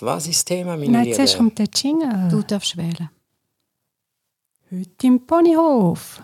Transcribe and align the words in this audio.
Was 0.00 0.26
ist 0.26 0.36
das 0.38 0.44
Thema, 0.44 0.76
meine 0.76 0.90
Nein, 0.90 1.04
Lieben? 1.04 1.16
zuerst 1.16 1.36
kommt 1.36 1.58
der 1.58 1.68
Jingle. 1.74 2.28
Du 2.30 2.42
darfst 2.42 2.76
wählen. 2.76 3.10
Heute 4.70 5.06
im 5.06 5.26
Ponyhof. 5.26 6.22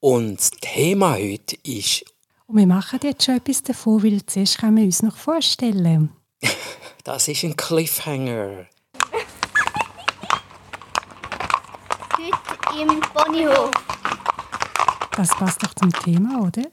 Und 0.00 0.38
das 0.38 0.50
Thema 0.50 1.12
heute 1.14 1.56
ist, 1.62 2.04
Und 2.46 2.56
wir 2.56 2.66
machen 2.66 2.98
jetzt 3.02 3.24
schon 3.24 3.36
etwas 3.36 3.62
davon, 3.62 4.02
weil 4.02 4.24
zuerst 4.26 4.58
können 4.58 4.76
wir 4.76 4.84
uns 4.84 5.02
noch 5.02 5.16
vorstellen. 5.16 6.10
das 7.04 7.28
ist 7.28 7.44
ein 7.44 7.56
Cliffhanger. 7.56 8.66
Heute 12.16 12.80
im 12.80 13.00
Ponyhof. 13.00 13.70
Das 15.16 15.28
passt 15.30 15.62
doch 15.62 15.74
zum 15.74 15.92
Thema, 15.92 16.40
oder? 16.42 16.64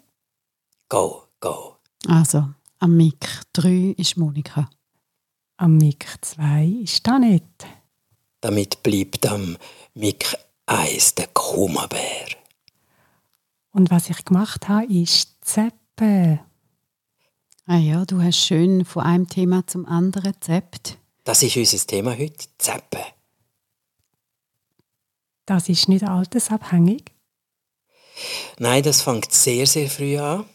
Go, 0.88 1.24
go. 1.40 1.76
Also, 2.08 2.50
am 2.80 2.96
Mic 2.96 3.28
3 3.54 3.96
ist 3.98 4.16
Monika. 4.18 4.70
Am 5.62 5.76
Mic 5.76 6.06
2 6.22 6.84
ist 6.84 7.06
da 7.06 7.20
nicht. 7.20 7.44
Damit 8.40 8.82
bleibt 8.82 9.26
am 9.26 9.58
Mick 9.94 10.34
1 10.68 11.16
der 11.16 11.28
Kummerbär. 11.34 12.28
Und 13.74 13.92
was 13.92 14.10
ich 14.10 14.24
gemacht 14.24 14.70
habe, 14.70 14.86
ist 14.86 15.36
Zeppen. 15.42 16.40
Ah 17.66 17.76
ja, 17.76 18.06
du 18.06 18.22
hast 18.22 18.38
schön 18.38 18.86
von 18.86 19.04
einem 19.04 19.28
Thema 19.28 19.68
zum 19.68 19.86
anderen 19.86 20.32
gezappt. 20.32 20.98
Das 21.26 21.44
ist 21.44 21.58
unser 21.58 21.86
Thema 21.86 22.18
heute, 22.18 22.48
Zeppen. 22.58 23.04
Das 25.46 25.68
ist 25.68 25.90
nicht 25.90 26.06
altersabhängig. 26.06 27.12
Nein, 28.60 28.82
das 28.84 29.02
fängt 29.02 29.34
sehr, 29.34 29.68
sehr 29.68 29.90
früh 29.90 30.18
an. 30.18 30.46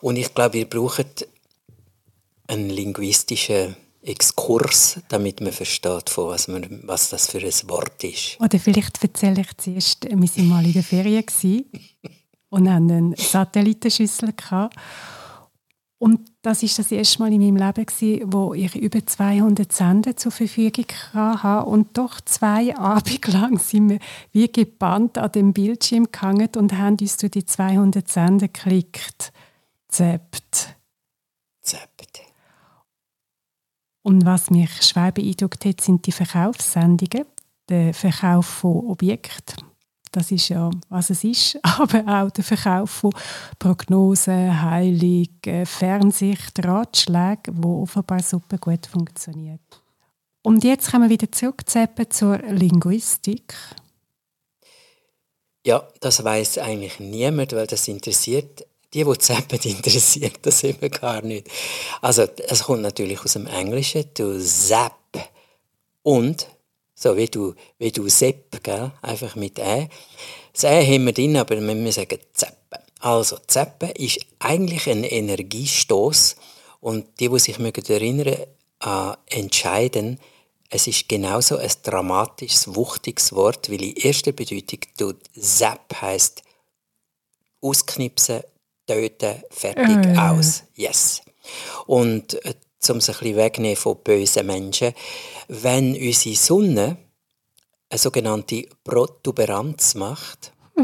Und 0.00 0.14
ich 0.18 0.32
glaube, 0.32 0.54
wir 0.54 0.70
brauchen 0.70 1.06
einen 2.52 2.70
linguistischen 2.70 3.76
Exkurs, 4.02 5.00
damit 5.08 5.40
man 5.40 5.52
versteht, 5.52 6.10
von 6.10 6.28
was, 6.28 6.48
man, 6.48 6.80
was 6.84 7.10
das 7.10 7.30
für 7.30 7.38
ein 7.38 7.68
Wort 7.70 8.02
ist. 8.02 8.36
Oder 8.40 8.58
vielleicht 8.58 9.02
erzähle 9.02 9.42
ich 9.42 9.56
zuerst, 9.56 10.04
wir 10.04 10.18
waren 10.18 10.48
mal 10.48 10.66
in 10.66 10.72
der 10.72 10.82
Ferien 10.82 11.24
und 12.50 12.70
hatten 12.70 12.90
eine 12.90 13.16
Satellitenschüssel. 13.16 14.32
Gehabt. 14.32 14.76
Und 15.98 16.32
das 16.42 16.64
ist 16.64 16.80
das 16.80 16.90
erste 16.90 17.20
Mal 17.20 17.32
in 17.32 17.40
meinem 17.40 17.64
Leben, 17.64 17.86
gewesen, 17.86 18.32
wo 18.32 18.54
ich 18.54 18.74
über 18.74 19.06
200 19.06 19.72
Sender 19.72 20.16
zur 20.16 20.32
Verfügung 20.32 20.86
hatte. 21.12 21.64
Und 21.68 21.96
doch 21.96 22.20
zwei 22.22 22.76
Abende 22.76 23.30
lang 23.30 23.58
sind 23.58 23.88
wir 23.88 23.98
wie 24.32 24.50
gebannt 24.50 25.16
an 25.16 25.30
dem 25.30 25.52
Bildschirm 25.52 26.08
gehangen 26.10 26.48
und 26.56 26.76
haben 26.76 26.96
uns 27.00 27.18
durch 27.18 27.30
die 27.30 27.46
200 27.46 28.08
Sender 28.08 28.48
geklickt. 28.48 29.32
Zept. 29.88 30.74
Zeppt. 31.60 32.31
Und 34.02 34.26
was 34.26 34.50
mich 34.50 34.70
schwer 34.82 35.12
beeindruckt 35.12 35.64
hat, 35.64 35.80
sind 35.80 36.06
die 36.06 36.12
Verkaufssendungen. 36.12 37.26
Der 37.68 37.94
Verkauf 37.94 38.46
von 38.46 38.86
Objekten. 38.86 39.64
Das 40.10 40.30
ist 40.30 40.50
ja, 40.50 40.70
was 40.88 41.10
es 41.10 41.24
ist. 41.24 41.58
Aber 41.62 42.04
auch 42.06 42.30
der 42.30 42.44
Verkauf 42.44 42.90
von 42.90 43.14
Prognosen, 43.58 44.60
Heilung, 44.60 45.28
Fernsicht, 45.64 46.64
Ratschläge, 46.64 47.52
wo 47.54 47.82
offenbar 47.82 48.22
super 48.22 48.58
gut 48.58 48.86
funktioniert. 48.86 49.60
Und 50.42 50.64
jetzt 50.64 50.90
kommen 50.90 51.04
wir 51.04 51.10
wieder 51.10 51.30
zurückzuzappen 51.30 52.10
zur 52.10 52.38
Linguistik. 52.38 53.54
Ja, 55.64 55.86
das 56.00 56.22
weiß 56.22 56.58
eigentlich 56.58 56.98
niemand, 56.98 57.52
weil 57.52 57.68
das 57.68 57.86
interessiert 57.86 58.66
die, 58.94 59.04
die 59.04 59.18
zappen, 59.18 59.58
interessiert 59.62 60.38
das 60.42 60.62
immer 60.64 60.88
gar 60.88 61.22
nicht. 61.22 61.48
Also, 62.00 62.26
es 62.48 62.64
kommt 62.64 62.82
natürlich 62.82 63.20
aus 63.24 63.32
dem 63.32 63.46
Englischen, 63.46 64.04
du 64.14 64.38
zap. 64.40 64.98
Und, 66.02 66.46
so 66.94 67.16
wie 67.16 67.26
du, 67.26 67.54
wie 67.78 67.90
du 67.90 68.08
sepp, 68.08 68.62
gell? 68.62 68.92
einfach 69.02 69.34
mit 69.36 69.58
Ä. 69.58 69.88
Das 70.52 70.64
Ä 70.64 70.84
haben 70.84 71.06
wir 71.06 71.12
drin, 71.12 71.36
aber 71.36 71.56
wir 71.56 71.74
müssen 71.74 71.92
sagen 71.92 72.18
zappen. 72.32 72.80
Also, 73.00 73.38
zappen 73.46 73.90
ist 73.90 74.20
eigentlich 74.38 74.88
ein 74.88 75.04
Energiestoß 75.04 76.36
und 76.80 77.06
die, 77.20 77.28
die 77.28 77.38
sich 77.38 77.58
erinnern 77.58 78.36
an 78.80 79.16
entscheiden, 79.26 80.18
es 80.74 80.86
ist 80.86 81.08
genauso 81.08 81.58
ein 81.58 81.70
dramatisches, 81.82 82.74
wuchtiges 82.74 83.34
Wort, 83.34 83.70
weil 83.70 83.78
die 83.78 84.06
erste 84.06 84.32
Bedeutung 84.32 84.80
tut 84.96 85.16
Zap 85.38 86.00
heißt 86.00 86.42
ausknipsen, 87.60 88.42
töten, 88.86 89.42
fertig, 89.50 90.14
Äh. 90.14 90.16
aus. 90.18 90.64
Yes. 90.74 91.22
Und 91.86 92.34
äh, 92.44 92.54
um 92.90 92.96
es 92.96 93.08
ein 93.08 93.14
bisschen 93.18 93.36
wegnehmen 93.36 93.76
von 93.76 93.96
bösen 94.02 94.46
Menschen, 94.46 94.92
wenn 95.48 95.94
unsere 95.96 96.34
Sonne 96.36 96.96
eine 97.90 97.98
sogenannte 97.98 98.66
Protuberanz 98.84 99.94
macht, 99.94 100.52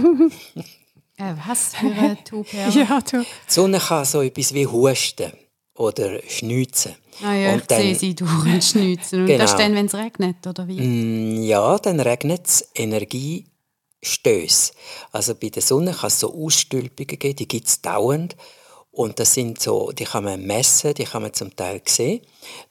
Äh, 1.20 1.34
was 1.48 1.74
für 1.74 1.86
ein 1.86 2.16
Tuber? 2.24 2.46
Ja, 2.72 3.00
du. 3.00 3.22
die 3.22 3.26
Sonne 3.48 3.80
kann 3.80 4.04
so 4.04 4.22
etwas 4.22 4.54
wie 4.54 4.66
husten 4.68 5.32
oder 5.74 6.20
schniezen. 6.28 6.94
Ah 7.24 7.34
ja, 7.34 7.52
Und 7.54 7.62
ich 7.62 7.66
dann- 7.66 7.80
sehe 7.82 7.94
sie 7.96 8.14
durchschnitzen. 8.14 9.20
Und 9.22 9.26
Genau. 9.26 9.38
das 9.42 9.50
ist 9.50 9.58
dann, 9.58 9.74
wenn 9.74 9.86
es 9.86 9.94
regnet, 9.96 10.46
oder 10.46 10.68
wie? 10.68 10.80
Mm, 10.80 11.42
Ja, 11.42 11.76
dann 11.78 11.98
regnet 11.98 12.46
es 12.46 12.68
Energiestöße. 14.02 14.72
Also 15.12 15.34
bei 15.34 15.48
der 15.48 15.62
Sonne 15.62 15.92
kann 15.92 16.08
es 16.08 16.20
so 16.20 16.34
Ausstülpungen 16.34 17.18
geben, 17.18 17.36
die 17.36 17.48
gibt 17.48 17.68
es 17.68 17.80
dauernd. 17.80 18.36
Und 18.90 19.20
das 19.20 19.34
sind 19.34 19.60
so, 19.60 19.92
die 19.92 20.04
kann 20.04 20.24
man 20.24 20.44
messen, 20.44 20.94
die 20.94 21.04
kann 21.04 21.22
man 21.22 21.32
zum 21.32 21.54
Teil 21.54 21.82
sehen. 21.86 22.22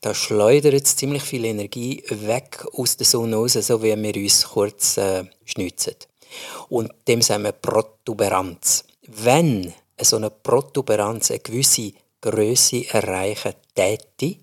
Da 0.01 0.13
schleudert 0.13 0.85
es 0.85 0.95
ziemlich 0.95 1.23
viel 1.23 1.45
Energie 1.45 2.03
weg 2.09 2.65
aus 2.73 2.97
der 2.97 3.05
Sonne 3.05 3.37
raus, 3.37 3.53
so 3.53 3.81
wie 3.81 3.95
wir 3.95 4.15
uns 4.15 4.43
kurz 4.49 4.97
äh, 4.97 5.23
schnitzen. 5.45 5.95
Und 6.67 6.91
dem 7.07 7.21
sagen 7.21 7.43
wir 7.43 7.53
Protuberanz. 7.53 8.83
Wenn 9.03 9.73
so 10.01 10.17
eine 10.17 10.29
Protuberanz 10.29 11.31
eine 11.31 11.39
gewisse 11.39 11.93
Größe 12.19 12.89
erreichen 12.89 13.53
täte, 13.73 14.37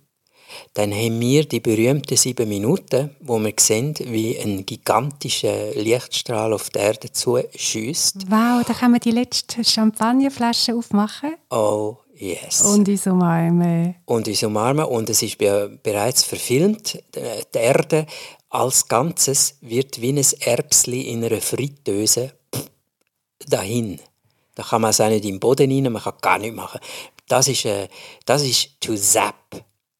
dann 0.75 0.93
haben 0.93 1.21
wir 1.21 1.45
die 1.47 1.61
berühmten 1.61 2.17
sieben 2.17 2.49
Minuten, 2.49 3.11
wo 3.21 3.39
wir 3.39 3.53
sehen, 3.59 3.95
wie 4.01 4.39
ein 4.39 4.65
gigantischer 4.67 5.73
Lichtstrahl 5.75 6.53
auf 6.53 6.71
die 6.71 6.79
Erde 6.79 7.11
zuschießt. 7.13 8.31
Wow, 8.31 8.65
da 8.67 8.75
kann 8.75 8.91
man 8.93 9.01
die 9.01 9.11
letzte 9.11 9.65
Champagnerflasche 9.65 10.75
aufmachen 10.75 11.35
Oh 11.51 11.97
yes. 12.17 12.63
und 12.63 12.89
uns 12.89 13.07
umarmen. 13.07 13.95
und 14.07 14.27
uns 14.29 14.43
umarmen. 14.43 14.85
Und 14.85 15.11
es 15.11 15.23
ist 15.23 15.39
be 15.39 15.79
bereits 15.83 16.23
verfilmt. 16.23 17.03
Die 17.15 17.59
Erde 17.59 18.07
als 18.51 18.87
Ganzes 18.89 19.57
wird 19.61 20.01
wie 20.01 20.13
ein 20.13 20.25
Erbsli 20.41 21.03
in 21.03 21.25
einer 21.25 21.41
Fritteuse 21.41 22.33
dahin. 23.49 23.99
Da 24.55 24.63
kann 24.63 24.83
man 24.83 24.91
es 24.91 25.01
auch 25.01 25.09
nicht 25.09 25.25
im 25.25 25.41
Boden 25.41 25.71
rein, 25.71 25.93
man 25.93 26.03
kann 26.03 26.15
gar 26.21 26.39
nichts 26.39 26.57
machen. 26.57 26.81
Das 27.27 27.49
ist, 27.49 27.65
äh, 27.65 27.89
das 28.27 28.43
ist 28.43 28.81
to 28.81 28.95
zap 28.95 29.35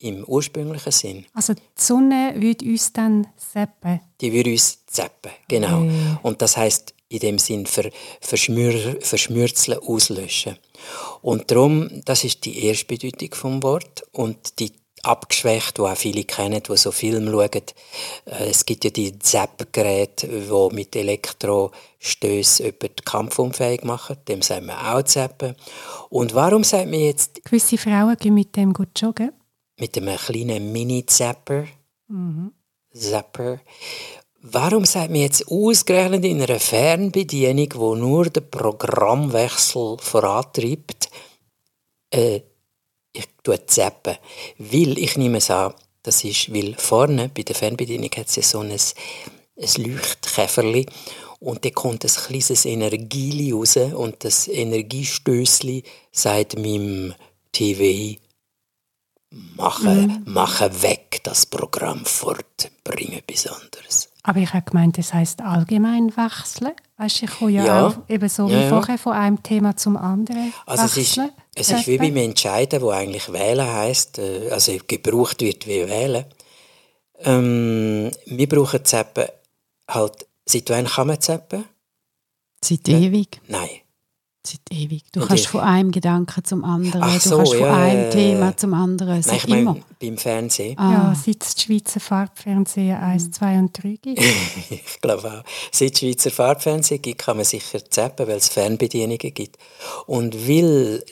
im 0.05 0.25
ursprünglichen 0.25 0.93
Sinn. 0.93 1.27
Also 1.33 1.55
die 1.55 1.63
Sonne 1.75 2.35
würde 2.37 2.65
uns 2.67 2.93
dann 2.93 3.27
seppen. 3.37 4.01
Die 4.21 4.33
würde 4.33 4.51
uns 4.51 4.85
zappen, 4.87 5.33
genau. 5.49 5.83
Okay. 5.83 6.17
Und 6.23 6.43
das 6.43 6.57
heißt 6.57 6.95
in 7.09 7.19
dem 7.21 7.39
Sinn 7.39 7.67
ver, 7.67 7.91
verschmür, 8.21 8.97
verschmürzeln, 9.01 9.79
auslöschen. 9.79 10.59
Und 11.23 11.51
darum, 11.51 12.03
das 12.05 12.25
ist 12.25 12.45
die 12.45 12.67
erste 12.67 12.87
Bedeutung 12.87 13.35
vom 13.35 13.63
Wort 13.63 14.05
und 14.13 14.59
die 14.59 14.73
abgeschwächt, 15.03 15.77
die 15.79 15.83
auch 15.83 15.97
viele 15.97 16.25
kennen, 16.25 16.63
die 16.63 16.77
so 16.77 16.91
Filme 16.91 17.31
schauen. 17.31 17.51
Äh, 18.25 18.49
Es 18.51 18.65
gibt 18.65 18.85
ja 18.85 18.91
die 18.91 19.19
Zap-Geräte, 19.19 20.27
die 20.29 20.75
mit 20.75 20.97
Elektrostößen 20.97 22.67
jemanden 22.67 23.05
kampfunfähig 23.05 23.85
machen. 23.85 24.17
Dem 24.27 24.43
sagen 24.43 24.67
wir 24.67 24.95
auch 24.95 25.03
Zappen. 25.03 25.55
Und 26.09 26.35
warum 26.35 26.65
sagt 26.65 26.91
man 26.91 27.01
jetzt 27.01 27.45
Gewisse 27.45 27.79
Frauen 27.79 28.17
gehen 28.17 28.35
mit 28.35 28.57
dem 28.57 28.73
gut 28.73 29.01
joggen. 29.01 29.33
Mit 29.79 29.97
einem 29.97 30.17
kleinen 30.17 30.73
Mini-Zapper. 30.73 31.67
Zapper. 32.93 33.61
Warum 34.41 34.85
sagt 34.85 35.11
man 35.11 35.23
jetzt 35.23 35.49
ausgerechnet 35.49 36.25
in 36.25 36.43
einer 36.43 36.61
Fernbedienung, 36.61 37.69
wo 37.77 37.95
nur 37.95 38.27
der 38.27 38.43
Programmwechsel 38.43 39.97
vorantreibt, 39.99 41.09
äh, 42.11 42.41
ich 43.13 43.27
tue 43.43 43.65
zappen? 43.67 44.17
Weil, 44.59 44.99
ich 44.99 45.17
nehme 45.17 45.39
es 45.39 45.51
an, 45.51 45.73
das 46.03 46.23
ist, 46.25 46.53
weil 46.53 46.75
vorne 46.75 47.31
bei 47.35 47.43
der 47.43 47.55
Fernbedienung 47.55 48.11
hat 48.17 48.29
es 48.29 48.37
ja 48.37 48.43
so 48.43 48.61
ein, 48.61 48.71
ein 48.71 49.83
Leuchtkäferli 49.83 50.87
und 51.41 51.65
da 51.65 51.71
kommt 51.71 52.05
ein 52.05 52.11
kleines 52.11 52.67
Energieli 52.67 53.53
raus 53.53 53.77
und 53.77 54.25
das 54.25 54.47
Energiestößli 54.49 55.83
sagt 56.13 56.59
meinem 56.59 57.15
TV, 57.51 58.21
Mache, 59.57 60.09
mache 60.25 60.83
weg 60.83 61.21
das 61.25 61.47
Programm 61.47 62.05
fort, 62.05 62.71
bring 62.83 63.13
etwas 63.13 63.47
anderes. 63.47 64.09
Aber 64.23 64.41
ich 64.41 64.53
habe 64.53 64.65
gemeint, 64.69 64.97
das 64.99 65.13
heisst 65.13 65.43
allgemein 65.43 66.17
wechseln. 66.17 66.73
Weißt, 66.97 67.23
ich 67.25 67.31
kann 67.31 67.49
ja, 67.51 67.65
Ja. 67.65 67.87
auch 67.89 67.97
eben 68.09 68.29
so 68.29 68.49
Ja, 68.49 68.59
wie 68.59 68.63
ja. 68.63 68.69
vorher 68.69 68.99
von 68.99 69.13
einem 69.13 69.43
Thema 69.43 69.77
zum 69.77 69.97
anderen 69.97 70.53
Also 70.67 70.85
es 70.85 70.97
ist, 70.97 71.17
wechseln. 71.19 71.33
Es 71.55 71.71
ist 71.71 71.87
wie 71.87 71.99
beim 71.99 72.17
Entscheiden, 72.17 72.81
wo 72.81 72.91
eigentlich 72.91 73.33
wählen 73.33 73.67
heißt, 73.67 74.19
äh, 74.19 74.51
also 74.51 74.73
gebraucht 74.87 75.41
wird 75.41 75.67
wie 75.67 75.87
wählen. 75.89 76.25
Ähm, 77.21 78.11
wir 78.27 78.49
brauchen 78.49 78.85
Zappen 78.85 79.27
halt, 79.89 80.27
seit 80.47 80.71
wann 80.71 80.87
kann 80.87 81.07
man 81.07 81.21
zappen? 81.21 81.65
Seit 82.63 82.89
ewig. 82.89 83.41
Nein. 83.49 83.69
Seit 84.47 84.61
ewig. 84.71 85.05
Du 85.11 85.21
und 85.23 85.29
kannst 85.29 85.45
ich, 85.45 85.49
von 85.49 85.61
einem 85.61 85.91
Gedanken 85.91 86.45
zum 86.45 86.65
anderen, 86.65 87.03
Ach 87.03 87.15
du 87.15 87.29
so, 87.29 87.37
kannst 87.39 87.55
von 87.55 87.63
ja, 87.63 87.75
einem 87.75 88.11
Thema 88.11 88.55
zum 88.55 88.75
anderen. 88.75 89.21
Nein, 89.25 89.37
ich 89.37 89.49
meine 89.49 89.83
beim 89.99 90.19
Fernsehen. 90.19 90.79
Ah. 90.79 90.93
Ja, 90.93 91.15
seit 91.15 91.43
es 91.43 91.63
Schweizer 91.63 91.99
Farbfernsehen 91.99 92.95
1, 92.95 93.31
2 93.31 93.59
und 93.59 93.83
3 93.83 93.89
gibt. 94.03 94.21
ich 94.71 95.01
glaube 95.01 95.33
auch. 95.33 95.45
Seit 95.73 95.95
es 95.95 95.99
Schweizer 95.99 96.31
Farbfernsehen 96.31 97.01
gibt, 97.01 97.23
kann 97.23 97.39
man 97.39 97.47
sicher 97.47 97.83
zappen, 97.89 98.27
weil 98.27 98.37
es 98.37 98.49
Fernbedienungen 98.49 99.19
gibt. 99.19 99.57
Und 100.07 100.47
weil 100.47 101.03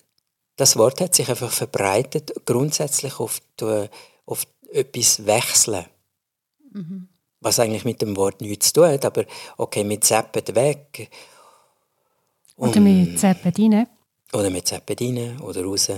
das 0.57 0.77
Wort 0.77 1.01
hat 1.01 1.15
sich 1.15 1.31
einfach 1.31 1.51
verbreitet, 1.51 2.33
grundsätzlich 2.45 3.19
auf, 3.19 3.41
die, 3.59 3.87
auf 4.27 4.47
etwas 4.71 5.25
wechseln. 5.25 5.87
Mhm. 6.73 7.09
Was 7.41 7.59
eigentlich 7.59 7.87
mit 7.87 8.03
dem 8.03 8.17
Wort 8.17 8.43
nichts 8.43 8.69
zu 8.69 8.83
tun 8.83 8.91
hat, 8.91 9.07
aber 9.07 9.25
okay, 9.57 9.89
wir 9.89 10.01
zappen 10.03 10.55
weg 10.55 11.09
oder 12.57 12.81
mit 12.81 13.19
Zeppelin. 13.19 13.87
Oder 14.33 14.51
mit 14.51 14.67
Zeppelin 14.67 15.41
oder 15.41 15.65
raus. 15.65 15.91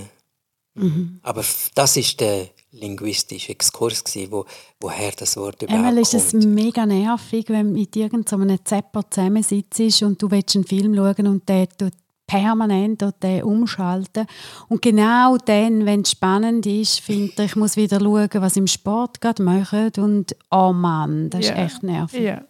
Mhm. 0.75 1.19
Aber 1.23 1.43
das 1.73 1.97
ist 1.97 2.19
der 2.19 2.49
linguistische 2.71 3.51
Exkurs, 3.51 4.03
gewesen, 4.03 4.31
wo, 4.31 4.45
woher 4.81 5.11
das 5.11 5.37
Wort 5.37 5.61
überhaupt 5.61 5.79
Einmal 5.79 5.97
ist 5.97 6.13
es 6.13 6.33
mega 6.33 6.85
nervig, 6.85 7.45
wenn 7.47 7.67
du 7.67 7.79
mit 7.79 7.95
irgendeinem 7.95 8.59
Zepper 8.63 9.09
zusammensitzt 9.09 10.03
und 10.03 10.21
du 10.21 10.29
willst 10.29 10.55
einen 10.55 10.65
Film 10.65 10.93
schauen 10.93 11.27
und 11.27 11.47
der 11.47 11.69
tut 11.69 11.93
permanent 12.27 13.03
den 13.21 13.43
umschalten. 13.43 14.25
Und 14.67 14.81
genau 14.81 15.37
dann, 15.37 15.85
wenn 15.85 16.01
es 16.01 16.11
spannend 16.11 16.65
ist, 16.65 16.99
finde 16.99 17.31
ich, 17.37 17.51
ich 17.51 17.55
muss 17.55 17.77
wieder 17.77 17.99
schauen, 17.99 18.29
was 18.33 18.57
im 18.57 18.67
Sport 18.67 19.21
gerade 19.21 19.43
machen. 19.43 19.91
Und 19.97 20.35
oh 20.51 20.73
Mann, 20.73 21.29
das 21.29 21.45
yeah. 21.45 21.53
ist 21.53 21.73
echt 21.73 21.83
nervig. 21.83 22.21
Yeah. 22.21 22.45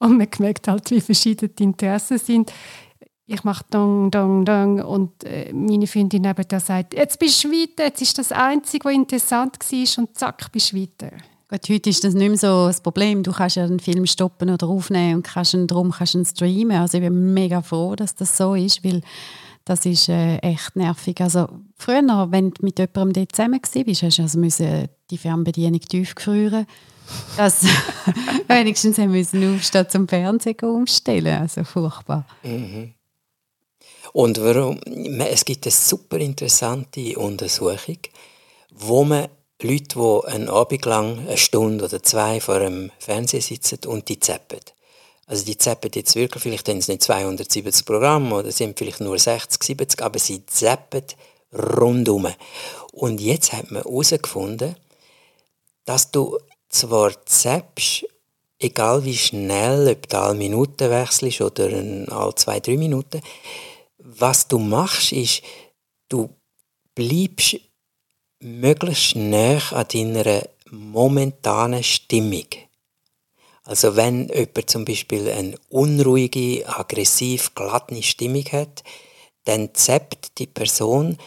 Und 0.00 0.18
man 0.18 0.28
merkt 0.40 0.66
halt, 0.66 0.90
wie 0.90 1.00
verschiedene 1.00 1.50
die 1.50 1.62
Interessen 1.62 2.18
sind 2.18 2.52
ich 3.32 3.44
mache 3.44 3.64
Dong, 3.70 4.10
Dong, 4.10 4.44
Dong 4.44 4.82
und 4.82 5.22
äh, 5.22 5.52
meine 5.52 5.86
Freundin 5.86 6.22
neben 6.22 6.44
da 6.48 6.58
sagt, 6.58 6.94
jetzt 6.94 7.16
bist 7.16 7.44
du 7.44 7.48
weiter, 7.48 7.84
jetzt 7.84 8.02
ist 8.02 8.18
das 8.18 8.32
Einzige, 8.32 8.86
was 8.86 8.94
interessant 8.94 9.56
war 9.60 10.02
und 10.02 10.18
zack, 10.18 10.50
bist 10.50 10.72
du 10.72 10.80
weiter. 10.80 11.12
Gut, 11.48 11.68
heute 11.68 11.90
ist 11.90 12.02
das 12.02 12.14
nicht 12.14 12.28
mehr 12.28 12.38
so 12.38 12.66
das 12.66 12.80
Problem. 12.80 13.22
Du 13.22 13.30
kannst 13.30 13.54
ja 13.54 13.64
einen 13.64 13.78
Film 13.78 14.04
stoppen 14.06 14.50
oder 14.50 14.66
aufnehmen 14.66 15.16
und 15.16 15.22
kannst 15.22 15.54
ihn, 15.54 15.68
darum 15.68 15.92
kannst 15.92 16.16
ihn 16.16 16.24
streamen. 16.24 16.76
Also 16.76 16.98
ich 16.98 17.04
bin 17.04 17.32
mega 17.32 17.62
froh, 17.62 17.94
dass 17.94 18.16
das 18.16 18.36
so 18.36 18.54
ist, 18.54 18.84
weil 18.84 19.00
das 19.64 19.86
ist 19.86 20.08
äh, 20.08 20.38
echt 20.38 20.74
nervig. 20.74 21.20
Also 21.20 21.48
früher, 21.76 22.26
wenn 22.30 22.50
du 22.50 22.64
mit 22.64 22.80
jemandem 22.80 23.12
dort 23.12 23.36
zusammen 23.36 23.60
warst, 23.62 24.02
hast 24.02 24.18
du 24.18 24.22
also 24.22 24.38
müssen 24.40 24.88
die 25.08 25.18
Fernbedienung 25.18 25.80
tief 25.80 26.16
gefrieren 26.16 26.66
dass 27.36 27.62
wenigstens 28.48 28.98
haben 28.98 29.12
müssen 29.12 29.56
aufstehen 29.56 29.88
zum 29.88 30.08
Fernsehen 30.08 30.60
umstellen. 30.60 31.40
Also 31.40 31.64
furchtbar. 31.64 32.26
Mhm. 32.42 32.94
Und 34.12 34.40
warum? 34.40 34.80
Es 35.20 35.44
gibt 35.44 35.66
eine 35.66 35.72
super 35.72 36.18
interessante 36.18 37.16
Untersuchung, 37.16 37.98
wo 38.70 39.04
man 39.04 39.28
Leute, 39.62 39.98
die 39.98 40.28
einen 40.28 40.48
Abend 40.48 40.84
lang 40.86 41.18
eine 41.20 41.36
Stunde 41.36 41.84
oder 41.84 42.02
zwei 42.02 42.40
vor 42.40 42.60
dem 42.60 42.90
Fernseher 42.98 43.42
sitzen 43.42 43.78
und 43.86 44.08
die 44.08 44.18
zappen. 44.18 44.60
Also 45.26 45.44
die 45.44 45.58
zappen 45.58 45.90
jetzt 45.94 46.16
wirklich, 46.16 46.42
vielleicht 46.42 46.68
haben 46.68 46.80
sie 46.80 46.92
nicht 46.92 47.04
270 47.04 47.84
Programme 47.84 48.34
oder 48.34 48.50
sind 48.50 48.78
vielleicht 48.78 49.00
nur 49.00 49.18
60, 49.18 49.62
70, 49.62 50.02
aber 50.02 50.18
sie 50.18 50.44
zappen 50.46 51.04
rundum. 51.52 52.26
Und 52.92 53.20
jetzt 53.20 53.52
hat 53.52 53.70
man 53.70 53.82
herausgefunden, 53.82 54.76
dass 55.84 56.10
du 56.10 56.38
zwar 56.70 57.12
zappst, 57.26 58.06
egal 58.58 59.04
wie 59.04 59.16
schnell, 59.16 59.88
ob 59.88 60.08
du 60.08 60.18
alle 60.18 60.34
Minuten 60.34 60.90
wechselst 60.90 61.40
oder 61.40 61.66
alle 61.66 62.34
zwei, 62.34 62.60
drei 62.60 62.76
Minuten, 62.76 63.20
was 63.98 64.48
du 64.48 64.58
machst, 64.58 65.12
ist, 65.12 65.42
du 66.08 66.30
bleibst 66.94 67.56
möglichst 68.40 69.16
nah 69.16 69.58
an 69.72 69.86
deiner 69.92 70.42
momentanen 70.70 71.82
Stimmung. 71.82 72.46
Also 73.64 73.94
wenn 73.96 74.28
jemand 74.28 74.70
zum 74.70 74.84
Beispiel 74.84 75.28
eine 75.30 75.56
unruhige, 75.68 76.66
aggressiv, 76.66 77.54
glatte 77.54 78.02
Stimmung 78.02 78.44
hat, 78.52 78.82
dann 79.44 79.74
zappt 79.74 80.38
die 80.38 80.46
Person 80.46 81.18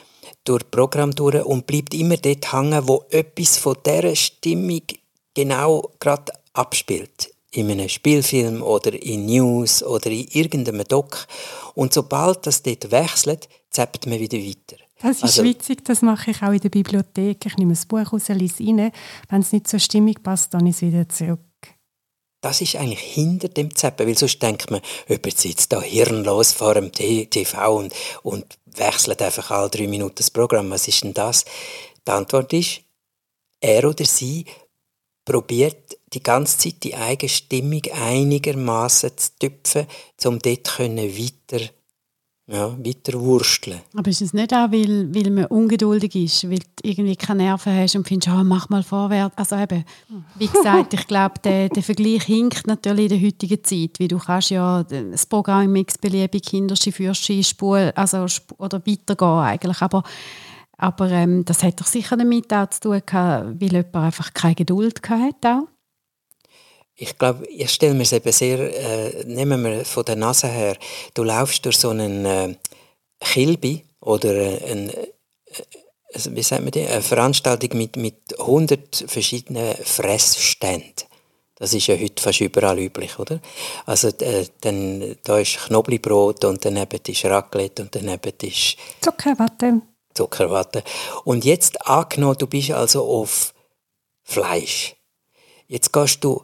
durch 0.43 0.63
das 0.63 0.71
Programm 0.71 1.11
durch 1.11 1.43
und 1.45 1.67
bleibt 1.67 1.93
immer 1.93 2.17
dort 2.17 2.51
hängen, 2.51 2.87
wo 2.87 3.05
etwas 3.09 3.57
von 3.57 3.77
dieser 3.85 4.15
Stimmung 4.15 4.81
genau 5.33 5.91
gerade 5.99 6.31
abspielt 6.53 7.33
in 7.51 7.69
einem 7.69 7.89
Spielfilm 7.89 8.63
oder 8.63 8.93
in 8.93 9.25
News 9.25 9.83
oder 9.83 10.09
in 10.09 10.27
irgendeinem 10.29 10.83
Doc. 10.85 11.27
Und 11.75 11.93
sobald 11.93 12.45
das 12.47 12.63
dort 12.63 12.91
wechselt, 12.91 13.47
zappt 13.69 14.07
man 14.07 14.19
wieder 14.19 14.39
weiter. 14.39 14.77
Das 15.01 15.17
ist 15.17 15.23
also, 15.23 15.43
witzig, 15.43 15.83
das 15.85 16.01
mache 16.01 16.31
ich 16.31 16.41
auch 16.41 16.51
in 16.51 16.59
der 16.59 16.69
Bibliothek. 16.69 17.45
Ich 17.45 17.57
nehme 17.57 17.73
ein 17.73 17.87
Buch 17.87 18.13
raus, 18.13 18.29
lese 18.29 18.63
rein. 18.63 18.91
Wenn 19.29 19.41
es 19.41 19.51
nicht 19.51 19.67
zur 19.67 19.79
Stimmung 19.79 20.15
passt, 20.23 20.53
dann 20.53 20.65
ist 20.65 20.77
es 20.77 20.81
wieder 20.83 21.07
zurück. 21.09 21.39
Das 22.41 22.61
ist 22.61 22.75
eigentlich 22.75 22.99
hinter 22.99 23.47
dem 23.47 23.73
Zappen, 23.75 24.07
weil 24.07 24.17
sonst 24.17 24.41
denkt 24.41 24.69
man, 24.69 24.81
jemand 25.07 25.37
sitzt 25.37 25.71
da 25.71 25.81
hirnlos 25.81 26.51
vor 26.51 26.73
dem 26.73 26.91
TV 26.91 27.77
und, 27.77 27.93
und 28.21 28.45
wechselt 28.65 29.21
einfach 29.21 29.51
alle 29.51 29.69
drei 29.69 29.87
Minuten 29.87 30.15
das 30.17 30.31
Programm. 30.31 30.69
Was 30.69 30.87
ist 30.87 31.03
denn 31.03 31.13
das? 31.13 31.45
Die 32.05 32.11
Antwort 32.11 32.51
ist, 32.51 32.81
er 33.61 33.87
oder 33.87 34.03
sie 34.03 34.45
probiert 35.25 35.97
die 36.13 36.21
ganze 36.21 36.57
Zeit 36.57 36.83
die 36.83 36.95
eigene 36.95 37.29
Stimmung 37.29 37.81
einigermaßen 37.91 39.11
zu 39.17 39.29
tüpfen, 39.39 39.87
um 40.25 40.39
dort 40.39 40.79
weiter 40.79 41.69
ja, 42.45 42.77
weiter 42.77 43.19
wursteln. 43.21 43.79
Aber 43.95 44.09
ist 44.09 44.21
es 44.21 44.33
nicht 44.33 44.53
auch, 44.53 44.69
weil, 44.71 45.15
weil 45.15 45.31
man 45.31 45.45
ungeduldig 45.45 46.13
ist, 46.15 46.49
weil 46.49 46.59
du 46.59 46.65
irgendwie 46.83 47.15
keine 47.15 47.43
Nerven 47.43 47.73
hast 47.73 47.95
und 47.95 48.05
findest, 48.05 48.35
oh, 48.35 48.43
mach 48.43 48.67
mal 48.69 48.83
vorwärts. 48.83 49.37
Also 49.37 49.55
eben, 49.55 49.85
wie 50.35 50.47
gesagt, 50.47 50.93
ich 50.93 51.07
glaube, 51.07 51.35
der, 51.41 51.69
der 51.69 51.83
Vergleich 51.83 52.23
hinkt 52.23 52.67
natürlich 52.67 53.11
in 53.11 53.19
der 53.19 53.27
heutigen 53.27 53.63
Zeit, 53.63 53.97
weil 53.97 54.09
du 54.09 54.17
kannst 54.17 54.49
ja 54.49 54.83
das 54.83 55.25
Programm 55.25 55.73
x-beliebig 55.75 56.43
hinterste, 56.49 56.91
fürste, 56.91 57.41
Spur, 57.43 57.93
also, 57.95 58.25
oder 58.57 58.85
weitergehen 58.85 59.39
eigentlich, 59.39 59.81
aber 59.81 60.03
aber 60.83 61.09
ähm, 61.11 61.45
das 61.45 61.63
hat 61.63 61.79
doch 61.79 61.87
sicher 61.87 62.17
damit 62.17 62.53
auch 62.53 62.69
zu 62.69 62.81
tun 62.81 63.01
gehabt, 63.05 63.61
weil 63.61 63.71
jemand 63.71 63.95
einfach 63.95 64.33
keine 64.33 64.55
Geduld 64.55 64.99
hatte. 65.09 65.63
Ich 66.95 67.17
glaube, 67.17 67.47
ich 67.47 67.71
stelle 67.71 67.93
mir 67.93 68.03
es 68.03 68.11
eben 68.11 68.31
sehr, 68.33 68.59
äh, 68.59 69.23
nehmen 69.25 69.63
wir 69.63 69.85
von 69.85 70.03
der 70.03 70.17
Nase 70.17 70.47
her, 70.47 70.75
du 71.13 71.23
laufst 71.23 71.63
durch 71.63 71.77
so 71.77 71.89
einen 71.89 72.25
äh, 72.25 72.55
Kilby 73.21 73.85
oder 74.01 74.33
äh, 74.33 74.71
ein, 74.71 74.89
äh, 74.89 75.05
wie 76.25 76.43
sagt 76.43 76.63
man 76.63 76.71
die? 76.71 76.85
eine 76.85 77.01
Veranstaltung 77.01 77.77
mit, 77.77 77.95
mit 77.95 78.37
100 78.37 79.05
verschiedenen 79.07 79.75
Fressständen. 79.75 81.07
Das 81.55 81.73
ist 81.73 81.87
ja 81.87 81.95
heute 81.95 82.21
fast 82.21 82.41
überall 82.41 82.77
üblich, 82.77 83.17
oder? 83.19 83.39
Also 83.85 84.09
äh, 84.09 84.45
dann, 84.59 85.15
da 85.23 85.39
ist 85.39 85.59
Knoblauchbrot 85.65 86.43
und 86.43 86.65
daneben 86.65 86.99
ist 87.07 87.23
Raclette 87.23 87.83
und 87.83 87.95
daneben 87.95 88.33
ist 88.41 88.75
Zuckerwatte. 88.99 89.81
Zuckerwatte. 90.13 90.83
Und 91.23 91.45
jetzt 91.45 91.85
angenommen, 91.87 92.37
du 92.37 92.47
bist 92.47 92.71
also 92.71 93.05
auf 93.05 93.53
Fleisch. 94.23 94.95
Jetzt 95.67 95.91
gehst 95.91 96.23
du 96.23 96.43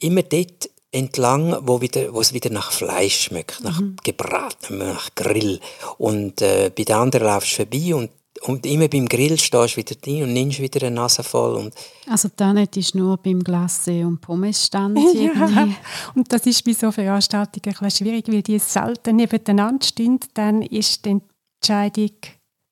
immer 0.00 0.22
dort 0.22 0.70
entlang, 0.90 1.56
wo, 1.62 1.80
wieder, 1.80 2.12
wo 2.14 2.20
es 2.20 2.32
wieder 2.32 2.50
nach 2.50 2.72
Fleisch 2.72 3.24
schmeckt, 3.24 3.62
nach 3.62 3.80
mhm. 3.80 3.96
gebraten, 4.02 4.78
nach 4.78 5.14
Grill. 5.14 5.60
Und 5.98 6.40
äh, 6.40 6.70
bei 6.74 6.84
den 6.84 6.96
anderen 6.96 7.26
laufst 7.26 7.52
du 7.52 7.56
vorbei 7.56 7.94
und, 7.94 8.10
und 8.42 8.64
immer 8.64 8.88
beim 8.88 9.06
Grill 9.06 9.38
stehst 9.38 9.74
du 9.74 9.76
wieder 9.78 9.94
drin 9.96 10.22
und 10.22 10.32
nimmst 10.32 10.60
wieder 10.60 10.86
eine 10.86 10.94
Nase 10.94 11.22
voll. 11.22 11.56
Und 11.56 11.74
also 12.08 12.28
dann 12.34 12.56
ist 12.56 12.94
nur 12.94 13.16
beim 13.18 13.40
Glacé 13.40 14.06
und 14.06 14.20
Pommesstand 14.20 14.98
ja. 15.14 15.68
Und 16.14 16.32
das 16.32 16.46
ist 16.46 16.64
bei 16.64 16.72
so 16.72 16.90
Veranstaltungen 16.90 17.76
ein 17.78 17.90
schwierig, 17.90 18.28
weil 18.28 18.42
die 18.42 18.58
selten 18.58 19.16
nebeneinander 19.16 19.84
stehen. 19.84 20.20
Dann 20.34 20.62
ist 20.62 21.04
die 21.04 21.20
Entscheidung 21.60 22.12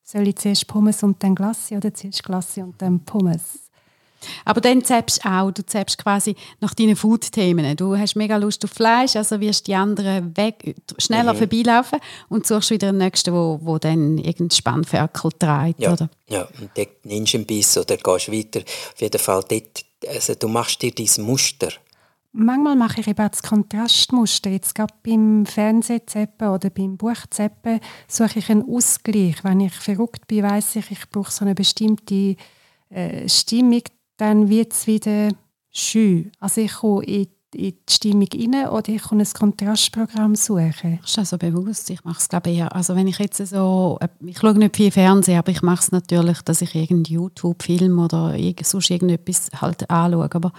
soll 0.07 0.29
ich 0.29 0.37
zuerst 0.37 0.67
Pommes 0.69 1.03
und 1.03 1.23
dann 1.23 1.35
Glasse 1.35 1.77
oder 1.77 1.93
zuerst 1.93 2.23
Glasse 2.23 2.63
und 2.63 2.81
dann 2.81 3.01
Pommes? 3.01 3.43
Aber 4.45 4.61
dann 4.61 4.81
du 4.81 5.05
auch, 5.25 5.51
du 5.51 5.65
zappst 5.65 5.99
quasi 5.99 6.35
nach 6.61 6.75
deinen 6.75 6.97
Food-Themen. 6.97 7.77
Du 7.77 7.97
hast 7.97 8.17
mega 8.17 8.37
Lust 8.37 8.65
auf 8.65 8.71
Fleisch, 8.71 9.15
also 9.15 9.41
wirst 9.41 9.67
die 9.67 9.75
anderen 9.75 10.37
weg, 10.37 10.75
schneller 10.99 11.35
mhm. 11.35 11.39
vorbeilaufen 11.39 11.99
und 12.29 12.47
suchst 12.47 12.71
wieder 12.71 12.93
den 12.93 12.99
nächsten, 12.99 13.35
wo, 13.35 13.61
wo 13.63 13.79
dann 13.79 14.19
irgendein 14.19 14.51
Spannferkel 14.57 15.33
trägt, 15.39 15.81
ja. 15.81 15.93
oder? 15.93 16.09
Ja, 16.29 16.49
und 16.61 16.71
dort 16.75 17.05
nimmst 17.05 17.35
du 17.35 17.39
einen 17.39 17.47
Biss 17.47 17.77
oder 17.77 17.97
gehst 17.97 18.33
weiter. 18.33 18.61
Auf 18.61 19.01
jeden 19.01 19.19
Fall 19.19 19.45
dort, 19.49 19.85
also 20.09 20.35
du 20.35 20.49
machst 20.49 20.83
dir 20.83 20.93
dein 20.93 21.25
Muster 21.25 21.69
manchmal 22.37 22.76
mache 22.76 23.00
ich 23.00 23.09
eben 23.09 23.28
das 23.28 23.43
Kontrastmuster. 23.43 24.50
Jetzt 24.50 24.75
gerade 24.75 24.95
beim 25.02 25.47
Fernsehzeppen 25.47 26.49
oder 26.49 26.71
beim 26.71 26.97
Buchzeppen 26.97 27.81
suche 28.07 28.38
ich 28.38 28.50
einen 28.50 28.69
Ausgleich. 28.69 29.43
Wenn 29.43 29.61
ich 29.61 29.75
verrückt 29.75 30.26
bin, 30.28 30.45
weiß 30.45 30.76
ich, 30.76 30.90
ich 30.90 31.11
brauche 31.11 31.31
so 31.33 31.45
eine 31.45 31.55
bestimmte 31.55 32.37
äh, 32.90 33.28
Stimmung, 33.28 33.83
dann 34.16 34.49
wird 34.49 34.73
es 34.73 34.87
wieder 34.87 35.31
schön. 35.71 36.33
Also 36.40 36.61
ich 36.61 36.75
komme 36.75 37.05
in 37.05 37.26
in 37.57 37.73
die 37.73 37.93
Stimmung 37.93 38.28
rein 38.35 38.69
oder 38.69 38.88
ich 38.88 39.02
kann 39.02 39.21
ein 39.21 39.26
Kontrastprogramm 39.26 40.35
suchen. 40.35 40.99
Das 41.00 41.11
ist 41.11 41.19
also 41.19 41.38
bewusst. 41.38 41.88
Ich 41.90 42.05
mache 42.05 42.19
es 42.19 42.28
glaube 42.28 42.50
eher, 42.50 42.75
also 42.75 42.95
wenn 42.95 43.07
ich 43.07 43.19
jetzt 43.19 43.45
so, 43.47 43.99
äh, 44.00 44.09
ich 44.25 44.38
schaue 44.38 44.59
nicht 44.59 44.76
viel 44.76 44.90
Fernsehen, 44.90 45.38
aber 45.38 45.52
ich 45.52 45.62
mache 45.62 45.81
es 45.81 45.93
natürlich, 45.93 46.43
dass 46.43 46.62
ich 46.62 46.75
irgendeinen 46.75 47.05
YouTube-Film 47.05 47.99
oder 47.99 48.37
sonst 48.62 48.90
irgendetwas 48.90 49.49
halt 49.61 49.88
anschaue. 49.88 50.28
Aber 50.33 50.52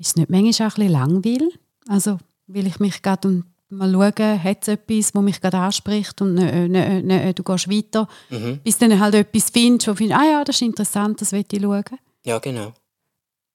ist 0.00 0.08
es 0.08 0.16
nicht 0.16 0.30
manchmal 0.30 0.68
auch 0.68 0.76
ein 0.76 0.82
bisschen 0.82 0.92
langweilig? 0.92 1.58
Also 1.86 2.18
will 2.46 2.66
ich 2.66 2.80
mich 2.80 3.02
gerade 3.02 3.44
mal 3.68 3.92
schauen, 3.92 4.42
hat 4.42 4.62
es 4.62 4.68
etwas, 4.68 5.12
das 5.12 5.22
mich 5.22 5.40
gerade 5.40 5.58
anspricht 5.58 6.20
und 6.22 6.34
ne, 6.34 6.68
ne, 6.68 7.02
ne, 7.02 7.34
du 7.34 7.42
gehst 7.42 7.70
weiter, 7.70 8.08
mhm. 8.30 8.58
bis 8.64 8.78
du 8.78 8.88
dann 8.88 8.98
halt 8.98 9.14
etwas 9.14 9.50
findest, 9.50 9.86
wo 9.86 9.92
du 9.92 9.96
findest, 9.96 10.20
ah 10.20 10.24
ja, 10.24 10.44
das 10.44 10.56
ist 10.56 10.62
interessant, 10.62 11.20
das 11.20 11.32
will 11.32 11.44
ich 11.50 11.62
schauen. 11.62 11.98
Ja, 12.24 12.38
genau. 12.38 12.72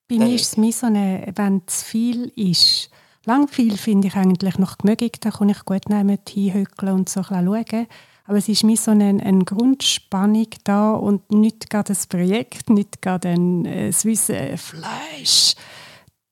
Bei 0.08 0.18
mir 0.18 0.36
ist 0.36 0.44
es 0.44 0.58
mehr 0.58 0.72
so 0.72 0.86
eine, 0.86 1.34
wenn 1.36 1.64
es 1.68 1.82
viel 1.84 2.32
ist. 2.36 2.90
Lang 3.26 3.48
viel 3.48 3.76
finde 3.76 4.08
ich 4.08 4.16
eigentlich 4.16 4.60
noch 4.60 4.78
gemögig, 4.78 5.20
da 5.20 5.32
kann 5.32 5.50
ich 5.50 5.66
gut 5.66 5.90
nehmen, 5.90 6.20
hinhöckeln 6.30 6.94
und 6.94 7.10
so 7.10 7.22
ein 7.28 7.46
schauen. 7.46 7.88
Aber 8.28 8.38
es 8.38 8.48
ist 8.48 8.64
mir 8.64 8.78
so 8.78 8.92
eine, 8.92 9.20
eine 9.24 9.44
Grundspannung 9.44 10.48
da 10.64 10.94
und 10.94 11.32
nicht 11.32 11.70
gerade 11.70 11.90
das 11.90 12.08
Projekt, 12.08 12.70
nicht 12.70 13.02
gerade 13.02 13.30
ein 13.30 13.66
äh, 13.66 13.92
Wissen, 14.04 14.58
Fleisch. 14.58 15.56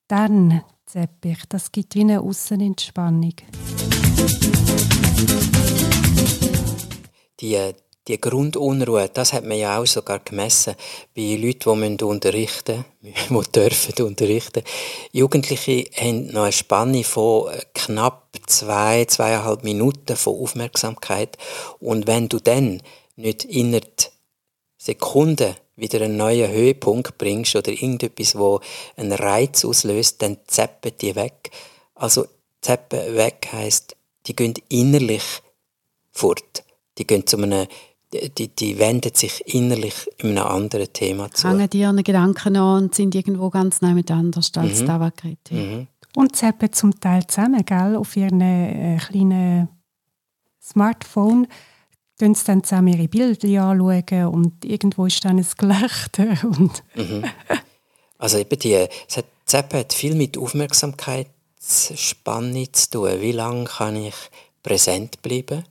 Dann 0.08 0.64
zeppe 0.86 1.30
ich. 1.30 1.40
Das 1.50 1.72
gibt 1.72 1.96
wie 1.96 2.02
eine 2.02 2.22
Aussenentspannung. 2.22 3.34
Die, 7.40 7.74
die 8.08 8.20
Grundunruhe, 8.20 9.10
das 9.10 9.34
hat 9.34 9.46
man 9.46 9.58
ja 9.58 9.80
auch 9.80 9.86
sogar 9.86 10.20
gemessen 10.20 10.76
bei 11.16 11.36
Leuten, 11.36 11.98
die 11.98 12.04
unterrichten 12.04 12.86
müssen, 13.02 13.16
die 13.30 13.52
dürfen 13.52 14.06
unterrichten. 14.06 14.64
Jugendliche 15.12 15.86
haben 15.96 16.28
noch 16.28 16.44
eine 16.44 16.52
Spanne 16.52 17.04
von 17.04 17.50
knapp 17.74 18.28
zwei, 18.48 19.06
zweieinhalb 19.06 19.64
Minuten 19.64 20.16
von 20.16 20.36
Aufmerksamkeit. 20.36 21.38
Und 21.80 22.08
wenn 22.08 22.30
du 22.30 22.40
dann 22.40 22.82
nicht 23.16 23.46
innerhalb 23.46 24.12
Sekunden 24.78 25.56
wieder 25.76 26.02
einen 26.02 26.18
neuen 26.18 26.52
Höhepunkt 26.52 27.18
bringst 27.18 27.56
oder 27.56 27.72
irgendetwas, 27.72 28.38
wo 28.38 28.60
einen 28.96 29.14
Reiz 29.14 29.66
auslöst, 29.66 30.22
dann 30.22 30.38
zappen 30.48 30.92
die 31.02 31.16
weg. 31.16 31.52
Also 31.96 32.26
zappen 32.62 33.16
weg 33.16 33.50
heißt, 33.52 33.96
die 34.28 34.36
gehen 34.36 34.54
innerlich 34.70 35.24
fort. 36.12 36.64
Die 36.98 37.08
gehen 37.08 37.26
zu 37.26 37.38
einem 37.38 37.68
die, 38.38 38.48
die 38.48 38.78
wenden 38.80 39.14
sich 39.14 39.42
innerlich 39.54 40.08
in 40.18 40.38
einem 40.38 40.48
anderen 40.48 40.92
Thema 40.94 41.32
zu. 41.32 41.50
Hängen 41.50 41.70
die 41.70 41.80
ihren 41.80 42.04
Gedanken 42.04 42.56
an 42.58 42.84
und 42.84 42.96
sind 42.96 43.16
irgendwo 43.16 43.50
ganz 43.50 43.82
nah 43.82 43.94
miteinander 43.94 44.38
als 44.38 44.82
mhm. 44.82 44.86
da, 44.86 45.00
was 45.00 45.14
mhm. 45.50 45.88
Und 46.16 46.42
haben 46.44 46.74
zum 46.74 47.00
Teil 47.00 47.26
zusammen, 47.26 47.66
gell, 47.66 47.96
auf 47.96 48.16
ihren 48.16 48.40
äh, 48.40 49.00
kleinen 49.00 49.68
Smartphone, 50.62 51.48
schauen 52.20 52.36
sie 52.36 52.44
dann 52.46 52.64
zusammen 52.64 52.94
ihre 52.94 53.08
Bilder 53.08 53.66
anschauen 53.66 54.28
und 54.28 54.64
irgendwo 54.66 55.06
ist 55.06 55.24
dann 55.26 55.38
ein 55.38 55.48
Gelächter. 55.58 56.38
Und 56.48 56.84
mhm. 56.96 57.24
Also 58.18 58.38
eben 58.38 58.60
die, 58.60 58.88
es 59.08 59.18
hat, 59.54 59.94
viel 59.94 60.16
mit 60.16 60.38
Aufmerksamkeitsspanne 60.38 62.72
zu 62.72 62.90
tun. 62.90 63.20
Wie 63.20 63.34
lange 63.34 63.66
kann 63.66 63.98
ich 63.98 64.16
präsent 64.62 65.22
bleiben? 65.22 65.66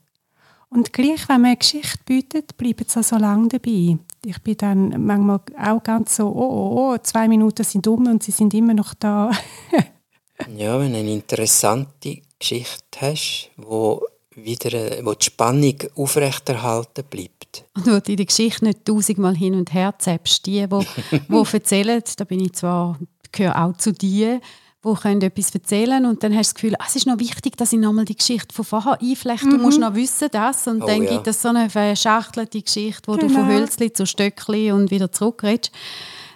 Und 0.68 0.92
gleich, 0.92 1.26
wenn 1.28 1.40
man 1.42 1.50
eine 1.50 1.56
Geschichte 1.56 1.98
bietet, 2.04 2.56
bleiben 2.56 2.84
sie 2.86 3.02
so 3.02 3.16
lange 3.16 3.48
dabei. 3.48 3.98
Ich 4.24 4.40
bin 4.42 4.56
dann 4.56 5.04
manchmal 5.04 5.40
auch 5.58 5.82
ganz 5.82 6.14
so, 6.16 6.28
oh, 6.28 6.34
oh, 6.34 6.94
oh, 6.94 6.98
zwei 7.02 7.26
Minuten 7.28 7.64
sind 7.64 7.86
um 7.86 8.06
und 8.06 8.22
sie 8.22 8.32
sind 8.32 8.54
immer 8.54 8.72
noch 8.74 8.94
da. 8.94 9.30
ja, 10.56 10.78
wenn 10.78 10.92
du 10.92 10.98
eine 10.98 11.12
interessante 11.12 12.22
Geschichte 12.38 13.00
hast, 13.00 13.50
wo 13.56 14.02
wieder 14.36 15.04
wo 15.04 15.14
die 15.14 15.24
Spannung 15.24 15.76
aufrechterhalten 15.94 17.04
bleibt. 17.08 17.64
Und 17.74 17.86
wo 17.86 18.00
du 18.00 18.16
die 18.16 18.26
Geschichte 18.26 18.64
nicht 18.64 18.84
tausendmal 18.84 19.36
hin 19.36 19.54
und 19.54 19.72
her 19.72 19.94
zappst. 19.98 20.46
Die, 20.46 20.66
die, 20.66 20.86
die 21.28 21.52
erzählen, 21.52 22.02
da 22.16 22.24
bin 22.24 22.40
ich 22.40 22.52
zwar, 22.54 22.98
gehöre 23.30 23.62
auch 23.62 23.76
zu 23.76 23.92
dir, 23.92 24.40
die 24.84 24.94
können 24.94 25.22
etwas 25.22 25.54
erzählen 25.54 26.04
und 26.06 26.24
dann 26.24 26.36
hast 26.36 26.50
du 26.50 26.54
das 26.54 26.54
Gefühl, 26.54 26.74
ah, 26.78 26.84
es 26.88 26.96
ist 26.96 27.06
noch 27.06 27.20
wichtig, 27.20 27.56
dass 27.56 27.72
ich 27.72 27.78
nochmal 27.78 28.04
die 28.04 28.16
Geschichte 28.16 28.52
von 28.52 28.64
vorher 28.64 29.00
einflechte. 29.00 29.46
Mhm. 29.46 29.50
Du 29.50 29.58
musst 29.58 29.78
noch 29.78 29.94
wissen, 29.94 30.28
das. 30.32 30.66
Und 30.66 30.82
oh, 30.82 30.86
dann 30.86 31.04
ja. 31.04 31.10
gibt 31.10 31.26
es 31.28 31.40
so 31.40 31.48
eine 31.48 31.70
verschachtelte 31.70 32.60
Geschichte, 32.60 33.02
wo 33.06 33.12
genau. 33.12 33.28
du 33.28 33.34
von 33.34 33.46
genau. 33.46 33.60
Hölzli 33.60 33.92
zu 33.92 34.06
Stöckli 34.06 34.72
und 34.72 34.90
wieder 34.90 35.12
zurückredest. 35.12 35.70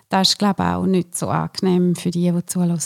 Das 0.09 0.29
ist, 0.29 0.39
glaube 0.39 0.63
ich, 0.63 0.69
auch 0.69 0.87
nicht 0.87 1.17
so 1.17 1.29
angenehm 1.29 1.97
für 1.97 2.13
die, 2.13 2.31
die 2.31 2.47
zuhören. 2.47 2.79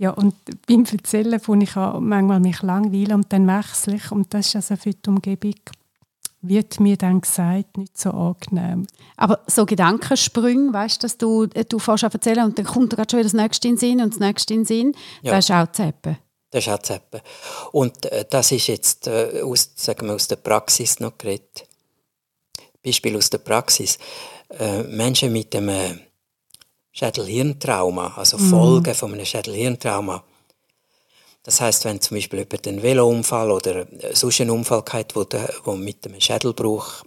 Ja, 0.00 0.12
und 0.12 0.34
beim 0.66 0.86
Erzählen 0.90 1.38
finde 1.38 1.64
ich 1.64 1.76
auch 1.76 2.00
manchmal 2.00 2.40
mich 2.40 2.62
langweilen 2.62 3.12
und 3.12 3.32
dann 3.34 3.46
wechsle 3.46 3.96
ich. 3.96 4.10
Und 4.10 4.32
das 4.32 4.46
ist 4.46 4.56
also 4.56 4.76
für 4.76 4.94
die 4.94 5.10
Umgebung 5.10 5.54
wird 6.40 6.80
mir 6.80 6.96
dann 6.96 7.20
gesagt, 7.20 7.76
nicht 7.76 7.98
so 7.98 8.08
angenehm. 8.08 8.86
Aber 9.18 9.40
so 9.46 9.66
Gedankensprünge, 9.66 10.72
weißt 10.72 11.02
du, 11.02 11.04
dass 11.04 11.18
du, 11.18 11.42
äh, 11.52 11.66
du 11.66 11.78
fährst 11.78 12.04
an 12.04 12.12
erzählen 12.12 12.46
und 12.46 12.58
dann 12.58 12.64
kommt 12.64 12.96
gerade 12.96 13.10
schon 13.10 13.18
wieder 13.18 13.28
das 13.28 13.34
nächste 13.34 13.68
in 13.68 13.74
den 13.74 13.78
Sinn 13.78 14.00
und 14.00 14.14
das 14.14 14.20
nächste 14.20 14.54
in 14.54 14.60
den 14.60 14.64
Sinn, 14.66 14.94
ja. 15.20 15.32
das 15.32 15.44
ist 15.44 15.50
auch 15.50 15.70
Zeppen. 15.70 16.16
Das 16.50 16.66
ist 16.66 16.72
auch 16.72 16.80
Zeppen. 16.80 17.20
Und 17.72 18.06
äh, 18.06 18.24
das 18.30 18.52
ist 18.52 18.68
jetzt 18.68 19.06
äh, 19.06 19.42
aus, 19.44 19.70
sagen 19.76 20.06
wir, 20.06 20.14
aus 20.14 20.28
der 20.28 20.36
Praxis 20.36 20.98
noch 20.98 21.18
geredet. 21.18 21.66
Beispiel 22.82 23.18
aus 23.18 23.28
der 23.28 23.38
Praxis. 23.38 23.98
Äh, 24.48 24.84
Menschen 24.84 25.30
mit 25.30 25.54
einem 25.54 26.00
Schädelhirntrauma, 26.92 28.14
also 28.16 28.38
mhm. 28.38 28.50
Folgen 28.50 28.94
von 28.94 29.12
einem 29.12 29.24
Schädelhirntrauma, 29.24 30.24
das 31.42 31.60
heißt, 31.60 31.84
wenn 31.84 32.00
zum 32.00 32.16
Beispiel 32.16 32.40
jemand 32.40 32.68
einen 32.68 32.82
Velounfall 32.82 33.50
oder 33.50 33.86
sonst 34.12 34.40
einen 34.40 34.50
Unfall 34.50 34.84
hat, 34.90 35.16
wo, 35.16 35.24
der, 35.24 35.52
wo 35.64 35.74
mit 35.74 36.06
einem 36.06 36.20
Schädelbruch, 36.20 37.04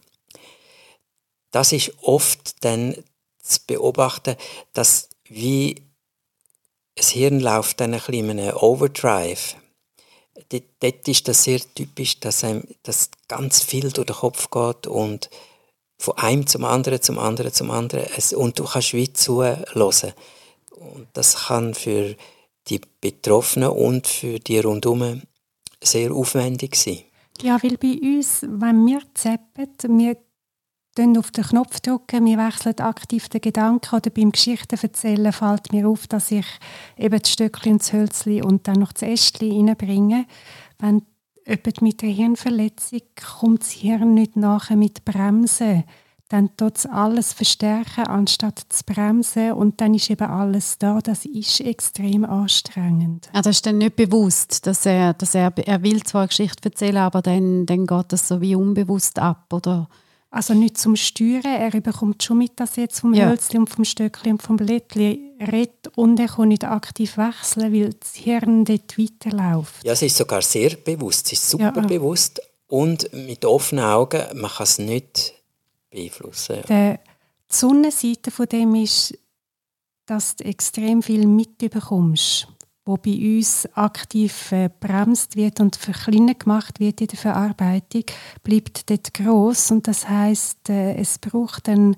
das 1.52 1.72
ist 1.72 1.94
oft 2.02 2.64
dann 2.64 2.96
zu 3.42 3.60
beobachten, 3.68 4.36
dass 4.74 5.10
wie 5.26 5.76
das 6.96 7.10
Hirn 7.10 7.40
läuft 7.40 7.80
dann 7.80 7.94
ein 7.94 8.00
bisschen 8.00 8.30
in 8.30 8.40
einem 8.40 8.58
Overdrive. 8.58 9.56
Dort, 10.50 10.64
dort 10.80 11.08
ist 11.08 11.28
das 11.28 11.44
sehr 11.44 11.60
typisch, 11.76 12.20
dass, 12.20 12.44
einem, 12.44 12.64
dass 12.84 13.10
ganz 13.28 13.64
viel 13.64 13.92
durch 13.92 14.08
den 14.08 14.16
Kopf 14.16 14.50
geht 14.50 14.88
und 14.88 15.30
von 16.04 16.18
einem 16.18 16.46
zum 16.46 16.66
anderen, 16.66 17.02
zum 17.02 17.18
anderen, 17.18 17.54
zum 17.54 17.72
anderen 17.72 18.06
und 18.36 18.60
du 18.60 18.66
kannst 18.66 18.94
wie 18.94 19.14
zuhören. 19.14 19.64
Und 20.72 21.08
das 21.14 21.48
kann 21.48 21.74
für 21.74 22.18
die 22.68 22.82
Betroffenen 23.00 23.70
und 23.70 24.06
für 24.08 24.38
die 24.38 24.60
rundum 24.60 25.22
sehr 25.82 26.12
aufwendig 26.12 26.76
sein. 26.76 27.00
Ja, 27.42 27.58
weil 27.64 27.78
bei 27.78 27.98
uns, 28.02 28.42
wenn 28.42 28.86
wir 28.86 29.02
zappen, 29.14 29.98
wir 29.98 30.18
drücken 30.94 31.18
auf 31.18 31.32
den 31.32 31.46
Knopf 31.46 31.80
drücken, 31.80 32.26
wir 32.26 32.38
wechseln 32.38 32.80
aktiv 32.80 33.30
den 33.30 33.40
Gedanken 33.40 33.96
oder 33.96 34.10
beim 34.10 34.34
Geschichten 34.34 34.78
erzählen 34.82 35.32
fällt 35.32 35.72
mir 35.72 35.88
auf, 35.88 36.08
dass 36.08 36.32
ich 36.32 36.46
eben 36.98 37.18
das 37.18 37.32
Stöckchen 37.32 37.72
und 37.72 37.82
das 37.82 37.94
Hölzchen 37.94 38.44
und 38.44 38.68
dann 38.68 38.82
noch 38.82 38.92
das 38.92 39.04
Ästchen 39.04 39.70
reinbringe. 39.70 40.26
Wenn 40.80 41.04
jemand 41.46 41.82
mit 41.82 42.04
einer 42.04 42.12
Hirnverletzung 42.12 43.02
kommt 43.40 43.62
das 43.62 43.72
Hirn 43.72 44.14
nicht 44.14 44.36
nachher 44.36 44.78
mit 44.78 45.06
Bremsen 45.06 45.84
dann 46.34 46.50
tut 46.58 46.78
es 46.78 46.86
alles 46.88 47.32
verstärken, 47.32 48.08
anstatt 48.08 48.60
zu 48.70 48.84
bremsen. 48.86 49.52
Und 49.52 49.80
dann 49.80 49.94
ist 49.94 50.10
eben 50.10 50.28
alles 50.28 50.80
da. 50.80 51.00
Das 51.00 51.26
ist 51.26 51.60
extrem 51.62 52.26
anstrengend. 52.26 53.30
Das 53.34 53.46
ist 53.46 53.68
dann 53.68 53.78
nicht 53.78 53.96
bewusst, 53.96 54.66
dass 54.66 54.84
er, 54.88 55.14
dass 55.14 55.36
er, 55.36 55.54
er 55.56 55.84
will 55.84 56.02
zwar 56.02 56.22
eine 56.22 56.30
Geschichte 56.30 56.70
erzählen, 56.70 56.98
aber 56.98 57.22
dann, 57.22 57.68
dann 57.68 57.86
geht 57.86 58.06
das 58.12 58.28
so 58.28 58.42
wie 58.42 58.56
unbewusst 58.56 59.20
ab, 59.20 59.46
oder? 59.54 59.88
Also 60.34 60.56
nicht 60.56 60.80
zum 60.80 60.96
Steuern. 60.96 61.46
Er 61.46 61.70
bekommt 61.80 62.24
schon 62.24 62.40
mit, 62.40 62.60
dass 62.60 62.76
er 62.76 62.86
jetzt 62.86 63.02
vom 63.02 63.14
ja. 63.14 63.30
Hölzli 63.30 63.60
und 63.60 63.70
vom 63.70 63.86
Stöckli 63.86 64.32
und 64.32 64.42
vom 64.42 64.58
Blättli 64.58 65.32
redet 65.40 65.96
und 65.96 66.20
er 66.20 66.28
kann 66.28 66.48
nicht 66.48 66.64
aktiv 66.64 67.18
wechseln, 67.18 67.72
weil 67.72 67.94
das 67.94 68.16
Hirn 68.16 68.66
dort 68.66 68.98
weiterläuft. 68.98 69.84
Ja, 69.84 69.94
es 69.94 70.02
ist 70.02 70.18
sogar 70.18 70.42
sehr 70.42 70.72
bewusst. 70.72 71.28
Es 71.28 71.34
ist 71.34 71.52
super 71.52 71.74
ja. 71.76 71.86
bewusst 71.86 72.42
und 72.66 73.14
mit 73.14 73.46
offenen 73.46 73.84
Augen, 73.84 74.24
man 74.34 74.50
kann 74.50 74.64
es 74.64 74.80
nicht 74.80 75.36
beeinflussen. 75.92 76.62
Ja. 76.68 76.94
Die 76.94 77.00
Sonnenseite 77.48 78.32
von 78.32 78.48
dem 78.48 78.74
ist, 78.74 79.16
dass 80.08 80.36
du 80.36 80.46
extrem 80.46 81.04
viel 81.04 81.28
mitbekommst, 81.28 82.48
wo 82.86 82.98
bei 82.98 83.38
uns 83.38 83.68
aktiv 83.76 84.52
äh, 84.52 84.70
bremst 84.80 85.36
wird 85.36 85.60
und 85.60 85.76
verkleinert 85.76 86.42
gemacht 86.42 86.80
wird 86.80 87.02
in 87.02 87.08
der 87.08 87.18
Verarbeitung, 87.18 88.04
bleibt 88.44 88.90
dort 88.90 89.14
groß 89.14 89.72
und 89.72 89.88
das 89.88 90.08
heißt, 90.10 90.70
äh, 90.70 90.96
es 90.96 91.18
braucht 91.18 91.68
dann 91.68 91.96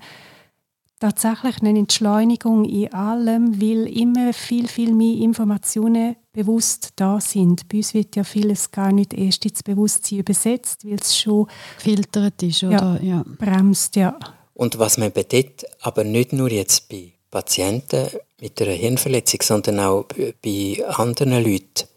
tatsächlich 0.98 1.60
eine 1.60 1.78
Entschleunigung 1.78 2.64
in 2.64 2.92
allem, 2.92 3.60
weil 3.60 3.86
immer 3.86 4.32
viel, 4.32 4.66
viel 4.68 4.94
mehr 4.94 5.16
Informationen 5.16 6.16
bewusst 6.32 6.90
da 6.96 7.20
sind. 7.20 7.68
Bei 7.68 7.78
uns 7.78 7.92
wird 7.92 8.16
ja 8.16 8.24
vieles 8.24 8.70
gar 8.70 8.92
nicht 8.92 9.12
erst 9.12 9.44
ins 9.44 9.62
Bewusstsein 9.62 10.20
übersetzt, 10.20 10.84
weil 10.84 10.98
es 11.00 11.16
schon 11.16 11.48
gefiltert 11.76 12.42
ist 12.42 12.64
oder 12.64 12.98
ja, 13.02 13.16
ja. 13.16 13.24
bremst. 13.38 13.96
Ja. 13.96 14.18
Und 14.54 14.78
was 14.78 14.96
man 14.96 15.12
bedeutet, 15.12 15.64
aber 15.82 16.04
nicht 16.04 16.32
nur 16.32 16.50
jetzt 16.50 16.88
bei 16.88 17.12
Patienten 17.30 18.08
mit 18.40 18.60
einer 18.60 18.72
Hirnverletzung, 18.72 19.42
sondern 19.42 19.80
auch 19.80 20.04
bei 20.42 20.84
anderen 20.86 21.42
Leuten, 21.42 21.88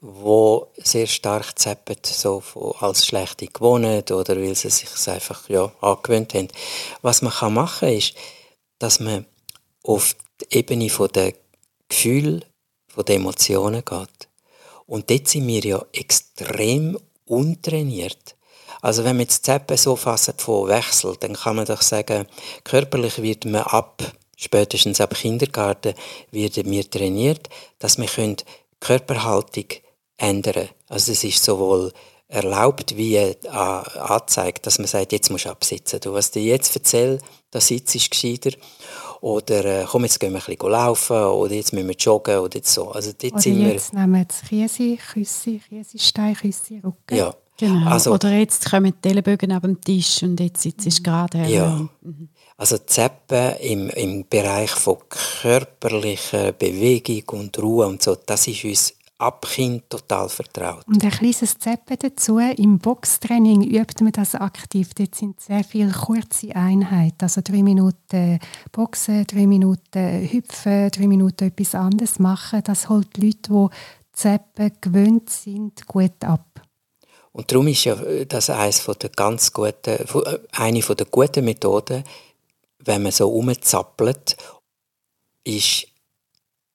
wo 0.00 0.68
sehr 0.76 1.06
stark 1.06 1.58
zappen, 1.58 1.96
so 2.02 2.42
als 2.80 3.06
schlechte 3.06 3.46
gewohnt 3.46 4.10
oder 4.10 4.36
weil 4.36 4.54
sie 4.54 4.70
sich 4.70 5.08
einfach 5.08 5.48
ja, 5.48 5.72
angewöhnt 5.80 6.34
haben. 6.34 6.48
Was 7.02 7.22
man 7.22 7.32
kann 7.32 7.54
machen 7.54 7.88
ist, 7.88 8.14
dass 8.78 9.00
man 9.00 9.26
auf 9.84 10.16
die 10.40 10.58
Ebene 10.58 10.88
der 11.14 11.34
Gefühle, 11.88 12.40
der 12.96 13.16
Emotionen 13.16 13.84
geht. 13.84 14.28
Und 14.86 15.08
dort 15.08 15.28
sind 15.28 15.46
wir 15.46 15.60
ja 15.60 15.84
extrem 15.92 16.98
untrainiert. 17.24 18.36
Also 18.80 19.04
wenn 19.04 19.16
man 19.16 19.26
jetzt 19.26 19.44
Zeppen 19.44 19.76
so 19.76 19.94
fassen 19.94 20.34
von 20.36 20.68
Wechsel, 20.68 21.16
dann 21.20 21.34
kann 21.34 21.56
man 21.56 21.66
doch 21.66 21.82
sagen, 21.82 22.26
körperlich 22.64 23.22
wird 23.22 23.44
man 23.44 23.62
ab, 23.62 24.02
spätestens 24.36 25.00
ab 25.00 25.14
Kindergarten, 25.14 25.94
werden 26.30 26.70
wir 26.70 26.88
trainiert, 26.90 27.48
dass 27.78 27.98
wir 27.98 28.36
Körperhaltung 28.80 29.66
ändern. 30.16 30.68
Also 30.88 31.12
es 31.12 31.24
ist 31.24 31.42
sowohl 31.42 31.92
erlaubt 32.28 32.96
wie 32.96 33.16
äh, 33.16 33.36
angezeigt, 33.44 34.66
dass 34.66 34.78
man 34.78 34.88
sagt, 34.88 35.12
jetzt 35.12 35.30
musst 35.30 35.44
du 35.44 35.50
absitzen. 35.50 36.00
Du, 36.00 36.14
was 36.14 36.30
dir 36.30 36.42
jetzt 36.42 36.74
erzähl, 36.74 37.18
da 37.50 37.60
sitzt 37.60 37.94
ist 37.94 38.10
gescheiter. 38.10 38.52
Oder 39.20 39.64
äh, 39.64 39.84
komm, 39.86 40.04
jetzt 40.04 40.18
gehen 40.18 40.32
wir 40.32 40.40
ein 40.40 40.46
bisschen 40.46 40.70
laufen 40.70 41.16
oder 41.16 41.54
jetzt 41.54 41.72
müssen 41.72 41.88
wir 41.88 41.94
joggen 41.94 42.38
oder 42.38 42.60
so. 42.62 42.90
Also 42.90 43.12
dort 43.12 43.34
oder 43.34 43.42
sind 43.42 43.60
jetzt 43.60 43.92
wir, 43.92 44.00
nehmen 44.00 44.14
wir 44.14 44.48
Käse, 44.48 44.96
Küsse, 44.96 45.60
Käsestein, 45.68 46.34
Küsse, 46.34 46.74
Rücken. 46.82 47.16
Ja. 47.16 47.34
Genau. 47.58 47.90
Also, 47.90 48.12
oder 48.12 48.32
jetzt 48.32 48.68
kommen 48.68 48.94
die 49.04 49.08
Ellenbögen 49.08 49.52
auf 49.52 49.62
den 49.62 49.80
Tisch 49.80 50.22
und 50.22 50.40
jetzt 50.40 50.62
sitzt 50.62 50.86
es 50.86 51.02
gerade. 51.02 51.46
Ja. 51.46 51.86
Mhm. 52.00 52.28
Also 52.56 52.78
Zeppen 52.78 53.56
im, 53.60 53.88
im 53.90 54.28
Bereich 54.28 54.70
von 54.70 54.98
körperlicher 55.08 56.52
Bewegung 56.52 57.40
und 57.40 57.58
Ruhe 57.58 57.86
und 57.86 58.02
so, 58.02 58.14
das 58.14 58.46
ist 58.46 58.64
uns 58.64 58.94
ab 59.22 59.46
Kind 59.48 59.88
total 59.88 60.28
vertraut. 60.28 60.86
Und 60.86 61.04
ein 61.04 61.10
kleines 61.10 61.56
Zeppen 61.58 61.96
dazu, 61.98 62.38
im 62.38 62.78
Boxtraining 62.78 63.62
übt 63.62 64.02
man 64.02 64.12
das 64.12 64.34
aktiv. 64.34 64.94
Dort 64.94 65.14
sind 65.14 65.40
sehr 65.40 65.62
viele 65.64 65.92
kurze 65.92 66.54
Einheiten, 66.54 67.22
also 67.22 67.40
drei 67.42 67.62
Minuten 67.62 68.40
Boxen, 68.72 69.24
drei 69.26 69.46
Minuten 69.46 70.28
Hüpfen, 70.28 70.90
drei 70.90 71.06
Minuten 71.06 71.44
etwas 71.44 71.74
anderes 71.74 72.18
machen. 72.18 72.62
Das 72.64 72.88
holt 72.88 73.16
die 73.16 73.26
Leute, 73.26 73.50
die 73.50 73.68
Zeppen 74.12 74.72
gewöhnt 74.80 75.30
sind, 75.30 75.86
gut 75.86 76.22
ab. 76.24 76.46
Und 77.30 77.50
darum 77.50 77.68
ist 77.68 77.84
ja 77.84 77.96
das 78.28 78.50
eines 78.50 78.80
von 78.80 78.94
der 79.00 79.10
ganz 79.10 79.52
guten, 79.52 79.96
eine 80.52 80.82
von 80.82 80.96
der 80.96 81.06
guten 81.06 81.44
Methoden, 81.44 82.04
wenn 82.84 83.02
man 83.02 83.12
so 83.12 83.28
rumzappelt, 83.28 84.36
ist 85.44 85.86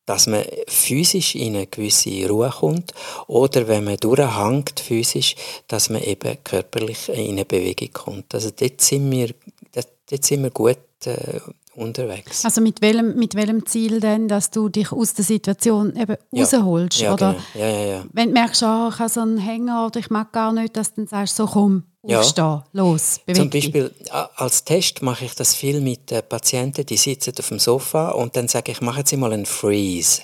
dass 0.07 0.25
man 0.25 0.43
physisch 0.67 1.35
in 1.35 1.55
eine 1.55 1.67
gewisse 1.67 2.27
Ruhe 2.29 2.49
kommt 2.49 2.93
oder 3.27 3.67
wenn 3.67 3.83
man 3.83 3.97
durchhängt 3.97 4.79
physisch, 4.79 5.35
dass 5.67 5.89
man 5.89 6.01
eben 6.01 6.37
körperlich 6.45 7.09
in 7.09 7.31
eine 7.31 7.45
Bewegung 7.45 7.91
kommt. 7.91 8.33
Also 8.33 8.49
dort 8.57 8.79
sind 8.79 9.11
wir, 9.11 9.33
dort 9.73 10.25
sind 10.25 10.43
wir 10.43 10.49
gut 10.49 10.77
äh, 11.03 11.41
unterwegs. 11.75 12.45
Also 12.45 12.61
mit 12.61 12.81
welchem, 12.81 13.15
mit 13.17 13.35
welchem 13.35 13.65
Ziel 13.65 13.99
denn, 13.99 14.29
dass 14.29 14.49
du 14.49 14.69
dich 14.69 14.93
aus 14.93 15.13
der 15.13 15.25
Situation 15.25 15.93
eben 15.97 16.15
ja. 16.31 16.43
rausholst? 16.43 16.99
Ja, 17.01 17.13
oder 17.13 17.33
genau. 17.33 17.65
ja, 17.65 17.69
ja, 17.69 17.85
ja. 17.85 18.05
Wenn 18.13 18.29
du 18.29 18.33
merkst, 18.33 18.63
oh, 18.63 18.89
ich 18.89 18.99
habe 18.99 19.09
so 19.09 19.19
einen 19.19 19.37
Hänger 19.37 19.87
oder 19.87 19.99
ich 19.99 20.09
mag 20.09 20.31
gar 20.31 20.53
nicht, 20.53 20.77
dass 20.77 20.93
du 20.93 21.01
dann 21.01 21.07
sagst, 21.07 21.35
so 21.35 21.45
komm, 21.47 21.83
ja. 22.07 22.19
aufstehen, 22.19 22.63
los, 22.73 23.19
beweg 23.25 23.35
Zum 23.35 23.49
Beispiel 23.49 23.93
als 24.35 24.63
Test 24.63 25.01
mache 25.01 25.25
ich 25.25 25.35
das 25.35 25.55
viel 25.55 25.81
mit 25.81 26.11
äh, 26.11 26.21
Patienten, 26.21 26.85
die 26.85 26.97
sitzen 26.97 27.33
auf 27.37 27.49
dem 27.49 27.59
Sofa 27.59 28.11
und 28.11 28.35
dann 28.35 28.47
sage 28.47 28.71
ich, 28.71 28.81
machen 28.81 29.05
Sie 29.05 29.17
mal 29.17 29.33
einen 29.33 29.45
Freeze, 29.45 30.21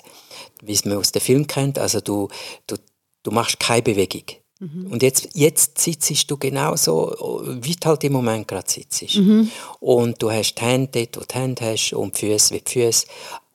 wie 0.62 0.72
es 0.72 0.84
man 0.84 0.98
aus 0.98 1.12
dem 1.12 1.22
Film 1.22 1.46
kennt. 1.46 1.78
Also 1.78 2.00
du, 2.00 2.28
du, 2.66 2.76
du 3.22 3.30
machst 3.30 3.60
keine 3.60 3.82
Bewegung. 3.82 4.24
Mhm. 4.60 4.92
Und 4.92 5.02
jetzt, 5.02 5.28
jetzt 5.34 5.78
sitzt 5.78 6.30
du 6.30 6.36
genau 6.36 6.76
so, 6.76 7.44
wie 7.60 7.74
du 7.74 7.86
halt 7.86 8.04
im 8.04 8.12
Moment 8.12 8.48
gerade 8.48 8.70
sitzt. 8.70 9.16
Mhm. 9.16 9.50
Und 9.80 10.22
du 10.22 10.30
hast 10.30 10.54
die 10.54 10.62
Hände 10.62 11.06
dort, 11.06 11.16
wo 11.16 11.20
du 11.20 11.26
die 11.26 11.34
Hände 11.34 11.64
hast, 11.64 11.92
und 11.92 12.14
die 12.14 12.26
Füße 12.26 12.54
wie 12.54 12.60
die 12.60 12.70
Füße. 12.70 13.06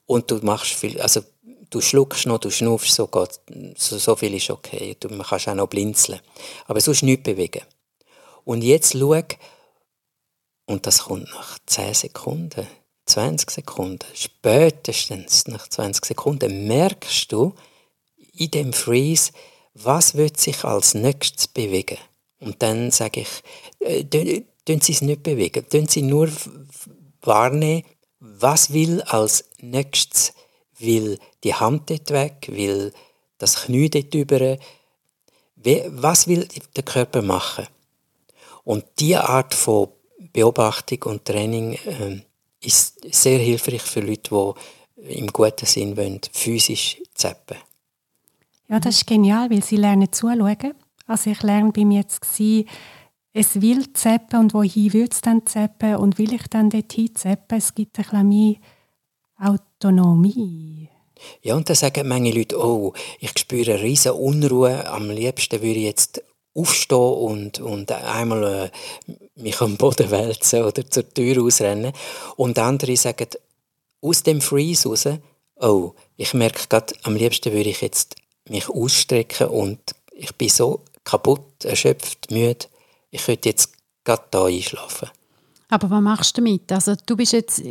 Und 0.06 0.30
du 0.30 0.40
machst 0.42 0.74
viel, 0.74 1.00
also 1.02 1.22
du 1.70 1.82
schluckst 1.82 2.26
noch, 2.26 2.40
du 2.40 2.50
schnaufst, 2.50 2.94
so, 2.94 3.08
geht, 3.08 3.40
so, 3.78 3.98
so 3.98 4.16
viel 4.16 4.34
ist 4.34 4.50
okay. 4.50 4.96
Du, 5.00 5.08
man 5.10 5.26
kannst 5.26 5.48
auch 5.48 5.56
noch 5.56 5.68
blinzeln. 5.68 6.20
Aber 6.68 6.82
sonst 6.82 7.04
nichts 7.04 7.24
bewegen. 7.24 7.62
Und 8.50 8.64
jetzt 8.64 8.94
schau, 8.94 9.22
und 10.66 10.88
das 10.88 11.04
kommt 11.04 11.30
nach 11.36 11.60
10 11.68 11.94
Sekunden, 11.94 12.66
20 13.06 13.52
Sekunden, 13.52 14.08
spätestens 14.16 15.48
nach 15.48 15.68
20 15.68 16.04
Sekunden 16.04 16.66
merkst 16.66 17.32
du 17.32 17.54
in 18.34 18.50
dem 18.50 18.74
Freeze, 18.74 19.34
was 19.76 20.16
wird 20.16 20.40
sich 20.40 20.64
als 20.64 20.96
nächstes 20.96 21.48
bewegen. 21.48 22.00
Und 22.40 22.64
dann 22.64 22.90
sage 22.90 23.20
ich, 23.22 23.30
äh, 23.82 24.04
tun 24.66 24.82
Sie 24.82 24.94
es 24.94 25.04
nicht 25.04 25.22
bewegen, 25.22 25.70
tun 25.70 25.88
Sie 25.88 26.02
nur 26.02 26.32
wahrnehmen, 27.22 27.84
was 28.20 28.74
will 28.74 29.04
als 29.04 29.46
nächstes, 29.60 30.34
will 30.80 31.20
die 31.44 31.54
Hand 31.54 31.92
dort 31.92 32.10
weg, 32.10 32.48
will 32.50 32.94
das 33.38 33.66
Knie 33.66 33.92
dort 33.92 34.16
über, 34.16 34.58
was 35.90 36.28
will 36.28 36.48
der 36.76 36.84
Körper 36.84 37.22
machen? 37.22 37.68
Und 38.64 38.86
diese 39.00 39.28
Art 39.28 39.54
von 39.54 39.90
Beobachtung 40.34 41.04
und 41.04 41.26
Training 41.26 41.74
äh, 41.74 42.22
ist 42.62 43.00
sehr 43.14 43.40
hilfreich 43.40 43.82
für 43.82 44.02
Leute, 44.02 44.54
die 44.98 45.14
im 45.14 45.28
guten 45.28 45.66
Sinn 45.66 45.96
wollen, 45.96 46.20
physisch 46.32 47.02
zappen. 47.14 47.58
Ja, 48.68 48.80
das 48.80 48.98
ist 48.98 49.08
genial, 49.08 49.50
weil 49.50 49.64
sie 49.64 49.78
lernen 49.78 50.12
zuschauen. 50.12 50.74
Also 51.08 51.32
ich 51.32 51.42
lerne 51.42 51.72
bei 51.72 51.86
mir 51.86 52.02
jetzt 52.02 52.22
gewesen, 52.22 52.68
es 53.34 53.62
will 53.62 53.94
zappen 53.94 54.40
und 54.40 54.54
wohin 54.54 54.94
will 54.94 55.08
es 55.10 55.22
dann 55.22 55.46
zappen 55.46 55.96
und 55.96 56.18
will 56.18 56.34
ich 56.34 56.48
dann 56.50 56.70
dorthin 56.70 57.16
zappen? 57.16 57.58
Es 57.58 57.74
gibt 57.74 57.98
ein 57.98 58.04
bisschen 58.04 58.30
mehr 58.30 58.56
Autonomie. 59.38 60.90
Ja, 61.42 61.56
und 61.56 61.70
da 61.70 61.76
sagen 61.76 62.08
manche 62.08 62.32
Leute, 62.34 62.64
oh, 62.64 62.94
ich 63.20 63.38
spüre 63.38 63.74
eine 63.74 63.84
riesige 63.84 64.14
Unruhe, 64.14 64.88
am 64.90 65.10
liebsten 65.10 65.62
würde 65.62 65.80
ich 65.80 65.86
jetzt 65.86 66.24
aufstehen 66.60 66.98
und, 66.98 67.60
und 67.60 67.92
einmal 67.92 68.72
äh, 69.08 69.12
mich 69.36 69.62
am 69.62 69.78
Boden 69.78 70.12
wälzen 70.12 70.64
oder 70.64 70.90
zur 70.90 71.10
Tür 71.10 71.44
ausrennen. 71.44 71.94
Und 72.36 72.60
andere 72.60 72.96
sagen, 72.98 73.28
aus 74.02 74.24
dem 74.24 74.42
Freeze 74.42 74.90
raus, 74.90 75.08
oh, 75.56 75.94
ich 76.18 76.34
merke 76.34 76.68
gerade, 76.68 76.94
am 77.04 77.16
liebsten 77.16 77.54
würde 77.54 77.70
ich 77.70 77.82
jetzt 77.82 78.16
mich 78.48 78.70
ausstrecken 78.70 79.48
und 79.48 79.80
ich 80.12 80.36
bin 80.36 80.50
so 80.50 80.82
kaputt, 81.04 81.64
erschöpft, 81.64 82.32
müde, 82.32 82.66
ich 83.12 83.26
könnte 83.26 83.50
jetzt 83.50 83.72
gerade 84.04 84.24
da 84.32 84.46
einschlafen. 84.46 85.10
Aber 85.70 85.90
was 85.90 86.02
machst 86.02 86.38
du 86.38 86.42
damit? 86.42 86.72
Also 86.72 86.96
du 87.06 87.16
bist 87.16 87.34
jetzt, 87.34 87.62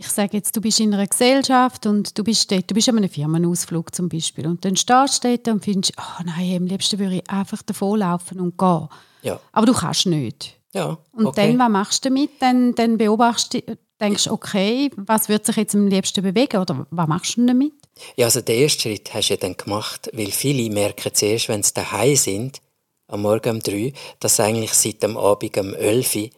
ich 0.00 0.08
sage 0.08 0.38
jetzt, 0.38 0.56
du 0.56 0.62
bist 0.62 0.80
in 0.80 0.94
einer 0.94 1.06
Gesellschaft 1.06 1.84
und 1.84 2.16
du 2.16 2.24
bist 2.24 2.50
dort, 2.50 2.70
du 2.70 2.74
bist 2.74 2.88
an 2.88 2.96
einem 2.96 3.10
Firmenausflug 3.10 3.94
zum 3.94 4.08
Beispiel 4.08 4.46
und 4.46 4.64
dann 4.64 4.74
stehst 4.74 5.22
du 5.22 5.28
dort 5.28 5.48
und 5.48 5.62
findest, 5.62 5.92
oh 5.98 6.22
nein, 6.24 6.56
am 6.56 6.66
liebsten 6.66 6.98
würde 6.98 7.16
ich 7.16 7.30
einfach 7.30 7.60
davonlaufen 7.60 8.40
und 8.40 8.56
gehen. 8.56 8.88
Ja. 9.20 9.38
Aber 9.52 9.66
du 9.66 9.74
kannst 9.74 10.06
nicht. 10.06 10.56
Ja, 10.72 10.96
und 11.12 11.26
okay. 11.26 11.48
dann, 11.48 11.58
was 11.58 11.68
machst 11.68 12.04
du 12.04 12.08
damit? 12.08 12.30
Dann, 12.40 12.74
dann 12.74 12.96
beobachtest 12.96 13.54
du, 13.54 13.78
denkst 14.00 14.28
okay, 14.28 14.90
was 14.96 15.28
wird 15.28 15.44
sich 15.44 15.56
jetzt 15.56 15.74
am 15.74 15.86
liebsten 15.86 16.22
bewegen 16.22 16.56
oder 16.56 16.86
was 16.90 17.08
machst 17.08 17.36
du 17.36 17.44
damit? 17.44 17.72
Ja, 18.16 18.24
also 18.24 18.40
den 18.40 18.62
ersten 18.62 18.80
Schritt 18.80 19.12
hast 19.12 19.28
du 19.28 19.34
ja 19.34 19.40
dann 19.40 19.56
gemacht, 19.58 20.08
weil 20.14 20.30
viele 20.30 20.72
merken 20.72 21.12
zuerst, 21.12 21.50
wenn 21.50 21.62
sie 21.62 21.74
daheim 21.74 22.16
sind, 22.16 22.62
am 23.06 23.20
Morgen 23.20 23.56
um 23.56 23.60
drei, 23.60 23.92
dass 24.18 24.36
sie 24.36 24.44
eigentlich 24.44 24.72
seit 24.72 25.02
dem 25.02 25.18
Abend 25.18 25.58
um 25.58 25.74
11 25.74 26.16
Uhr 26.16 26.30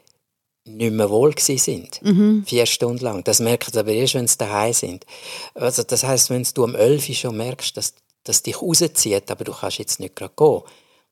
nicht 0.65 0.93
mehr 0.93 1.11
wohl 1.11 1.37
sind. 1.39 2.01
Mhm. 2.03 2.45
Vier 2.47 2.67
Stunden 2.67 3.03
lang. 3.03 3.25
Das 3.25 3.41
merken 3.41 3.73
sie 3.73 3.79
aber 3.79 3.93
erst, 3.93 4.15
wenn 4.15 4.29
sie 4.29 4.39
daheim 4.39 4.73
sind. 4.73 5.07
Also 5.55 5.83
das 5.83 6.05
heißt, 6.05 6.31
wenn 6.31 6.47
du 6.55 6.65
um 6.65 6.75
11 6.75 7.09
Uhr 7.09 7.15
schon 7.15 7.37
merkst, 7.37 7.77
dass, 7.77 7.95
dass 8.25 8.43
dich 8.43 8.61
rauszieht, 8.61 9.31
aber 9.31 9.45
du 9.45 9.53
kannst 9.53 9.79
jetzt 9.79 10.01
nicht 10.01 10.17
gerade 10.17 10.35
gehen, 10.37 10.63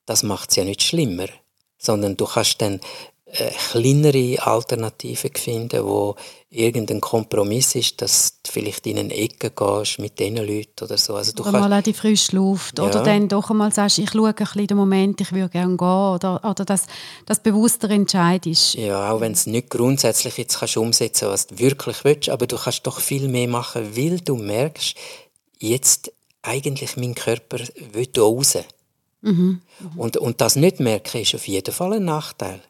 das 0.05 0.23
macht 0.23 0.51
es 0.51 0.55
ja 0.55 0.63
nicht 0.63 0.83
schlimmer. 0.83 1.27
Sondern 1.77 2.15
du 2.15 2.25
kannst 2.25 2.61
dann 2.61 2.79
äh, 3.33 3.51
kleinere 3.71 4.45
Alternativen 4.45 5.31
finden, 5.33 5.85
wo 5.85 6.15
irgendein 6.49 6.99
Kompromiss 6.99 7.75
ist, 7.75 8.01
dass 8.01 8.41
du 8.43 8.51
vielleicht 8.51 8.85
in 8.85 8.99
eine 8.99 9.13
Ecke 9.13 9.51
gehst 9.51 9.99
mit 9.99 10.19
diesen 10.19 10.35
Leuten 10.35 10.83
oder 10.83 10.97
so. 10.97 11.15
Also 11.15 11.31
du 11.31 11.43
oder 11.43 11.53
mal 11.53 11.71
an 11.71 11.83
die 11.83 11.93
frische 11.93 12.35
Luft. 12.35 12.77
Ja. 12.77 12.85
Oder 12.85 13.03
dann 13.03 13.29
doch 13.29 13.49
einmal 13.49 13.71
sagst, 13.71 13.99
ich 13.99 14.11
schaue 14.11 14.29
ein 14.29 14.35
bisschen 14.35 14.67
den 14.67 14.77
Moment, 14.77 15.21
ich 15.21 15.31
würde 15.31 15.47
gerne 15.47 15.77
gehen. 15.77 15.87
Oder, 15.87 16.41
oder 16.43 16.65
das, 16.65 16.87
das 17.25 17.41
bewusster 17.41 17.89
Entscheid 17.89 18.45
ist. 18.45 18.73
Ja, 18.73 19.11
auch 19.11 19.21
wenn 19.21 19.31
es 19.31 19.47
nicht 19.47 19.69
grundsätzlich 19.69 20.37
jetzt 20.37 20.59
kannst 20.59 20.75
umsetzen 20.75 21.29
was 21.29 21.47
du 21.47 21.57
wirklich 21.57 22.03
willst, 22.03 22.29
aber 22.29 22.47
du 22.47 22.57
kannst 22.57 22.85
doch 22.85 22.99
viel 22.99 23.29
mehr 23.29 23.47
machen, 23.47 23.95
weil 23.95 24.19
du 24.19 24.35
merkst, 24.35 24.95
jetzt 25.59 26.11
eigentlich 26.41 26.97
mein 26.97 27.15
Körper 27.15 27.59
will 27.93 28.09
raus. 28.17 28.57
Mhm. 29.21 29.61
Und, 29.95 30.17
und 30.17 30.41
das 30.41 30.55
nicht 30.55 30.79
merken, 30.79 31.21
ist 31.21 31.35
auf 31.35 31.47
jeden 31.47 31.73
Fall 31.73 31.93
ein 31.93 32.05
Nachteil. 32.05 32.61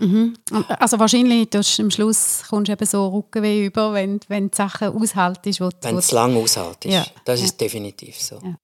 Mhm. 0.00 0.34
Also 0.78 0.98
wahrscheinlich 0.98 1.50
tust 1.50 1.78
am 1.78 1.90
Schluss 1.90 2.42
kommst 2.48 2.68
du 2.68 2.72
eben 2.72 2.86
so 2.86 3.08
Rückenweh 3.08 3.66
über, 3.66 3.92
wenn, 3.92 4.18
wenn 4.28 4.50
die 4.50 4.56
Sachen 4.56 4.88
aushaltest. 4.88 5.60
Wenn 5.60 5.98
es 5.98 6.10
lang 6.10 6.36
aushaltest. 6.36 6.92
Ja. 6.94 7.06
Das 7.24 7.40
ist 7.40 7.60
ja. 7.60 7.66
definitiv 7.66 8.20
so. 8.20 8.36
Ja. 8.42 8.56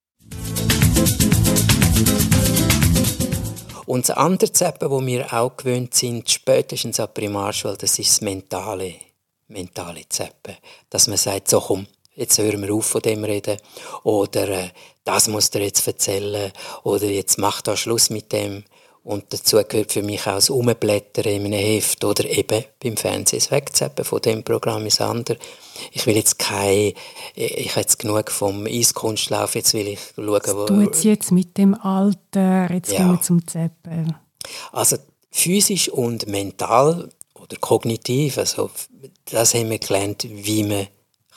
Und 3.86 4.08
das 4.08 4.16
andere 4.16 4.52
Zeppen, 4.52 4.90
wo 4.90 5.04
wir 5.04 5.32
auch 5.32 5.56
gewöhnt 5.56 5.94
sind, 5.94 6.28
spätestens 6.28 6.98
ab 6.98 7.14
Primarschule, 7.14 7.76
das 7.76 7.98
ist 7.98 8.10
das 8.10 8.20
mentale, 8.20 8.94
mentale 9.46 10.08
Zeppen. 10.08 10.56
Dass 10.90 11.06
man 11.06 11.16
sagt, 11.16 11.48
so 11.48 11.60
komm, 11.60 11.86
jetzt 12.16 12.38
hören 12.38 12.62
wir 12.62 12.74
auf 12.74 12.86
von 12.86 13.00
dem 13.00 13.22
reden. 13.22 13.58
Oder 14.02 14.48
äh, 14.48 14.68
das 15.04 15.28
musst 15.28 15.54
du 15.54 15.60
jetzt 15.60 15.86
erzählen. 15.86 16.50
Oder 16.82 17.06
jetzt 17.06 17.38
mach 17.38 17.62
da 17.62 17.76
Schluss 17.76 18.10
mit 18.10 18.32
dem. 18.32 18.64
Und 19.06 19.26
dazu 19.28 19.58
gehört 19.68 19.92
für 19.92 20.02
mich 20.02 20.26
auch 20.26 20.34
das 20.34 20.50
Umblättern 20.50 21.26
in 21.26 21.44
einem 21.44 21.52
Heft 21.52 22.04
oder 22.04 22.24
eben 22.24 22.64
beim 22.82 22.96
Fernsehen 22.96 23.38
das 23.38 23.52
Wegzappen 23.52 24.04
von 24.04 24.20
dem 24.20 24.42
Programm 24.42 24.84
ins 24.84 25.00
andere. 25.00 25.38
Ich 25.92 26.04
will 26.06 26.16
jetzt 26.16 26.40
kein, 26.40 26.92
ich 27.36 27.70
habe 27.70 27.82
jetzt 27.82 28.00
genug 28.00 28.32
vom 28.32 28.66
Eiskunstlauf, 28.66 29.54
jetzt 29.54 29.74
will 29.74 29.86
ich 29.86 30.00
schauen, 30.16 30.26
wo... 30.26 30.66
Du 30.66 30.90
jetzt 31.08 31.30
mit 31.30 31.56
dem 31.56 31.74
Alter, 31.74 32.68
jetzt 32.74 32.90
ja. 32.90 32.98
gehen 32.98 33.12
wir 33.12 33.22
zum 33.22 33.46
Zappen. 33.46 34.16
Also 34.72 34.96
physisch 35.30 35.88
und 35.88 36.26
mental 36.26 37.08
oder 37.34 37.56
kognitiv, 37.60 38.38
also 38.38 38.70
das 39.26 39.54
haben 39.54 39.70
wir 39.70 39.78
gelernt, 39.78 40.26
wie 40.28 40.64
man 40.64 40.88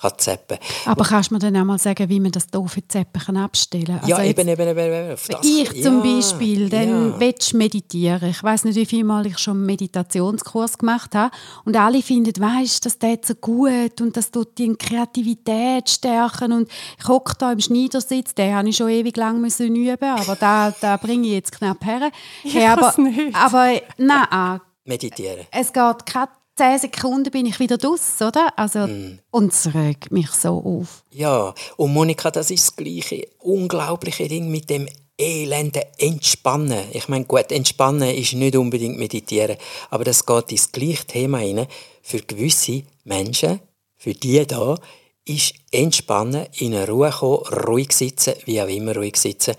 kann 0.02 0.12
zappen. 0.18 0.58
Aber 0.86 1.04
kannst 1.04 1.30
du 1.30 1.36
mir 1.36 1.40
dann 1.40 1.58
auch 1.58 1.66
mal 1.66 1.78
sagen, 1.78 2.08
wie 2.10 2.20
man 2.20 2.32
das 2.32 2.48
doofe 2.48 2.88
Zappen 2.88 3.38
abstellen 3.38 3.86
kann? 3.86 4.00
Also 4.00 4.10
ja, 4.10 4.24
eben, 4.24 4.48
eben, 4.48 4.68
eben, 4.68 4.80
eben. 4.80 5.14
Auf 5.14 5.28
das. 5.28 5.46
Ich 5.46 5.84
zum 5.84 6.04
ja, 6.06 6.16
Beispiel, 6.16 6.70
dann 6.70 7.12
ja. 7.12 7.20
willst 7.20 7.54
du 7.54 7.58
meditieren. 7.58 8.30
Ich 8.30 8.42
weiß 8.42 8.64
nicht, 8.66 8.76
wie 8.76 8.86
viele 8.86 9.04
Mal 9.04 9.26
ich 9.26 9.38
schon 9.38 9.58
einen 9.58 9.66
Meditationskurs 9.66 10.78
gemacht 10.78 11.16
habe. 11.16 11.36
Und 11.66 11.76
alle 11.76 12.02
finden, 12.02 12.34
weißt, 12.40 12.86
das 12.86 12.98
tut 12.98 13.26
so 13.26 13.36
gut 13.36 14.00
und 14.02 14.16
das 14.16 14.32
tut 14.32 14.58
die 14.58 14.74
Kreativität 14.76 15.90
stärken. 15.90 16.54
Und 16.54 16.72
ich 16.98 17.08
hocke 17.08 17.34
da 17.38 17.52
im 17.52 17.60
Schneidersitz, 17.60 18.34
den 18.34 18.56
habe 18.56 18.70
ich 18.70 18.78
schon 18.78 18.90
ewig 18.90 19.18
lang 19.18 19.42
müssen 19.42 19.76
üben, 19.76 20.10
aber 20.10 20.36
da, 20.36 20.74
da 20.80 20.98
bringe 20.98 21.28
ich 21.28 21.34
jetzt 21.34 21.52
knapp 21.52 21.86
her. 21.86 22.12
Hey, 22.44 22.68
aber, 22.68 22.94
nicht. 23.02 23.36
aber 23.36 23.82
nein, 23.98 24.62
meditieren. 24.86 25.46
Es 25.52 25.72
geht 25.74 26.06
keine 26.06 26.30
zehn 26.60 26.78
Sekunden 26.78 27.32
bin 27.32 27.46
ich 27.46 27.58
wieder 27.60 27.78
draus, 27.78 28.22
oder? 28.22 28.52
Also, 28.58 28.80
mm. 28.80 29.20
Und 29.32 29.54
es 29.54 29.74
regt 29.74 30.12
mich 30.12 30.30
so 30.32 30.50
auf. 30.50 31.04
Ja, 31.12 31.54
und 31.78 31.94
Monika, 31.94 32.32
das 32.32 32.52
ist 32.52 32.68
das 32.68 32.76
gleiche 32.76 33.28
unglaubliche 33.40 34.28
Ding 34.28 34.52
mit 34.52 34.70
dem 34.70 34.88
elenden 35.18 35.84
Entspannen. 35.98 36.84
Ich 36.92 37.08
meine, 37.08 37.24
gut, 37.24 37.52
Entspannen 37.52 38.14
ist 38.14 38.34
nicht 38.34 38.58
unbedingt 38.58 38.98
Meditieren, 38.98 39.56
aber 39.90 40.04
das 40.04 40.26
geht 40.26 40.52
ins 40.52 40.72
gleiche 40.72 41.06
Thema 41.06 41.38
hinein. 41.38 41.68
Für 42.02 42.20
gewisse 42.20 42.84
Menschen, 43.06 43.62
für 43.96 44.14
die 44.14 44.46
da, 44.46 44.76
ist 45.24 45.54
Entspannen, 45.72 46.48
in 46.58 46.74
eine 46.74 46.90
Ruhe 46.90 47.12
kommen, 47.12 47.44
ruhig 47.68 47.94
sitzen, 47.94 48.34
wie 48.46 48.62
auch 48.62 48.68
immer 48.68 48.96
ruhig 48.96 49.16
sitzen, 49.16 49.56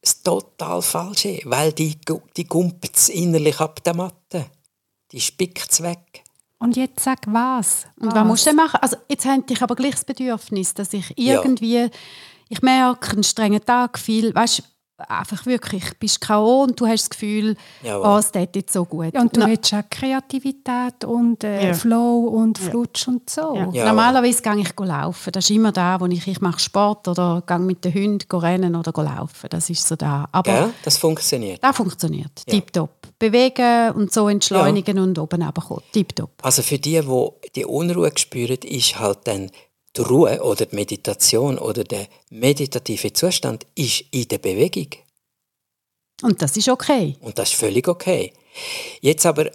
das 0.00 0.22
total 0.22 0.80
Falsche, 0.80 1.40
weil 1.44 1.72
die, 1.72 1.96
die 2.36 2.44
gumpelt 2.44 3.08
innerlich 3.08 3.58
ab 3.60 3.82
der 3.82 3.94
Matte. 3.94 4.46
Die 5.12 5.20
spickt 5.20 5.70
es 5.70 5.82
weg. 5.82 6.24
Und 6.58 6.76
jetzt 6.76 7.00
sag 7.00 7.20
was. 7.26 7.86
Und 7.98 8.08
was, 8.08 8.14
was 8.14 8.26
musst 8.26 8.46
du 8.46 8.52
machen? 8.52 8.78
Also 8.82 8.96
jetzt 9.08 9.24
habe 9.24 9.42
ich 9.48 9.62
aber 9.62 9.74
gleich 9.74 9.92
das 9.92 10.04
Bedürfnis, 10.04 10.74
dass 10.74 10.92
ich 10.92 11.16
irgendwie, 11.16 11.78
ja. 11.78 11.88
ich 12.48 12.60
merke, 12.60 13.12
einen 13.12 13.24
strengen 13.24 13.64
Tag, 13.64 13.98
viel, 13.98 14.34
weißt, 14.34 14.62
einfach 15.08 15.46
wirklich, 15.46 15.84
bist 15.98 16.20
K.O. 16.20 16.62
und 16.62 16.80
du 16.80 16.86
hast 16.86 17.02
das 17.02 17.10
Gefühl, 17.10 17.56
oh, 17.84 18.16
es 18.18 18.30
tut 18.30 18.54
jetzt 18.54 18.72
so 18.72 18.84
gut. 18.84 19.14
Ja, 19.14 19.20
und 19.20 19.36
du 19.36 19.42
hast 19.42 19.74
auch 19.74 19.82
Kreativität 19.90 21.04
und 21.04 21.44
äh, 21.44 21.68
ja. 21.68 21.74
Flow 21.74 22.28
und 22.28 22.58
Flutsch 22.58 23.06
ja. 23.06 23.12
und 23.12 23.30
so. 23.30 23.70
Ja. 23.72 23.86
Normalerweise 23.86 24.42
gehe 24.42 24.58
ich 24.58 24.72
laufen. 24.78 25.32
Das 25.32 25.44
ist 25.44 25.50
immer 25.50 25.72
da, 25.72 26.00
wo 26.00 26.06
ich, 26.06 26.26
ich 26.26 26.40
mache 26.40 26.60
Sport 26.60 27.08
oder 27.08 27.42
gehe 27.46 27.58
mit 27.58 27.84
den 27.84 27.94
Hunden 27.94 28.36
rennen 28.36 28.76
oder 28.76 28.92
laufen. 29.02 29.48
Das 29.50 29.70
ist 29.70 29.86
so 29.86 29.96
da. 29.96 30.28
Aber 30.32 30.52
ja, 30.52 30.70
das 30.82 30.98
funktioniert. 30.98 31.62
Das 31.62 31.76
funktioniert. 31.76 32.32
Tipptopp. 32.46 32.90
Bewegen 33.18 33.90
und 33.92 34.12
so 34.12 34.28
entschleunigen 34.28 34.98
und 34.98 35.18
oben 35.18 35.42
runterkommen. 35.42 35.82
Tipptopp. 35.92 36.30
Also 36.42 36.62
für 36.62 36.78
die, 36.78 37.00
die 37.00 37.50
die 37.56 37.64
Unruhe 37.64 38.10
spüren, 38.16 38.58
ist 38.64 38.98
halt 38.98 39.18
dann 39.24 39.50
die 39.96 40.02
Ruhe 40.02 40.42
oder 40.42 40.66
die 40.66 40.76
Meditation 40.76 41.58
oder 41.58 41.84
der 41.84 42.06
meditative 42.30 43.12
Zustand 43.12 43.66
ist 43.74 44.04
in 44.12 44.28
der 44.28 44.38
Bewegung. 44.38 44.88
Und 46.22 46.40
das 46.42 46.56
ist 46.56 46.68
okay. 46.68 47.16
Und 47.20 47.38
das 47.38 47.50
ist 47.50 47.58
völlig 47.58 47.88
okay. 47.88 48.32
Jetzt 49.00 49.26
aber 49.26 49.50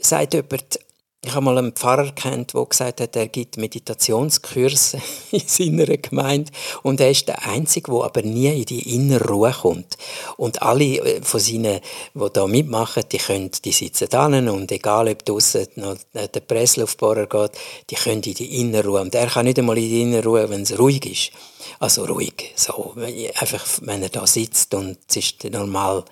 sagt 0.00 0.34
jemand, 0.34 0.78
ich 1.26 1.34
habe 1.34 1.44
mal 1.44 1.58
einen 1.58 1.72
Pfarrer 1.72 2.12
kennt, 2.12 2.54
der 2.54 2.64
gesagt 2.66 3.00
hat, 3.00 3.16
er 3.16 3.26
gibt 3.26 3.56
Meditationskurse 3.56 5.02
in 5.32 5.42
seiner 5.44 5.86
Gemeinde 5.96 6.52
und 6.84 7.00
er 7.00 7.10
ist 7.10 7.26
der 7.26 7.44
Einzige, 7.48 7.90
der 7.90 8.04
aber 8.04 8.22
nie 8.22 8.60
in 8.60 8.64
die 8.64 8.94
innere 8.94 9.26
Ruhe 9.26 9.50
kommt. 9.50 9.98
Und 10.36 10.62
alle 10.62 10.84
äh, 10.84 11.22
von 11.22 11.40
seinen, 11.40 11.80
die 12.14 12.26
da 12.32 12.46
mitmachen, 12.46 13.02
die 13.10 13.18
können, 13.18 13.50
die 13.64 13.72
sitzen 13.72 14.06
da 14.08 14.26
und 14.26 14.70
egal 14.70 15.08
ob 15.08 15.24
draußen 15.24 15.66
noch 15.74 15.96
der 16.14 16.40
Presslaufbohrer 16.40 17.26
geht, 17.26 17.52
die 17.90 17.96
können 17.96 18.22
in 18.22 18.34
die 18.34 18.60
innere 18.60 18.86
Ruhe. 18.86 19.00
Und 19.00 19.14
er 19.16 19.26
kann 19.26 19.46
nicht 19.46 19.58
einmal 19.58 19.78
in 19.78 19.88
die 19.88 20.02
innere 20.02 20.24
Ruhe, 20.24 20.48
wenn 20.48 20.62
es 20.62 20.78
ruhig 20.78 21.04
ist. 21.06 21.32
Also 21.80 22.04
ruhig, 22.04 22.52
so 22.54 22.94
einfach, 22.96 23.66
wenn 23.82 24.02
er 24.04 24.10
da 24.10 24.24
sitzt 24.28 24.74
und 24.74 24.98
es 25.08 25.16
ist 25.16 25.42
die 25.42 25.50
normal, 25.50 26.04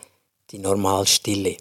die 0.51 0.59
normal 0.59 1.07
Stille. 1.07 1.57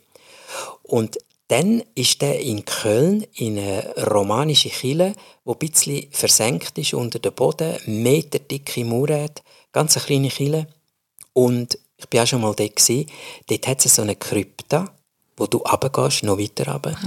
Und 0.82 1.20
dann 1.54 1.84
ist 1.94 2.24
er 2.24 2.40
in 2.40 2.66
Köln 2.66 3.28
in 3.36 3.60
eine 3.60 3.94
romanische 4.08 4.70
Kille, 4.70 5.14
wo 5.46 5.54
ein 5.54 5.60
bisschen 5.60 6.08
versenkt 6.10 6.80
ist 6.80 6.96
unter 6.96 7.20
dem 7.20 7.32
Boden, 7.36 7.78
meterdicke 7.86 8.84
Mauern 8.84 9.26
hat, 9.26 9.44
ganz 9.72 9.96
eine 9.96 10.06
kleine 10.08 10.30
Kille. 10.30 10.66
Und 11.34 11.78
ich 11.98 12.08
war 12.12 12.24
auch 12.24 12.28
schon 12.28 12.42
mal 12.42 12.56
dort. 12.56 12.76
Gewesen. 12.76 13.06
Dort 13.46 13.68
hat 13.68 13.86
es 13.86 13.96
so 13.96 14.02
eine 14.02 14.16
Krypta, 14.16 14.96
wo 15.38 15.46
du 15.46 15.60
runtergehst, 15.60 16.24
noch 16.24 16.40
weiter 16.40 16.72
runter. 16.72 16.98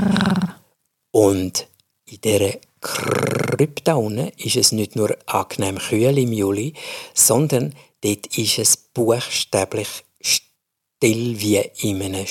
Und 1.11 1.67
in 2.05 2.21
dieser 2.21 2.53
Krypta 2.81 3.95
unten 3.95 4.29
ist 4.37 4.55
es 4.55 4.71
nicht 4.71 4.95
nur 4.95 5.17
angenehm 5.27 5.79
kühl 5.79 6.19
im 6.19 6.33
Juli, 6.33 6.73
sondern 7.15 7.75
dort 8.01 8.39
ist 8.39 8.61
es 8.61 8.77
buchstäblich 8.77 10.05
still 10.21 11.41
wie 11.41 11.59
in 11.79 12.01
einem 12.01 12.27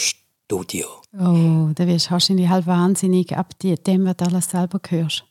Studio. 0.46 0.88
Oh, 1.14 1.72
da 1.74 1.88
wirst 1.88 2.08
du 2.08 2.12
wahrscheinlich 2.12 2.48
halb 2.50 2.68
wahnsinnig 2.68 3.36
ab 3.36 3.58
dem, 3.60 4.06
was 4.06 4.18
du 4.18 4.26
alles 4.26 4.50
selber 4.50 4.80
hörst. 4.88 5.26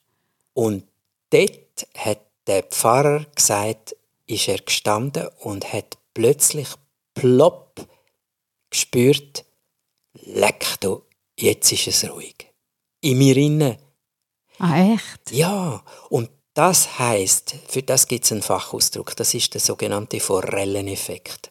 Und 0.55 0.85
dort 1.31 1.87
hat 1.97 2.21
der 2.47 2.65
Pfarrer 2.65 3.25
gesagt, 3.35 3.95
ist 4.27 4.49
er 4.49 4.59
gestanden 4.59 5.29
und 5.41 5.73
hat 5.73 5.99
plötzlich 6.15 6.69
plopp 7.15 7.87
gespürt, 8.71 9.45
leck 10.15 10.67
du, 10.81 11.03
jetzt 11.39 11.71
ist 11.71 11.87
es 11.87 12.11
ruhig. 12.11 12.51
In 13.01 13.19
mir 13.19 13.37
inne. 13.37 13.79
Ah, 14.59 14.95
echt? 14.95 15.31
Ja, 15.31 15.83
und 16.09 16.29
das 16.55 16.99
heißt, 16.99 17.55
für 17.69 17.83
das 17.83 18.09
gibt 18.09 18.25
es 18.25 18.33
einen 18.33 18.43
Fachausdruck, 18.43 19.15
das 19.17 19.35
ist 19.35 19.55
der 19.55 19.61
sogenannte 19.61 20.19
Forelleneffekt. 20.19 21.51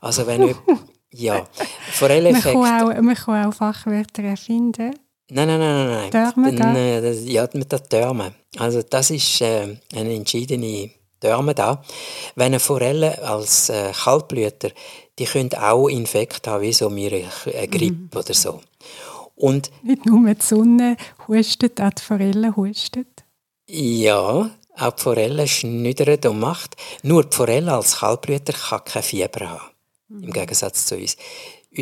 Also 0.00 0.26
wenn 0.26 0.54
Ja, 1.12 1.46
Forelleffekt. 1.92 2.54
Man 2.54 2.64
kann 2.64 2.82
auch, 2.82 3.02
man 3.02 3.14
kann 3.14 3.46
auch 3.46 3.54
Fachwörter 3.54 4.22
erfinden. 4.22 4.94
Nein, 5.32 5.46
nein, 5.46 5.58
nein, 5.60 5.88
nein. 5.88 6.10
Dörme 6.10 6.54
da? 6.54 6.72
Nein, 6.72 7.02
das, 7.02 7.24
ja, 7.24 7.48
mit 7.52 7.70
der 7.70 7.80
Dörme. 7.80 8.34
Also 8.58 8.82
das 8.82 9.10
ist 9.10 9.40
äh, 9.40 9.76
eine 9.94 10.14
entschiedene 10.14 10.90
Dörme 11.20 11.54
da. 11.54 11.82
Wenn 12.34 12.46
eine 12.46 12.60
Forelle 12.60 13.22
als 13.22 13.68
äh, 13.68 13.92
Kaltblüter, 13.92 14.70
die 15.18 15.24
können 15.24 15.54
auch 15.54 15.88
Infekt 15.88 16.48
haben, 16.48 16.62
wie 16.62 16.72
so 16.72 16.88
eine 16.88 17.24
Grippe 17.70 17.92
mhm. 17.92 18.10
oder 18.14 18.34
so. 18.34 18.60
Und 19.36 19.70
Nicht 19.82 20.06
nur 20.06 20.34
die 20.34 20.42
Sonne 20.42 20.96
hustet, 21.28 21.80
auch 21.80 21.90
die 21.90 22.02
Forelle 22.02 22.56
hustet. 22.56 23.24
Ja, 23.68 24.50
auch 24.76 24.92
die 24.92 25.02
Forelle 25.02 25.46
schnittert 25.46 26.26
und 26.26 26.40
macht. 26.40 26.76
Nur 27.02 27.24
die 27.24 27.36
Forelle 27.36 27.72
als 27.72 27.98
Kaltblüter 27.98 28.52
kann 28.52 28.84
kein 28.84 29.02
Fieber 29.02 29.48
haben. 29.48 29.69
Im 30.10 30.32
Gegensatz 30.32 30.86
zu 30.86 30.96
uns. 30.96 31.16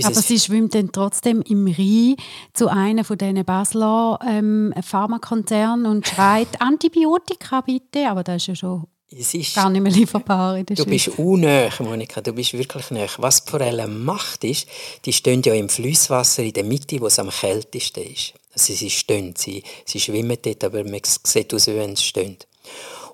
Aber 0.04 0.14
sie 0.14 0.38
schwimmt 0.38 0.74
dann 0.74 0.92
trotzdem 0.92 1.40
im 1.42 1.66
Rhein 1.66 2.16
zu 2.52 2.68
einem 2.68 3.04
von 3.04 3.16
diesen 3.16 3.44
Basler 3.44 4.18
ähm, 4.26 4.74
Pharmakonzernen 4.82 5.86
und 5.86 6.06
schreit 6.06 6.48
«Antibiotika 6.60 7.62
bitte!» 7.62 8.08
Aber 8.08 8.22
das 8.22 8.42
ist 8.42 8.46
ja 8.48 8.54
schon 8.54 8.86
ist, 9.10 9.54
gar 9.54 9.70
nicht 9.70 9.80
mehr 9.80 9.92
lieferbar 9.92 10.58
in 10.58 10.66
der 10.66 10.76
Du 10.76 10.82
Schweiz. 10.82 11.06
bist 11.06 11.18
unnöch, 11.18 11.80
Monika, 11.80 12.20
du 12.20 12.32
bist 12.34 12.52
wirklich 12.52 12.90
nöch. 12.90 13.18
Was 13.18 13.42
die 13.42 13.50
Forelle 13.50 13.88
macht, 13.88 14.44
ist, 14.44 14.66
die 15.06 15.14
stehen 15.14 15.42
ja 15.42 15.54
im 15.54 15.70
Flusswasser 15.70 16.42
in 16.42 16.52
der 16.52 16.64
Mitte, 16.64 17.00
wo 17.00 17.06
es 17.06 17.18
am 17.18 17.30
kältesten 17.30 18.04
ist. 18.04 18.34
Also 18.52 18.74
sie 18.74 18.90
stehen, 18.90 19.34
sie, 19.36 19.62
sie 19.86 20.00
schwimmen 20.00 20.36
dort, 20.42 20.62
aber 20.64 20.84
man 20.84 21.00
sieht 21.04 21.54
aus, 21.54 21.66
wenn 21.68 21.96
sie 21.96 22.04
stehen. 22.04 22.36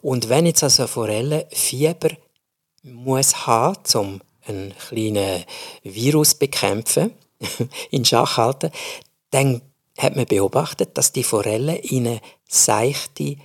Und 0.03 0.29
wenn 0.29 0.46
jetzt 0.46 0.64
also 0.64 0.83
eine 0.83 0.88
Forelle 0.88 1.46
Fieber 1.53 2.11
muss 2.83 3.46
haben, 3.46 3.79
um 3.94 4.20
einen 4.46 4.74
kleinen 4.76 5.44
Virus 5.83 6.35
bekämpfen, 6.35 7.12
in 7.90 8.04
Schach 8.04 8.37
halten, 8.37 8.70
dann 9.30 9.62
hat 9.98 10.16
man 10.16 10.26
beobachtet, 10.26 10.96
dass 10.96 11.12
die 11.12 11.24
Forellen 11.24 11.76
in 11.76 12.07
eine 12.07 12.20
seichte 12.48 13.37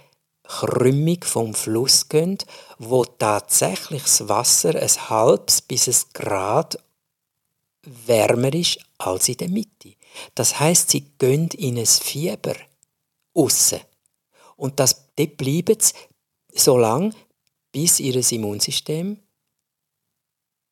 Krümmung 0.43 1.23
vom 1.23 1.53
Fluss 1.53 2.09
gehen, 2.09 2.37
wo 2.79 3.05
tatsächlich 3.05 4.03
das 4.03 4.27
Wasser 4.29 4.75
ein 4.75 5.09
halbes 5.09 5.61
bis 5.61 5.87
ein 5.87 6.09
Grad 6.13 6.79
wärmer 7.83 8.53
ist 8.53 8.79
als 8.97 9.29
in 9.29 9.37
der 9.37 9.49
Mitte. 9.49 9.93
Das 10.35 10.59
heißt, 10.59 10.89
sie 10.89 11.05
gehen 11.17 11.49
in 11.49 11.77
ein 11.77 11.85
Fieber 11.85 12.55
aussen. 13.33 13.79
Und 14.55 14.79
das, 14.79 15.05
dort 15.15 15.37
bleiben 15.37 15.77
sie 15.79 15.93
so 16.53 16.77
lange, 16.77 17.13
bis 17.71 17.99
ihr 17.99 18.19
Immunsystem 18.31 19.19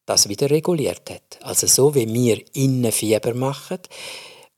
das 0.07 0.29
wieder 0.29 0.49
reguliert 0.49 1.11
hat. 1.11 1.37
Also 1.43 1.67
so 1.67 1.93
wie 1.93 2.11
wir 2.11 2.41
innen 2.55 2.91
Fieber 2.91 3.35
machen 3.35 3.79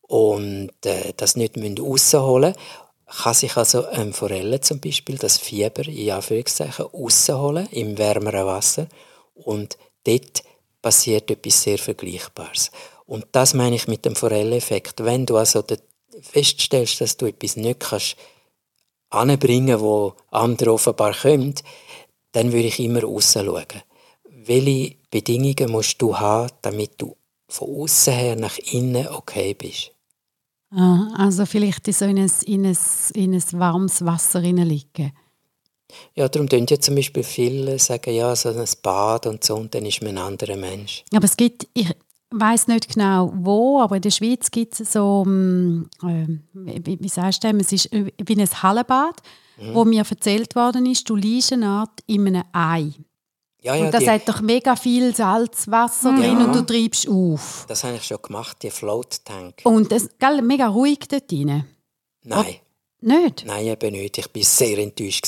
und 0.04 0.72
äh, 0.86 1.12
das 1.18 1.36
nicht 1.36 1.58
rausholen 1.58 2.54
müssen, 2.54 3.24
kann 3.24 3.34
sich 3.34 3.58
also 3.58 3.88
ein 3.88 4.14
Forelle 4.14 4.62
zum 4.62 4.80
Beispiel 4.80 5.18
das 5.18 5.38
Fieber 5.38 5.88
in 5.88 6.12
Anführungszeichen 6.12 6.86
rausholen 6.86 7.68
im 7.72 7.98
wärmeren 7.98 8.46
Wasser 8.46 8.88
und 9.34 9.78
dort 10.04 10.44
passiert 10.82 11.32
etwas 11.32 11.64
sehr 11.64 11.80
Vergleichbares. 11.80 12.72
Und 13.08 13.26
das 13.32 13.56
meine 13.56 13.76
ich 13.76 13.88
mit 13.88 14.06
dem 14.06 14.16
Forelleffekt. 14.16 15.04
Wenn 15.04 15.26
du 15.26 15.38
also 15.38 15.64
feststellst, 16.22 17.02
dass 17.02 17.18
du 17.18 17.26
etwas 17.26 17.56
nicht 17.56 17.80
kannst 17.80 18.16
anbringen, 19.10 19.80
wo 19.80 20.14
andere 20.30 20.74
offenbar 20.74 21.14
können, 21.14 21.56
dann 22.34 22.54
würde 22.54 22.68
ich 22.68 22.80
immer 22.80 23.02
rausschauen. 23.02 23.66
Welche 24.50 24.96
Bedingungen 25.12 25.72
musst 25.72 26.02
du 26.02 26.18
haben, 26.18 26.50
damit 26.64 27.00
du 27.00 27.16
von 27.48 27.84
außen 27.84 28.14
her 28.14 28.36
nach 28.36 28.58
innen 28.58 29.08
okay 29.10 29.54
bist? 29.54 29.92
Ah, 30.72 31.08
also 31.16 31.46
vielleicht 31.46 31.86
so 31.94 32.06
in 32.06 32.18
ein, 32.18 32.32
in 32.46 32.66
ein, 32.66 32.78
in 33.14 33.36
ein 33.36 33.44
warmes 33.52 34.04
Wasser 34.04 34.42
liegen. 34.42 35.12
Ja, 36.16 36.28
darum 36.28 36.50
tun 36.50 36.66
ja 36.68 36.80
zum 36.80 36.96
Beispiel 36.96 37.22
viele 37.22 37.78
sagen, 37.78 38.12
ja, 38.12 38.36
so 38.36 38.50
ein 38.50 38.66
Bad 38.82 39.28
und 39.28 39.44
so, 39.44 39.56
und 39.56 39.76
dann 39.76 39.86
ist 39.86 40.02
man 40.02 40.18
ein 40.18 40.24
anderer 40.24 40.58
Mensch. 40.58 41.04
Aber 41.14 41.26
es 41.26 41.38
gibt, 41.38 41.68
ich 41.76 41.92
weiß 42.32 42.70
nicht 42.70 42.92
genau 42.92 43.32
wo, 43.36 43.80
aber 43.80 43.98
in 43.98 44.02
der 44.02 44.10
Schweiz 44.10 44.50
gibt 44.50 44.80
es 44.80 44.94
so, 44.94 45.28
äh, 45.28 46.28
wie, 46.54 46.98
wie 47.00 47.10
sagst 47.10 47.44
du, 47.44 47.50
es 47.50 47.72
ist 47.72 47.92
wie 47.92 48.42
ein 48.42 48.64
Hallenbad, 48.64 49.22
mhm. 49.62 49.76
wo 49.76 49.86
mir 49.86 50.04
erzählt 50.10 50.56
worden 50.56 50.88
ist, 50.88 51.08
du 51.08 51.16
liegst 51.16 51.54
eine 51.54 51.68
Art 51.68 52.00
in 52.08 52.26
einem 52.26 52.46
Ei. 52.52 52.94
Ja, 53.62 53.76
ja, 53.76 53.86
und 53.86 53.94
das 53.94 54.04
die, 54.04 54.10
hat 54.10 54.28
doch 54.28 54.42
mega 54.42 54.76
viel 54.76 55.14
Salzwasser 55.14 56.12
ja, 56.12 56.18
drin 56.18 56.38
und 56.38 56.56
du 56.56 56.62
treibst 56.62 57.10
auf. 57.10 57.66
Das 57.68 57.84
habe 57.84 57.96
ich 57.96 58.04
schon 58.04 58.22
gemacht, 58.22 58.58
die 58.62 58.70
Float 58.70 59.26
Tank. 59.26 59.62
Und 59.64 59.92
es 59.92 60.04
ist 60.04 60.14
mega 60.44 60.68
ruhig 60.68 61.00
dort 61.10 61.30
drin. 61.30 61.66
Nein. 62.24 62.56
Nicht? 63.02 63.46
Nein, 63.46 63.66
eben 63.66 63.94
nicht. 63.94 64.18
Ich 64.18 64.26
war 64.34 64.44
sehr 64.44 64.78
enttäuscht. 64.78 65.26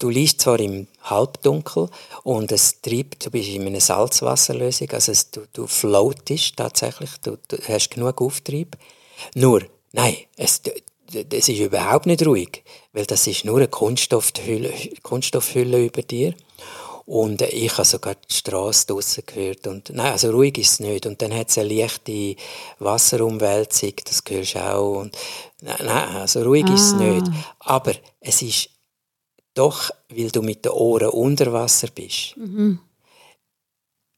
Du 0.00 0.08
liegst 0.08 0.40
zwar 0.40 0.58
im 0.58 0.88
Halbdunkel 1.02 1.88
und 2.24 2.50
es 2.50 2.80
treibt, 2.80 3.24
du 3.24 3.30
bist 3.30 3.48
in 3.50 3.66
einer 3.66 3.80
Salzwasserlösung, 3.80 4.90
also 4.90 5.12
es, 5.12 5.30
du, 5.30 5.42
du 5.52 5.68
floatest 5.68 6.56
tatsächlich, 6.56 7.10
du, 7.22 7.38
du 7.46 7.56
hast 7.68 7.90
genug 7.90 8.20
Auftrieb. 8.20 8.76
Nur, 9.36 9.62
nein, 9.92 10.16
es, 10.36 10.60
es 11.12 11.48
ist 11.48 11.58
überhaupt 11.60 12.06
nicht 12.06 12.26
ruhig, 12.26 12.64
weil 12.92 13.06
das 13.06 13.28
ist 13.28 13.44
nur 13.44 13.58
eine 13.58 13.68
Kunststoffhülle, 13.68 14.72
Kunststoffhülle 15.02 15.84
über 15.84 16.02
dir. 16.02 16.34
Und 17.08 17.40
ich 17.40 17.72
habe 17.72 17.86
sogar 17.86 18.16
die 18.16 18.34
Straße 18.34 18.86
draussen 18.86 19.22
gehört. 19.24 19.66
Und, 19.66 19.88
nein, 19.88 20.12
also 20.12 20.30
ruhig 20.30 20.58
ist 20.58 20.72
es 20.72 20.80
nicht. 20.80 21.06
Und 21.06 21.22
dann 21.22 21.34
hat 21.34 21.48
es 21.48 21.56
eine 21.56 21.72
leichte 21.72 22.36
Wasserumwälzung, 22.80 23.94
das 24.04 24.22
hörst 24.28 24.54
du 24.54 24.58
auch. 24.58 24.98
Und, 25.00 25.16
nein, 25.62 25.76
nein, 25.86 26.16
also 26.16 26.42
ruhig 26.42 26.66
ah. 26.68 26.74
ist 26.74 26.82
es 26.82 26.92
nicht. 26.92 27.26
Aber 27.60 27.94
es 28.20 28.42
ist 28.42 28.68
doch, 29.54 29.90
weil 30.10 30.30
du 30.30 30.42
mit 30.42 30.66
den 30.66 30.72
Ohren 30.72 31.08
unter 31.08 31.50
Wasser 31.50 31.88
bist 31.94 32.36
mhm. 32.36 32.78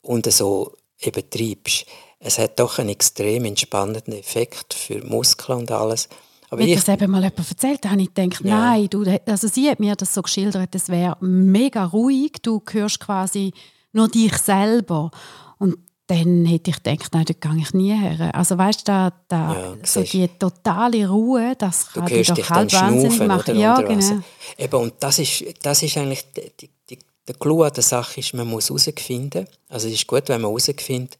und 0.02 0.32
so 0.32 0.76
eben 0.98 1.30
treibst, 1.30 1.86
es 2.18 2.38
hat 2.38 2.58
doch 2.58 2.80
einen 2.80 2.88
extrem 2.88 3.44
entspannenden 3.44 4.14
Effekt 4.14 4.74
für 4.74 4.98
Muskeln 5.04 5.60
und 5.60 5.70
alles. 5.70 6.08
Aber 6.50 6.62
Wenn 6.62 6.74
das 6.74 6.88
eben 6.88 7.10
mal 7.10 7.22
jemand 7.22 7.48
erzählt, 7.48 7.88
habe 7.88 8.02
ich 8.02 8.12
gedacht, 8.12 8.44
ja. 8.44 8.58
nein, 8.58 8.88
du, 8.90 9.04
also 9.26 9.46
sie 9.46 9.70
hat 9.70 9.78
mir 9.78 9.94
das 9.94 10.12
so 10.12 10.20
geschildert, 10.20 10.74
es 10.74 10.88
wäre 10.88 11.16
mega 11.20 11.84
ruhig, 11.84 12.32
du 12.42 12.60
hörst 12.72 12.98
quasi 12.98 13.52
nur 13.92 14.08
dich 14.08 14.36
selber. 14.36 15.12
Und 15.58 15.76
dann 16.08 16.44
hätte 16.44 16.70
ich 16.70 16.82
gedacht, 16.82 17.12
nein, 17.12 17.24
dort 17.24 17.40
gehe 17.40 17.56
ich 17.56 17.72
nie 17.72 17.92
her. 17.92 18.34
Also 18.34 18.58
weißt 18.58 18.80
du, 18.80 18.84
da, 18.84 19.12
da, 19.28 19.54
ja, 19.54 19.76
so 19.84 20.02
die 20.02 20.26
totale 20.26 21.08
Ruhe, 21.08 21.54
das 21.56 21.92
kann 21.92 22.06
dich 22.06 22.26
doch 22.26 22.50
halb 22.50 22.72
wahnsinnig 22.72 23.20
machen. 23.28 23.56
Ja, 23.56 23.80
genau. 23.80 24.20
Eben, 24.58 24.76
und 24.76 24.94
das 24.98 25.20
ist, 25.20 25.44
das 25.62 25.84
ist 25.84 25.96
eigentlich 25.96 26.24
die, 26.32 26.68
die, 26.90 26.98
der 27.28 27.34
Clou 27.36 27.62
an 27.62 27.72
der 27.72 27.84
Sache, 27.84 28.18
ist, 28.18 28.34
man 28.34 28.48
muss 28.48 28.70
herausfinden, 28.70 29.46
also 29.68 29.86
es 29.86 29.94
ist 29.94 30.06
gut, 30.08 30.28
wenn 30.28 30.40
man 30.40 30.50
herausfindet, 30.50 31.16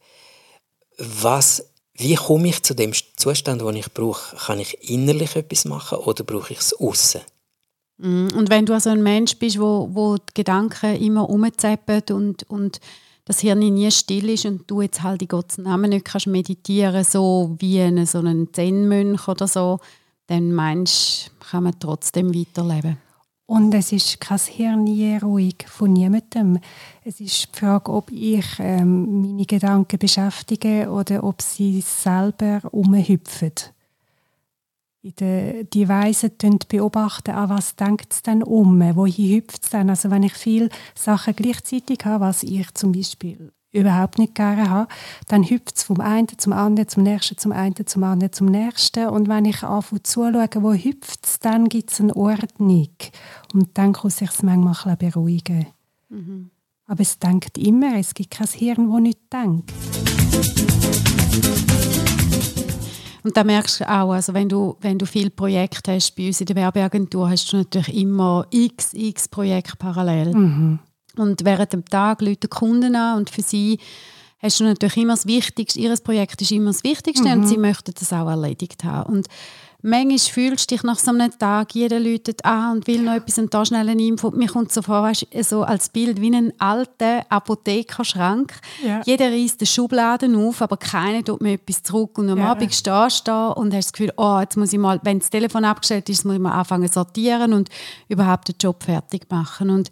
was 0.97 1.70
wie 2.01 2.15
komme 2.15 2.49
ich 2.49 2.63
zu 2.63 2.73
dem 2.73 2.93
Zustand, 3.15 3.61
den 3.61 3.75
ich 3.75 3.91
brauche? 3.93 4.35
Kann 4.35 4.59
ich 4.59 4.89
innerlich 4.89 5.35
etwas 5.35 5.65
machen 5.65 5.99
oder 5.99 6.23
brauche 6.23 6.53
ich 6.53 6.59
es 6.59 6.73
außen? 6.73 7.21
Mm, 7.97 8.27
und 8.35 8.49
wenn 8.49 8.65
du 8.65 8.73
also 8.73 8.89
ein 8.89 9.03
Mensch 9.03 9.37
bist, 9.37 9.59
wo, 9.59 9.89
wo 9.91 10.17
die 10.17 10.33
Gedanken 10.33 10.95
immer 10.95 11.29
umzappen 11.29 12.01
und, 12.11 12.49
und 12.49 12.79
das 13.25 13.39
Hirn 13.39 13.59
nie 13.59 13.91
still 13.91 14.29
ist 14.29 14.45
und 14.45 14.69
du 14.69 14.81
jetzt 14.81 15.03
halt 15.03 15.21
in 15.21 15.27
Gottes 15.27 15.59
Namen 15.59 15.91
nicht 15.91 16.05
kannst 16.05 16.27
meditieren 16.27 17.03
so 17.03 17.55
wie 17.59 17.79
ein, 17.79 18.05
so 18.05 18.19
ein 18.19 18.49
Zen-Mönch 18.51 19.27
oder 19.27 19.47
so, 19.47 19.79
dann 20.27 20.53
meinst 20.53 21.31
kann 21.51 21.63
man 21.63 21.79
trotzdem 21.79 22.33
weiterleben. 22.33 22.97
Und 23.51 23.73
es 23.73 23.91
ist 23.91 24.21
kein 24.21 24.39
Hirn 24.39 24.87
je 24.87 25.17
ruhig 25.17 25.65
von 25.67 25.91
niemandem. 25.91 26.57
Es 27.03 27.19
ist 27.19 27.49
die 27.53 27.59
Frage, 27.59 27.91
ob 27.91 28.09
ich 28.09 28.45
ähm, 28.59 29.23
meine 29.23 29.45
Gedanken 29.45 29.99
beschäftige 29.99 30.89
oder 30.89 31.21
ob 31.21 31.41
sie 31.41 31.81
selber 31.81 32.61
umhüpfen. 32.71 33.51
Die 35.03 35.89
Weisen 35.89 36.59
beobachten, 36.69 37.31
an 37.31 37.49
was 37.49 37.75
denkt 37.75 38.13
es 38.13 38.21
denn 38.21 38.41
um, 38.41 38.79
wohin 38.95 39.35
hüpft 39.35 39.63
es 39.63 39.69
denn. 39.71 39.89
Also 39.89 40.09
wenn 40.11 40.23
ich 40.23 40.33
viele 40.33 40.69
Sachen 40.95 41.35
gleichzeitig 41.35 42.05
habe, 42.05 42.23
was 42.23 42.43
ich 42.43 42.73
zum 42.73 42.93
Beispiel 42.93 43.51
überhaupt 43.71 44.17
nicht 44.17 44.35
gerne 44.35 44.69
habe, 44.69 44.87
dann 45.27 45.43
hüpft 45.43 45.77
es 45.77 45.83
vom 45.83 46.01
einen 46.01 46.27
zum 46.37 46.53
anderen, 46.53 46.89
zum 46.89 47.03
nächsten, 47.03 47.37
zum 47.37 47.51
einen, 47.51 47.75
zum 47.85 48.03
anderen, 48.03 48.33
zum 48.33 48.47
nächsten. 48.47 49.07
Und 49.07 49.29
wenn 49.29 49.45
ich 49.45 49.63
anfange 49.63 50.03
zuschaue, 50.03 50.49
wo 50.55 50.73
hüpft 50.73 51.25
es, 51.25 51.39
dann 51.39 51.69
gibt 51.69 51.91
es 51.91 52.01
eine 52.01 52.15
Ordnung. 52.15 52.89
Und 53.53 53.69
dann 53.75 53.93
kann 53.93 54.09
sich 54.09 54.29
es 54.29 54.43
manchmal 54.43 54.75
ein 54.85 54.97
beruhigen. 54.97 55.67
Mhm. 56.09 56.51
Aber 56.87 57.01
es 57.01 57.19
denkt 57.19 57.57
immer, 57.57 57.97
es 57.97 58.13
gibt 58.13 58.31
kein 58.31 58.47
Hirn, 58.47 58.91
das 58.91 59.01
nicht 59.01 59.19
denkt. 59.31 59.71
Und 63.23 63.37
da 63.37 63.43
merkst 63.43 63.81
du 63.81 63.89
auch, 63.89 64.11
also 64.11 64.33
wenn 64.33 64.49
du, 64.49 64.75
wenn 64.81 64.97
du 64.97 65.05
viele 65.05 65.29
Projekte 65.29 65.93
hast 65.93 66.15
bei 66.15 66.27
uns 66.27 66.41
in 66.41 66.47
der 66.47 66.55
Werbeagentur, 66.55 67.29
hast 67.29 67.53
du 67.53 67.57
natürlich 67.57 67.95
immer 67.95 68.45
x, 68.49 68.93
x 68.93 69.27
Projekte 69.27 69.77
parallel. 69.77 70.35
Mhm. 70.35 70.79
Und 71.17 71.43
während 71.45 71.73
dem 71.73 71.85
Tag 71.85 72.21
Leute 72.21 72.47
Kunden 72.47 72.95
an 72.95 73.17
und 73.17 73.29
für 73.29 73.41
sie 73.41 73.79
hast 74.41 74.59
du 74.59 74.63
natürlich 74.63 74.97
immer 74.97 75.13
das 75.13 75.27
Wichtigste, 75.27 75.79
ihr 75.79 75.95
Projekt 75.97 76.41
ist 76.41 76.51
immer 76.51 76.71
das 76.71 76.83
Wichtigste 76.83 77.27
mhm. 77.27 77.41
und 77.41 77.47
sie 77.47 77.57
möchten 77.57 77.93
das 77.97 78.11
auch 78.11 78.27
erledigt 78.27 78.83
haben. 78.83 79.13
Und 79.13 79.27
manchmal 79.83 80.17
fühlst 80.17 80.71
du 80.71 80.75
dich 80.75 80.83
nach 80.83 80.97
so 80.97 81.11
einem 81.11 81.37
Tag, 81.37 81.75
jeder 81.75 81.99
läutet 81.99 82.43
an 82.43 82.77
und 82.77 82.87
will 82.87 83.01
noch 83.01 83.13
etwas 83.13 83.37
und 83.37 83.53
da 83.53 83.63
schnell 83.65 83.87
eine 83.87 84.01
Info. 84.01 84.31
Mir 84.31 84.47
kommt 84.47 84.71
so 84.71 84.81
vor, 84.81 85.03
weißt, 85.03 85.27
so 85.41 85.63
als 85.63 85.89
Bild 85.89 86.19
wie 86.21 86.33
ein 86.35 86.53
alter 86.59 87.23
Apothekerschrank. 87.29 88.53
Ja. 88.83 89.01
Jeder 89.05 89.31
reißt 89.31 89.61
den 89.61 89.67
Schubladen 89.67 90.35
auf, 90.35 90.61
aber 90.61 90.77
keiner 90.77 91.23
tut 91.23 91.41
mir 91.41 91.53
etwas 91.53 91.83
zurück. 91.83 92.17
Und 92.17 92.29
am 92.29 92.39
ja. 92.39 92.51
Abend 92.51 92.73
stehst 92.73 93.27
du 93.27 93.31
da 93.31 93.49
und 93.49 93.73
hast 93.73 93.87
das 93.87 93.93
Gefühl, 93.93 94.13
oh, 94.17 94.39
jetzt 94.39 94.57
muss 94.57 94.73
ich 94.73 94.79
mal, 94.79 94.99
wenn 95.03 95.19
das 95.19 95.29
Telefon 95.29 95.65
abgestellt 95.65 96.09
ist, 96.09 96.25
muss 96.25 96.35
ich 96.35 96.41
mal 96.41 96.57
anfangen 96.57 96.87
zu 96.87 96.93
sortieren 96.93 97.53
und 97.53 97.69
überhaupt 98.07 98.47
den 98.47 98.55
Job 98.59 98.83
fertig 98.83 99.29
machen. 99.29 99.69
Und 99.69 99.91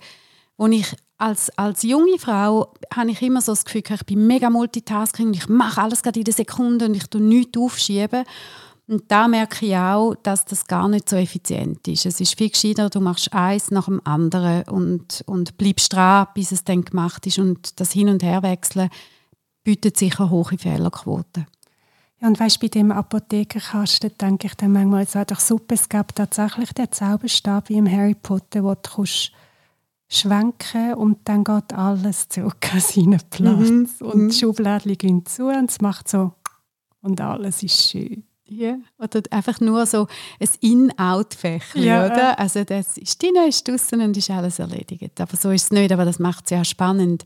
als 0.58 0.73
ich 0.73 0.95
als, 1.19 1.49
als 1.58 1.84
junge 1.84 2.17
Frau 2.17 2.73
habe 2.93 3.12
ich 3.12 3.21
immer 3.21 3.41
so 3.41 3.51
das 3.51 3.65
Gefühl, 3.65 3.84
ich 3.88 4.05
bin 4.05 4.25
mega 4.25 4.49
multitasking 4.49 5.27
und 5.27 5.36
ich 5.36 5.49
mache 5.49 5.82
alles 5.82 6.01
gerade 6.01 6.19
in 6.19 6.25
der 6.25 6.34
Sekunde 6.34 6.86
und 6.86 6.95
ich 6.95 7.08
tue 7.08 7.21
nichts 7.21 7.60
aufschieben. 7.60 8.23
Und 8.88 9.03
da 9.12 9.27
merke 9.27 9.65
ich 9.67 9.75
auch, 9.75 10.15
dass 10.23 10.45
das 10.45 10.65
gar 10.65 10.88
nicht 10.88 11.10
so 11.10 11.15
effizient 11.15 11.88
ist. 11.88 12.08
Es 12.08 12.19
ist 12.19 12.36
viel 12.36 12.49
gescheiter, 12.49 12.89
du 12.89 13.01
machst 13.01 13.32
eins 13.34 13.69
nach 13.69 13.86
dem 13.86 14.01
anderen 14.03 14.63
und, 14.63 15.23
und 15.27 15.58
bleibst 15.58 15.93
dran, 15.93 16.27
bis 16.34 16.51
es 16.51 16.63
dann 16.63 16.84
gemacht 16.84 17.27
ist. 17.27 17.38
Und 17.38 17.79
das 17.79 17.91
Hin- 17.91 18.10
und 18.10 18.23
Herwechseln 18.23 18.89
bietet 19.63 19.97
sicher 19.97 20.32
hohe 20.32 20.58
Fehlerquoten. 20.58 21.45
Ja, 22.21 22.27
und 22.27 22.39
weißt, 22.39 22.60
bei 22.60 22.67
dem 22.69 22.91
Apothekerkasten 22.91 24.12
denke 24.19 24.47
ich 24.47 24.55
dann 24.55 24.71
manchmal, 24.71 25.03
es 25.03 25.13
wäre 25.13 25.25
doch 25.25 25.39
super, 25.39 25.75
es 25.75 25.88
gab 25.88 26.15
tatsächlich 26.15 26.73
den 26.73 26.91
Zauberstab 26.91 27.69
wie 27.69 27.77
im 27.77 27.91
Harry 27.91 28.15
Potter, 28.15 28.63
wo 28.63 28.73
du 28.73 28.89
kannst 28.95 29.32
schwenken 30.10 30.95
und 30.95 31.19
dann 31.26 31.43
geht 31.43 31.72
alles 31.74 32.28
zurück 32.30 32.74
an 32.74 32.80
seinen 32.80 33.22
Platz. 33.30 33.69
Mhm. 33.69 33.88
Und 34.00 34.13
die 34.13 34.24
mhm. 34.26 34.32
Schubladen 34.32 34.98
gehen 34.98 35.26
zu 35.26 35.48
und 35.48 35.69
es 35.69 35.80
macht 35.82 36.10
so 36.10 36.34
und 37.02 37.22
alles 37.22 37.63
ist 37.63 37.89
schön. 37.89 38.24
Ja, 38.52 38.80
oder 38.98 39.22
einfach 39.30 39.60
nur 39.60 39.86
so 39.86 40.08
ein 40.39 40.50
In-Out-Fächchen, 40.62 41.84
ja. 41.84 42.08
oder? 42.08 42.39
Also 42.39 42.63
das 42.63 42.98
ist 42.98 43.22
drin, 43.22 43.36
ist 43.48 43.67
draußen 43.67 44.02
und 44.02 44.17
ist 44.17 44.32
alles 44.32 44.58
erledigt. 44.58 45.22
Aber 45.22 45.38
so 45.38 45.52
ist 45.52 45.65
es 45.65 45.72
nicht, 45.72 45.91
aber 45.91 46.04
das 46.04 46.17
macht 46.17 46.45
es 46.45 46.50
ja 46.50 46.65
spannend. 46.65 47.26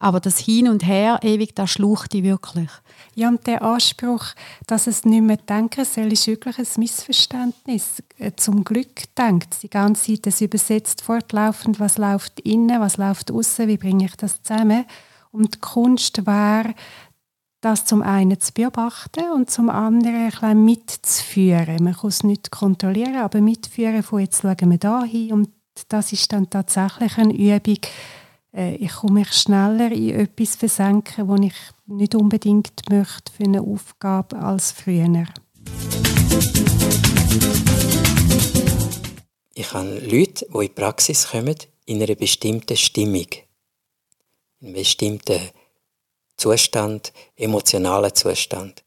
Aber 0.00 0.18
das 0.18 0.38
Hin 0.38 0.68
und 0.68 0.84
Her 0.84 1.20
ewig, 1.22 1.54
das 1.54 1.70
schlucht 1.70 2.14
die 2.14 2.24
wirklich. 2.24 2.70
Ja, 3.14 3.28
und 3.28 3.46
der 3.46 3.62
Anspruch, 3.62 4.24
dass 4.66 4.86
es 4.86 5.04
nicht 5.04 5.22
mehr 5.22 5.36
denken 5.36 5.84
soll, 5.84 6.12
ist 6.12 6.26
wirklich 6.26 6.58
ein 6.58 6.66
Missverständnis. 6.78 8.02
Äh, 8.18 8.32
zum 8.34 8.64
Glück 8.64 9.14
denkt 9.14 9.62
die 9.62 9.68
ganze 9.68 10.14
Zeit, 10.14 10.26
es 10.26 10.40
übersetzt 10.40 11.02
fortlaufend, 11.02 11.78
was 11.78 11.98
läuft 11.98 12.40
innen, 12.40 12.80
was 12.80 12.96
läuft 12.96 13.30
außen, 13.30 13.68
wie 13.68 13.76
bringe 13.76 14.06
ich 14.06 14.16
das 14.16 14.42
zusammen. 14.42 14.86
Und 15.32 15.56
die 15.56 15.60
Kunst 15.60 16.26
wäre, 16.26 16.74
das 17.60 17.84
zum 17.84 18.00
einen 18.00 18.40
zu 18.40 18.52
beobachten 18.54 19.30
und 19.34 19.50
zum 19.50 19.68
anderen 19.68 20.14
ein 20.16 20.30
bisschen 20.30 20.64
mitzuführen. 20.64 21.84
Man 21.84 21.94
kann 21.94 22.08
es 22.08 22.24
nicht 22.24 22.50
kontrollieren, 22.50 23.16
aber 23.16 23.42
mitführen 23.42 24.02
von 24.02 24.20
jetzt 24.20 24.40
schauen 24.40 24.70
wir 24.70 24.78
da 24.78 25.04
hin 25.04 25.32
und 25.32 25.50
das 25.88 26.12
ist 26.12 26.32
dann 26.32 26.48
tatsächlich 26.48 27.16
eine 27.18 27.34
Übung, 27.34 27.78
äh, 28.54 28.74
ich 28.76 28.92
komme 28.92 29.20
mich 29.20 29.32
schneller 29.32 29.92
in 29.92 30.10
etwas 30.10 30.56
versenken, 30.56 31.28
wo 31.28 31.36
ich 31.36 31.54
nicht 31.86 32.14
unbedingt 32.14 32.88
möchte 32.90 33.32
für 33.32 33.44
eine 33.44 33.60
Aufgabe 33.60 34.38
als 34.38 34.72
früher. 34.72 35.26
Ich 39.54 39.72
habe 39.72 39.98
Leute, 40.00 40.46
die 40.46 40.54
in 40.54 40.60
die 40.60 40.68
Praxis 40.68 41.28
kommen, 41.28 41.56
in 41.86 42.02
einer 42.02 42.14
bestimmten 42.14 42.76
Stimmung, 42.76 43.26
in 44.60 44.68
einem 44.68 44.74
bestimmten 44.74 45.40
Zustand, 46.36 47.12
emotionalen 47.36 48.14
Zustand. 48.14 48.82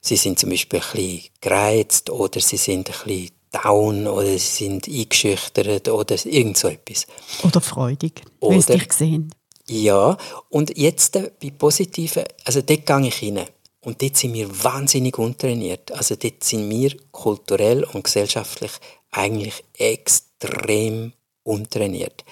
Sie 0.00 0.16
sind 0.16 0.38
zum 0.38 0.50
Beispiel 0.50 0.78
ein 0.78 0.92
bisschen 0.92 1.30
gereizt 1.40 2.10
oder 2.10 2.40
sie 2.40 2.58
sind 2.58 2.88
ein 2.88 2.94
bisschen 3.04 3.30
down 3.62 4.06
oder 4.06 4.26
sie 4.26 4.38
sind 4.38 4.88
eingeschüchtert 4.88 5.88
oder 5.88 6.16
irgend 6.26 6.56
so 6.56 6.68
etwas. 6.68 7.06
Oder 7.42 7.60
freudig, 7.60 8.22
wie 8.40 8.56
es 8.56 8.66
dich 8.66 8.88
gesehen. 8.88 9.34
Ja, 9.68 10.16
und 10.48 10.76
jetzt 10.78 11.16
äh, 11.16 11.30
bei 11.42 11.50
Positiven, 11.50 12.24
also 12.44 12.62
dort 12.62 12.86
gehe 12.86 13.08
ich 13.08 13.22
rein. 13.22 13.46
Und 13.80 14.02
dort 14.02 14.16
sind 14.16 14.34
wir 14.34 14.64
wahnsinnig 14.64 15.18
untrainiert. 15.18 15.92
Also 15.92 16.16
dort 16.16 16.42
sind 16.42 16.68
wir 16.70 16.96
kulturell 17.12 17.84
und 17.84 18.04
gesellschaftlich 18.04 18.72
eigentlich 19.10 19.64
extrem 19.74 21.12
untrainiert. 21.46 22.24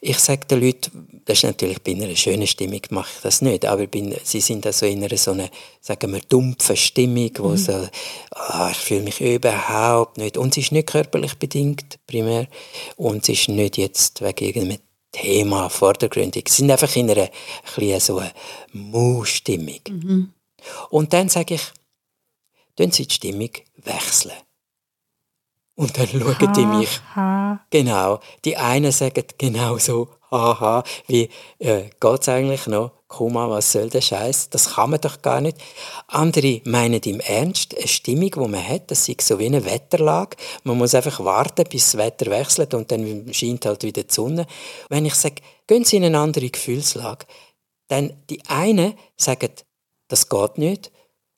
Ich 0.00 0.18
sage 0.18 0.46
den 0.46 0.60
Leuten, 0.60 1.22
das 1.24 1.38
ist 1.38 1.44
natürlich 1.44 1.82
bei 1.82 1.92
einer 1.92 2.14
schönen 2.14 2.46
Stimmung 2.46 2.80
mache 2.90 3.10
ich 3.16 3.22
das 3.22 3.42
nicht, 3.42 3.64
aber 3.64 3.86
bin, 3.86 4.14
sie 4.22 4.40
sind 4.40 4.64
also 4.66 4.86
in 4.86 5.02
einer 5.02 5.16
so 5.16 5.32
einer, 5.32 5.50
sagen 5.80 6.12
wir, 6.12 6.20
dumpfen 6.20 6.76
Stimmung, 6.76 7.30
wo 7.38 7.48
mhm. 7.48 7.56
so, 7.56 7.72
oh, 7.72 8.68
ich 8.70 8.76
fühle 8.76 9.02
mich 9.02 9.20
überhaupt 9.20 10.18
nicht, 10.18 10.36
und 10.36 10.54
sie 10.54 10.60
ist 10.60 10.72
nicht 10.72 10.88
körperlich 10.88 11.34
bedingt, 11.34 11.98
primär, 12.06 12.46
und 12.96 13.24
sie 13.24 13.32
ist 13.32 13.48
nicht 13.48 13.76
jetzt 13.76 14.22
wegen 14.22 14.44
irgendeinem 14.44 14.78
Thema 15.10 15.68
vordergründig, 15.68 16.48
sie 16.48 16.62
sind 16.62 16.70
einfach 16.70 16.94
in 16.94 17.10
einer, 17.10 17.30
ein 17.76 18.00
so 18.00 18.18
einer 18.18 18.32
Mu-Stimmung. 18.72 19.80
Mhm. 19.88 20.34
Und 20.90 21.12
dann 21.12 21.28
sage 21.28 21.54
ich, 21.54 21.62
tun 22.76 22.90
Sie 22.90 23.06
die 23.06 23.14
Stimmung 23.14 23.50
wechseln. 23.76 24.32
Und 25.76 25.98
dann 25.98 26.06
schauen 26.06 26.38
ha, 26.38 26.52
die 26.52 26.66
mich. 26.66 27.00
Ha. 27.16 27.60
Genau. 27.70 28.20
Die 28.44 28.56
einen 28.56 28.92
sagen 28.92 29.24
genau 29.38 29.78
so, 29.78 30.08
haha, 30.30 30.84
wie 31.08 31.28
äh, 31.58 31.90
es 32.00 32.28
eigentlich 32.28 32.66
noch? 32.66 32.92
Kuma, 33.08 33.48
was 33.48 33.70
soll 33.70 33.90
der 33.90 34.00
Scheiß? 34.00 34.50
Das 34.50 34.74
kann 34.74 34.90
man 34.90 35.00
doch 35.00 35.22
gar 35.22 35.40
nicht. 35.40 35.58
Andere 36.08 36.60
meinen 36.64 37.00
im 37.02 37.20
Ernst, 37.20 37.76
eine 37.76 37.86
Stimmung, 37.86 38.30
die 38.30 38.40
man 38.40 38.66
hat, 38.66 38.90
das 38.90 39.08
ist 39.08 39.20
so 39.22 39.38
wie 39.38 39.46
eine 39.46 39.64
Wetterlage. 39.64 40.36
Man 40.64 40.78
muss 40.78 40.94
einfach 40.94 41.24
warten, 41.24 41.64
bis 41.70 41.92
das 41.92 41.96
Wetter 41.98 42.30
wechselt 42.30 42.74
und 42.74 42.90
dann 42.90 43.32
scheint 43.32 43.66
halt 43.66 43.84
wieder 43.84 44.02
die 44.02 44.12
Sonne. 44.12 44.46
Wenn 44.88 45.06
ich 45.06 45.14
sage, 45.14 45.36
gehen 45.66 45.84
Sie 45.84 45.96
in 45.96 46.04
eine 46.04 46.18
andere 46.18 46.50
Gefühlslage, 46.50 47.26
dann 47.88 48.12
die 48.30 48.42
einen 48.48 48.94
sagen, 49.16 49.50
das 50.08 50.28
geht 50.28 50.58
nicht, 50.58 50.90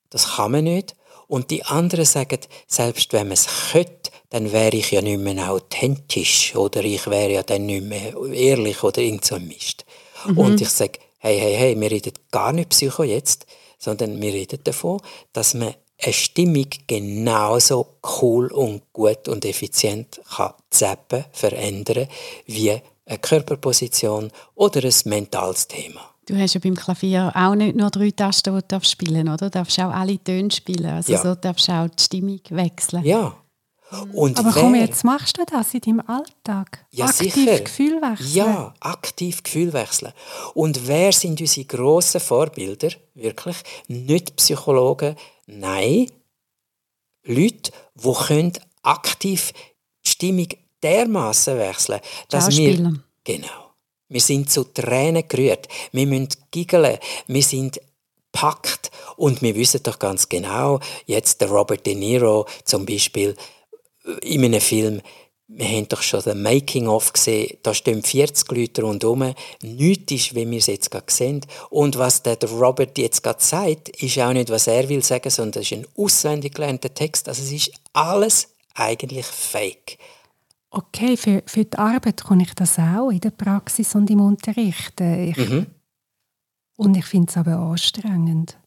das 0.09 0.37
kann 0.37 0.53
man 0.53 0.64
nicht. 0.64 0.96
Und 1.29 1.51
die 1.51 1.65
anderen 1.65 2.05
sagen, 2.05 2.39
selbst 2.67 3.12
wenn 3.12 3.29
man 3.29 3.35
es 3.35 3.47
könnte, 3.73 4.11
dann 4.31 4.53
wäre 4.53 4.77
ich 4.77 4.91
ja 4.91 5.03
nicht 5.03 5.21
mehr 5.21 5.51
authentisch 5.51 6.55
oder 6.57 6.83
ich 6.85 7.07
wäre 7.07 7.33
ja 7.33 7.43
dann 7.43 7.67
nicht 7.67 7.85
mehr 7.85 8.15
ehrlich 8.33 8.83
oder 8.83 9.01
irgend 9.01 9.25
so 9.25 9.37
ein 9.37 9.47
Mist. 9.47 9.85
Mhm. 10.27 10.39
Und 10.39 10.61
ich 10.61 10.69
sage, 10.69 10.99
hey, 11.19 11.39
hey, 11.39 11.55
hey, 11.57 11.81
wir 11.81 11.91
reden 11.91 12.12
gar 12.31 12.53
nicht 12.53 12.71
Psycho 12.71 13.03
jetzt, 13.03 13.47
sondern 13.79 14.21
wir 14.21 14.33
reden 14.33 14.61
davon, 14.65 15.01
dass 15.33 15.55
man 15.55 15.75
eine 16.03 16.12
Stimmung 16.12 16.67
genauso 16.87 17.99
cool 18.21 18.53
und 18.53 18.83
gut 18.93 19.29
und 19.29 19.45
effizient 19.45 20.21
kann 20.37 20.53
zappen, 20.71 21.25
verändern, 21.33 22.09
wie 22.47 22.73
eine 23.07 23.19
Körperposition 23.19 24.31
oder 24.55 24.85
ein 24.85 24.95
mentales 25.05 25.69
Thema. 25.69 26.15
Du 26.27 26.37
hast 26.37 26.55
ja 26.55 26.61
beim 26.61 26.75
Klavier 26.75 27.33
auch 27.35 27.55
nicht 27.55 27.77
nur 27.77 27.91
drei 27.91 28.11
Tasten, 28.11 28.55
die 28.55 28.69
du 28.69 28.85
spielen 28.85 29.27
darfst, 29.27 29.43
oder? 29.43 29.51
Du 29.51 29.59
darfst 29.59 29.79
auch 29.79 29.93
alle 29.93 30.23
Töne 30.23 30.51
spielen. 30.51 30.87
Also 30.87 31.12
ja. 31.12 31.23
so 31.23 31.35
darfst 31.35 31.69
du 31.69 31.73
auch 31.73 31.89
die 31.89 32.03
Stimmung 32.03 32.41
wechseln. 32.51 33.05
Ja, 33.05 33.37
und 34.12 34.39
Aber 34.39 34.51
komm, 34.51 34.75
jetzt 34.75 35.05
machst 35.05 35.39
du 35.39 35.45
das 35.45 35.73
in 35.75 35.81
deinem 35.81 36.01
Alltag? 36.01 36.85
Ja, 36.91 37.07
aktiv 37.07 37.35
sicher. 37.35 37.61
Gefühl 37.61 38.03
wechseln? 38.03 38.35
Ja, 38.35 38.75
aktiv 38.81 39.43
Gefühl 39.45 39.73
wechseln. 39.73 40.12
Und 40.55 40.89
wer 40.89 41.12
sind 41.12 41.41
unsere 41.41 41.67
grossen 41.67 42.21
Vorbilder? 42.21 42.91
Wirklich? 43.15 43.57
Nicht 43.87 44.35
Psychologen, 44.37 45.15
nein, 45.47 46.11
Leute, 47.25 47.71
die 47.95 48.12
können 48.27 48.53
aktiv 48.83 49.53
die 50.05 50.11
Stimmung 50.11 50.49
dermaßen 50.83 51.57
wechseln, 51.57 52.01
dass 52.29 52.57
wir... 52.57 52.95
Genau. 53.23 53.65
Wir 54.09 54.21
sind 54.21 54.51
zu 54.51 54.64
Tränen 54.64 55.27
gerührt. 55.27 55.69
Wir 55.92 56.07
müssen 56.07 56.29
giggeln. 56.51 56.99
Wir 57.27 57.42
sind 57.42 57.81
packt 58.33 58.90
und 59.16 59.40
wir 59.40 59.55
wissen 59.55 59.83
doch 59.83 59.99
ganz 59.99 60.29
genau, 60.29 60.81
jetzt 61.07 61.40
der 61.40 61.49
Robert 61.49 61.87
De 61.87 61.95
Niro 61.95 62.47
zum 62.64 62.85
Beispiel, 62.85 63.35
in 64.23 64.45
einem 64.45 64.61
Film, 64.61 65.01
wir 65.49 65.69
haben 65.69 65.88
doch 65.88 66.03
schon 66.03 66.23
den 66.23 66.42
Making-of 66.42 67.12
gesehen, 67.12 67.57
da 67.62 67.73
stehen 67.73 68.03
40 68.03 68.51
Leute 68.51 68.83
rundherum. 68.83 69.33
Nichts 69.62 70.12
ist, 70.12 70.35
wie 70.35 70.49
wir 70.51 70.59
es 70.59 70.66
jetzt 70.66 70.90
gerade 70.90 71.11
sehen. 71.11 71.40
Und 71.71 71.97
was 71.99 72.23
der 72.23 72.37
Robert 72.42 72.99
jetzt 72.99 73.23
gerade 73.23 73.42
sagt, 73.42 73.90
ist 74.03 74.19
auch 74.19 74.33
nicht, 74.33 74.51
was 74.51 74.66
er 74.66 74.88
will 74.88 75.05
sagen, 75.05 75.31
sondern 75.31 75.62
es 75.62 75.71
ist 75.71 75.79
ein 75.79 75.87
auswendig 75.97 76.55
gelernter 76.55 76.92
Text. 76.92 77.29
Also 77.29 77.42
es 77.42 77.53
ist 77.53 77.73
alles 77.92 78.49
eigentlich 78.75 79.27
fake. 79.27 79.99
Okay, 80.77 81.17
für, 81.17 81.43
für 81.47 81.65
die 81.65 81.79
Arbeit 81.79 82.23
kann 82.23 82.41
ich 82.41 82.55
das 82.55 82.79
auch 82.79 83.09
in 83.09 83.21
der 83.21 83.31
Praxis 83.31 83.95
und 83.95 84.11
im 84.11 84.21
Unterricht. 84.21 85.01
Äh, 85.01 85.31
ich, 85.31 85.37
mhm. 85.39 85.67
Und 86.77 86.95
ich 86.99 87.07
finde 87.07 87.31
es 87.31 87.37
aber 87.39 87.57
anstrengend. 87.57 88.59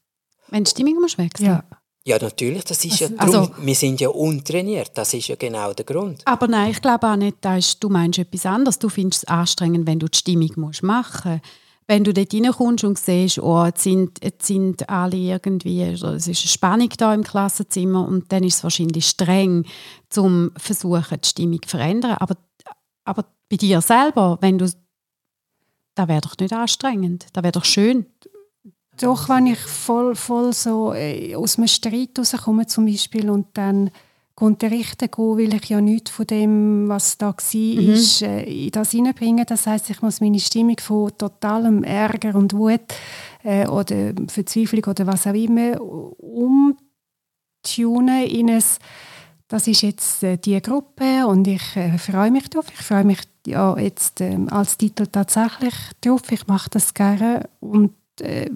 Wenn 0.48 0.64
die 0.64 0.72
Stimmung 0.72 1.02
muss 1.02 1.20
wechseln? 1.20 1.46
Ja. 1.46 1.64
Ja, 2.06 2.18
natürlich, 2.20 2.64
das 2.64 2.84
ist 2.84 3.04
also, 3.20 3.42
ja 3.42 3.46
drum, 3.46 3.66
wir 3.66 3.76
sind 3.76 4.02
ja 4.02 4.10
untrainiert, 4.10 4.92
das 4.96 5.14
ist 5.14 5.28
ja 5.28 5.36
genau 5.36 5.74
der 5.74 5.86
Grund. 5.86 6.24
Aber 6.26 6.48
nein, 6.48 6.72
ich 6.72 6.82
glaube 6.82 7.08
auch 7.08 7.16
nicht, 7.16 7.38
dass 7.42 7.78
du 7.78 7.90
meinst 7.90 8.18
etwas 8.18 8.48
anderes. 8.48 8.80
Du 8.80 8.90
findest 8.90 9.26
es 9.26 9.30
anstrengend, 9.30 9.86
wenn 9.86 10.00
du 10.00 10.08
die 10.08 10.18
Stimmung 10.18 10.52
musst 10.56 10.82
machen 10.82 11.34
musst. 11.34 11.44
Wenn 11.90 12.04
du 12.04 12.14
dort 12.14 12.32
reinkommst 12.32 12.84
und 12.84 13.00
siehst, 13.00 13.40
oh, 13.40 13.66
jetzt 13.66 13.82
sind, 13.82 14.24
jetzt 14.24 14.46
sind 14.46 14.88
alle 14.88 15.18
irgendwie, 15.18 15.82
es 15.82 16.04
ist 16.04 16.28
eine 16.28 16.36
Spannung 16.36 16.90
da 16.96 17.16
im 17.16 17.24
Klassenzimmer 17.24 18.08
und 18.08 18.32
dann 18.32 18.44
ist 18.44 18.58
es 18.58 18.64
wahrscheinlich 18.64 19.08
streng, 19.08 19.66
zum 20.08 20.52
versuchen, 20.56 21.20
die 21.20 21.28
Stimmung 21.28 21.62
zu 21.64 21.70
verändern. 21.70 22.18
Aber, 22.20 22.38
aber 23.06 23.26
bei 23.50 23.58
dir 23.58 23.82
selber, 23.82 24.38
wenn 24.40 24.60
du, 24.60 24.72
das 25.96 26.08
wäre 26.08 26.22
doch 26.22 26.36
nicht 26.40 26.54
anstrengend, 26.54 27.26
das 27.34 27.44
wäre 27.44 27.54
doch 27.54 27.66
schön. 27.66 28.06
Doch, 29.02 29.28
wenn 29.28 29.48
ich 29.48 29.60
voll, 29.60 30.14
voll 30.14 30.54
so 30.54 30.94
äh, 30.94 31.34
aus 31.34 31.58
einem 31.58 31.68
Streit 31.68 32.20
rauskomme 32.20 32.68
zum 32.68 32.86
Beispiel 32.86 33.32
und 33.32 33.48
dann 33.58 33.90
unterrichten 34.42 35.10
gehen, 35.10 35.38
weil 35.38 35.54
ich 35.56 35.70
ja 35.70 35.82
nichts 35.82 36.12
von 36.12 36.28
dem, 36.28 36.90
was 36.90 37.18
da 37.18 37.28
war, 37.28 37.36
mhm. 37.54 37.94
ist, 37.94 38.22
äh, 38.22 38.44
in 38.44 38.72
das 38.72 38.92
hineinbringen. 38.92 39.46
Das 39.46 39.68
heißt, 39.68 39.90
ich 39.90 40.02
muss 40.02 40.22
meine 40.22 40.40
Stimmung 40.40 40.80
von 40.80 41.12
totalem 41.18 41.84
Ärger 41.84 42.36
und 42.36 42.54
Wut 42.54 42.82
äh, 43.44 43.68
oder 43.68 44.14
Verzweiflung 44.28 44.86
oder 44.86 45.08
was 45.08 45.28
auch 45.28 45.34
immer 45.34 45.80
umtunen 46.22 46.78
in 48.26 48.50
ein 48.50 48.64
das 49.50 49.68
ist 49.68 49.82
jetzt 49.82 50.24
äh, 50.24 50.38
die 50.38 50.62
Gruppe 50.62 51.26
und 51.26 51.48
ich 51.48 51.76
äh, 51.76 51.98
freue 51.98 52.30
mich 52.32 52.50
darauf. 52.50 52.68
Ich 52.72 52.86
freue 52.86 53.04
mich 53.04 53.20
ja 53.48 53.76
jetzt 53.78 54.22
äh, 54.22 54.38
als 54.52 54.78
Titel 54.78 55.08
tatsächlich 55.08 55.74
drauf. 56.02 56.22
Ich 56.32 56.46
mache 56.46 56.70
das 56.70 56.94
gerne 56.94 57.50
und 57.60 57.96
äh, 58.22 58.50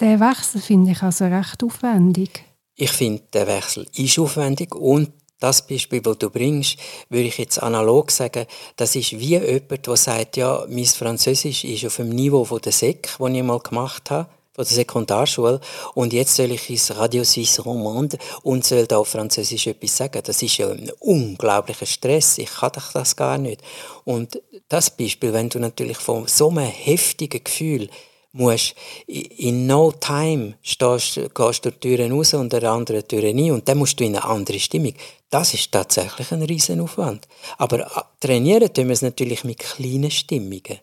der 0.00 0.20
Wechsel 0.20 0.62
finde 0.62 0.92
ich 0.92 1.02
also 1.02 1.26
recht 1.26 1.62
aufwendig. 1.62 2.42
Ich 2.76 2.90
finde, 2.90 3.22
der 3.32 3.46
Wechsel 3.46 3.86
ist 3.94 4.18
aufwendig 4.18 4.74
und 4.74 5.12
das 5.38 5.66
Beispiel, 5.66 6.00
das 6.00 6.18
du 6.18 6.30
bringst, 6.30 6.78
würde 7.08 7.28
ich 7.28 7.38
jetzt 7.38 7.62
analog 7.62 8.10
sagen, 8.10 8.46
das 8.76 8.96
ist 8.96 9.12
wie 9.12 9.36
jemand, 9.38 9.86
der 9.86 9.96
sagt, 9.96 10.36
ja, 10.36 10.64
mein 10.68 10.84
Französisch 10.86 11.64
ist 11.64 11.84
auf 11.84 11.96
dem 11.96 12.08
Niveau 12.08 12.44
von 12.44 12.60
der 12.60 12.72
SEC, 12.72 13.02
das 13.18 13.30
ich 13.30 13.42
mal 13.42 13.60
gemacht 13.60 14.10
habe 14.10 14.28
von 14.54 14.64
der 14.64 14.72
Sekundarschule 14.72 15.60
und 15.94 16.12
jetzt 16.12 16.36
soll 16.36 16.52
ich 16.52 16.70
ins 16.70 16.96
Radio 16.96 17.24
Suisse 17.24 17.60
Romande 17.62 18.18
und 18.42 18.64
soll 18.64 18.86
da 18.86 18.98
auf 18.98 19.08
Französisch 19.08 19.66
etwas 19.66 19.96
sagen. 19.96 20.22
Das 20.24 20.40
ist 20.42 20.56
ja 20.58 20.70
ein 20.70 20.90
unglaublicher 21.00 21.86
Stress. 21.86 22.38
Ich 22.38 22.50
kann 22.54 22.70
das 22.92 23.16
gar 23.16 23.36
nicht. 23.36 23.60
Und 24.04 24.40
das 24.68 24.90
Beispiel, 24.90 25.32
wenn 25.32 25.48
du 25.48 25.58
natürlich 25.58 25.98
von 25.98 26.28
so 26.28 26.50
einem 26.50 26.66
heftigen 26.66 27.42
Gefühl 27.42 27.90
musst 28.34 28.74
in 29.06 29.66
no 29.66 29.92
time 29.92 30.54
stehst, 30.62 31.20
gehst 31.34 31.64
du 31.64 31.70
durch 31.70 31.78
Türen 31.80 32.12
raus 32.12 32.34
und 32.34 32.52
der 32.52 32.64
andere 32.64 33.06
Tür 33.06 33.22
rein 33.22 33.50
und 33.52 33.68
dann 33.68 33.78
musst 33.78 33.98
du 33.98 34.04
in 34.04 34.16
eine 34.16 34.24
andere 34.24 34.58
Stimmung. 34.58 34.94
Das 35.30 35.54
ist 35.54 35.70
tatsächlich 35.70 36.30
ein 36.32 36.42
Riesenaufwand. 36.42 37.26
Aber 37.58 37.80
äh, 37.80 38.00
trainieren 38.20 38.72
tun 38.72 38.86
wir 38.86 38.92
es 38.92 39.02
natürlich 39.02 39.44
mit 39.44 39.58
kleinen 39.58 40.10
Stimmungen, 40.10 40.80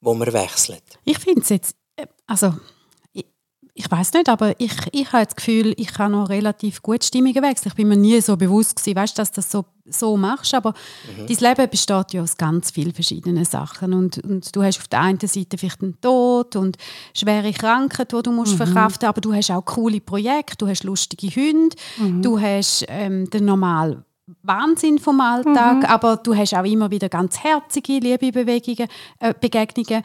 wo 0.00 0.14
man 0.14 0.32
wechselt. 0.32 0.84
Ich 1.04 1.18
finde 1.18 1.40
es 1.40 1.48
jetzt, 1.48 1.74
äh, 1.96 2.06
also 2.26 2.54
ich 3.76 3.90
weiß 3.90 4.12
nicht, 4.12 4.28
aber 4.28 4.54
ich, 4.60 4.72
ich 4.92 5.12
habe 5.12 5.24
das 5.24 5.34
Gefühl, 5.34 5.74
ich 5.76 5.92
kann 5.92 6.12
noch 6.12 6.28
relativ 6.28 6.80
gut 6.80 7.02
Stimmungen 7.02 7.42
wechseln. 7.42 7.70
Ich 7.70 7.74
bin 7.74 7.88
mir 7.88 7.96
nie 7.96 8.20
so 8.20 8.36
bewusst 8.36 8.76
gewesen, 8.76 8.96
weißt, 8.96 9.18
dass 9.18 9.32
du 9.32 9.36
das 9.36 9.50
so, 9.50 9.64
so 9.84 10.16
machst, 10.16 10.54
aber 10.54 10.74
mhm. 11.18 11.26
dein 11.26 11.36
Leben 11.36 11.70
besteht 11.70 12.12
ja 12.12 12.22
aus 12.22 12.36
ganz 12.36 12.70
vielen 12.70 12.94
verschiedenen 12.94 13.44
Sachen 13.44 13.92
und, 13.92 14.18
und 14.18 14.54
du 14.54 14.62
hast 14.62 14.78
auf 14.78 14.86
der 14.86 15.00
einen 15.00 15.18
Seite 15.18 15.58
vielleicht 15.58 15.82
einen 15.82 16.00
Tod 16.00 16.54
und 16.54 16.76
schwere 17.14 17.52
Krankheit, 17.52 18.12
die 18.12 18.22
du 18.22 18.30
musst 18.30 18.52
mhm. 18.52 18.58
verkraften 18.58 19.08
aber 19.08 19.20
du 19.20 19.34
hast 19.34 19.50
auch 19.50 19.64
coole 19.64 20.00
Projekte, 20.00 20.56
du 20.56 20.68
hast 20.68 20.84
lustige 20.84 21.26
Hunde, 21.34 21.76
mhm. 21.98 22.22
du 22.22 22.40
hast 22.40 22.84
ähm, 22.88 23.28
den 23.30 23.44
normalen 23.44 24.04
Wahnsinn 24.42 25.00
vom 25.00 25.20
Alltag, 25.20 25.78
mhm. 25.78 25.84
aber 25.86 26.16
du 26.16 26.34
hast 26.36 26.54
auch 26.54 26.64
immer 26.64 26.92
wieder 26.92 27.08
ganz 27.08 27.40
herzige, 27.40 27.98
liebe 27.98 28.30
Bewegungen, 28.30 28.88
äh, 29.18 29.34
Begegnungen 29.38 30.04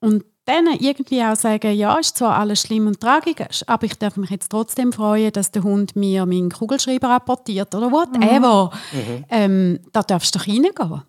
und 0.00 0.24
dann 0.48 0.66
irgendwie 0.78 1.22
auch 1.22 1.36
sagen, 1.36 1.74
ja, 1.74 1.96
ist 1.98 2.16
zwar 2.16 2.36
alles 2.36 2.62
schlimm 2.62 2.86
und 2.86 3.00
tragisch, 3.00 3.62
aber 3.66 3.84
ich 3.84 3.98
darf 3.98 4.16
mich 4.16 4.30
jetzt 4.30 4.48
trotzdem 4.48 4.92
freuen, 4.92 5.32
dass 5.32 5.50
der 5.50 5.62
Hund 5.62 5.94
mir 5.94 6.26
meinen 6.26 6.50
Kugelschreiber 6.50 7.10
rapportiert 7.10 7.74
oder 7.74 7.92
whatever. 7.92 8.70
Mhm. 8.92 9.24
Ähm, 9.28 9.80
da 9.92 10.02
darfst 10.02 10.34
du 10.34 10.38
doch 10.38 10.48
reingehen. 10.48 11.02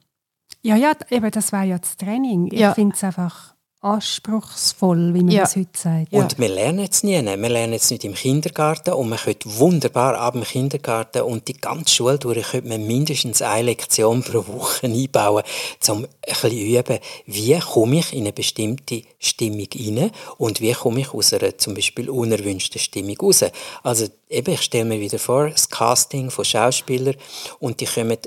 Ja, 0.61 0.75
ja, 0.75 0.91
eben, 1.09 1.31
das 1.31 1.53
war 1.53 1.63
ja 1.63 1.77
das 1.77 1.95
Training. 1.95 2.47
Ich 2.51 2.59
ja. 2.59 2.73
finde 2.73 2.95
es 2.95 3.03
einfach 3.03 3.55
anspruchsvoll, 3.81 5.13
wie 5.13 5.23
man 5.23 5.31
ja. 5.31 5.43
das 5.43 5.55
heute 5.55 5.69
sagt. 5.73 6.11
Und 6.11 6.37
wir 6.37 6.49
lernen 6.49 6.87
es 6.91 7.01
nie. 7.03 7.23
Wir 7.23 7.49
lernen 7.49 7.73
es 7.73 7.89
nicht 7.89 8.03
im 8.03 8.13
Kindergarten 8.13 8.93
und 8.93 9.07
man 9.07 9.17
könnte 9.17 9.57
wunderbar 9.57 10.17
ab 10.17 10.33
dem 10.33 10.43
Kindergarten 10.43 11.21
und 11.21 11.47
die 11.47 11.53
ganze 11.53 11.95
Schule 11.95 12.19
durch 12.19 12.51
könnte 12.51 12.67
man 12.67 12.85
mindestens 12.85 13.41
eine 13.41 13.63
Lektion 13.63 14.21
pro 14.21 14.45
Woche 14.47 14.87
einbauen, 14.87 15.43
um 15.87 16.03
ein 16.03 16.07
bisschen 16.27 16.57
üben, 16.57 16.99
wie 17.25 17.57
komme 17.59 17.99
ich 17.99 18.13
in 18.13 18.21
eine 18.21 18.33
bestimmte 18.33 19.03
Stimmung 19.17 19.67
rein 19.73 20.11
und 20.37 20.59
wie 20.59 20.73
komme 20.73 20.99
ich 20.99 21.13
aus 21.13 21.31
einer 21.33 21.57
zum 21.57 21.73
Beispiel 21.73 22.09
unerwünschten 22.09 22.81
Stimmung 22.81 23.17
raus. 23.17 23.45
Also 23.83 24.07
eben, 24.29 24.53
ich 24.53 24.61
stelle 24.61 24.85
mir 24.85 24.99
wieder 24.99 25.19
vor, 25.19 25.49
das 25.49 25.69
Casting 25.69 26.31
von 26.31 26.43
Schauspielern 26.43 27.15
und 27.59 27.79
die 27.79 27.85
kommen 27.85 28.17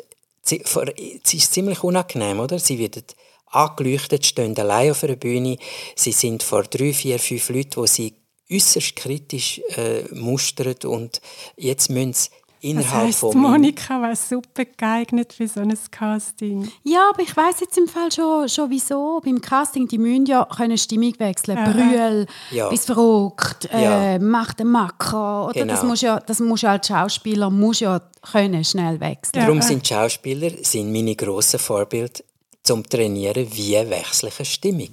es 0.44 1.34
ist 1.34 1.54
ziemlich 1.54 1.84
unangenehm, 1.84 2.40
oder? 2.40 2.58
Sie 2.58 2.76
werden 2.78 3.04
angeleuchtet, 3.52 4.26
stehen 4.26 4.56
allein 4.58 4.90
auf 4.90 5.04
einer 5.04 5.16
Bühne. 5.16 5.56
Sie 5.94 6.12
sind 6.12 6.42
vor 6.42 6.64
drei, 6.64 6.92
vier, 6.92 7.18
fünf 7.18 7.48
Leuten, 7.50 7.82
die 7.82 7.88
sie 7.88 8.14
äußerst 8.50 8.96
kritisch 8.96 9.60
äh, 9.76 10.02
mustern 10.14 10.74
und 10.84 11.20
jetzt 11.56 11.90
müssen 11.90 12.12
sie 12.12 12.28
innerhalb 12.62 12.90
das 12.90 13.06
heisst, 13.06 13.18
von 13.20 13.36
Monika 13.36 14.00
war 14.00 14.14
super 14.14 14.64
geeignet 14.64 15.32
für 15.32 15.48
so 15.48 15.60
ein 15.60 15.76
Casting. 15.90 16.70
Ja, 16.84 17.10
aber 17.12 17.22
ich 17.22 17.36
weiß 17.36 17.60
jetzt 17.60 17.76
im 17.76 17.88
Fall 17.88 18.10
schon, 18.12 18.48
schon 18.48 18.70
wieso. 18.70 19.20
Beim 19.24 19.40
Casting, 19.40 19.88
die 19.88 19.98
müssen 19.98 20.26
ja 20.26 20.44
können 20.44 20.78
Stimmung 20.78 21.12
wechseln. 21.18 21.58
Aha. 21.58 21.70
Brühl, 21.72 22.26
ja. 22.50 22.68
bist 22.68 22.86
verrückt, 22.86 23.68
äh, 23.72 24.14
ja. 24.14 24.18
mach 24.18 24.54
den 24.54 24.68
Macker. 24.68 25.46
Oder? 25.46 25.54
Genau. 25.54 25.72
Das 25.72 25.82
muss 25.82 26.00
ja, 26.00 26.20
das 26.20 26.40
muss 26.40 26.62
ja 26.62 26.72
als 26.72 26.86
Schauspieler 26.86 27.50
muss 27.50 27.80
ja 27.80 28.00
können 28.30 28.64
schnell 28.64 29.00
wechseln. 29.00 29.32
Darum 29.34 29.60
sind 29.60 29.86
Schauspieler 29.86 30.50
sind 30.62 30.92
meine 30.92 31.16
grossen 31.16 31.58
Vorbilder 31.58 32.20
zum 32.62 32.88
Trainieren, 32.88 33.46
wie 33.52 33.74
wechsle 33.74 34.30
ich 34.38 34.52
Stimmung. 34.52 34.90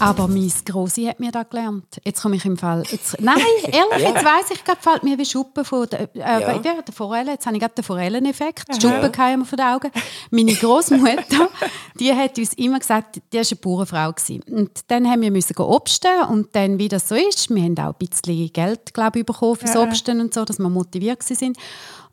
Aber 0.00 0.28
mein 0.28 0.52
Grossi 0.66 1.04
hat 1.04 1.18
mir 1.18 1.32
da 1.32 1.44
gelernt. 1.44 1.98
Jetzt 2.04 2.20
komme 2.20 2.36
ich 2.36 2.44
im 2.44 2.58
Fall. 2.58 2.82
Jetzt, 2.90 3.18
nein, 3.20 3.38
ehrlich, 3.62 3.74
ja. 3.74 4.10
jetzt 4.10 4.24
weiss 4.24 4.50
ich, 4.52 4.62
gerade 4.62 4.80
fällt 4.82 5.02
mir 5.02 5.16
wie 5.16 5.24
Schuppen 5.24 5.64
von 5.64 5.88
der, 5.88 6.14
äh, 6.14 6.18
ja. 6.18 6.58
der, 6.58 6.82
der 6.82 6.94
Forelle. 6.94 7.32
Jetzt 7.32 7.46
habe 7.46 7.56
ich 7.56 7.62
gerade 7.62 7.74
den 7.74 7.84
Forelleneffekt. 7.84 8.68
Die 8.68 8.80
Schuppen 8.80 9.10
ja. 9.16 9.36
mir 9.36 9.46
von 9.46 9.56
den 9.56 9.66
Augen. 9.66 9.90
Meine 10.30 10.52
Großmutter, 10.52 11.48
die 11.98 12.12
hat 12.12 12.36
uns 12.36 12.52
immer 12.54 12.80
gesagt, 12.80 13.16
die 13.32 13.38
war 13.38 13.44
eine 13.50 13.56
Bauernfrau. 13.56 14.12
Gewesen. 14.12 14.42
Und 14.50 14.70
dann 14.88 15.08
haben 15.08 15.22
wir 15.22 15.30
müssen 15.30 15.56
obsten 15.56 16.24
und 16.28 16.54
dann, 16.54 16.78
wie 16.78 16.88
das 16.88 17.08
so 17.08 17.14
ist, 17.14 17.48
wir 17.48 17.62
haben 17.62 17.78
auch 17.78 17.94
ein 17.98 18.06
bisschen 18.06 18.52
Geld, 18.52 18.92
glaube 18.92 19.20
ich, 19.20 19.26
bekommen 19.26 19.56
fürs 19.56 19.74
ja. 19.74 19.82
Obsten 19.82 20.20
und 20.20 20.34
so, 20.34 20.44
dass 20.44 20.58
wir 20.58 20.68
motiviert 20.68 21.20
waren. 21.30 21.54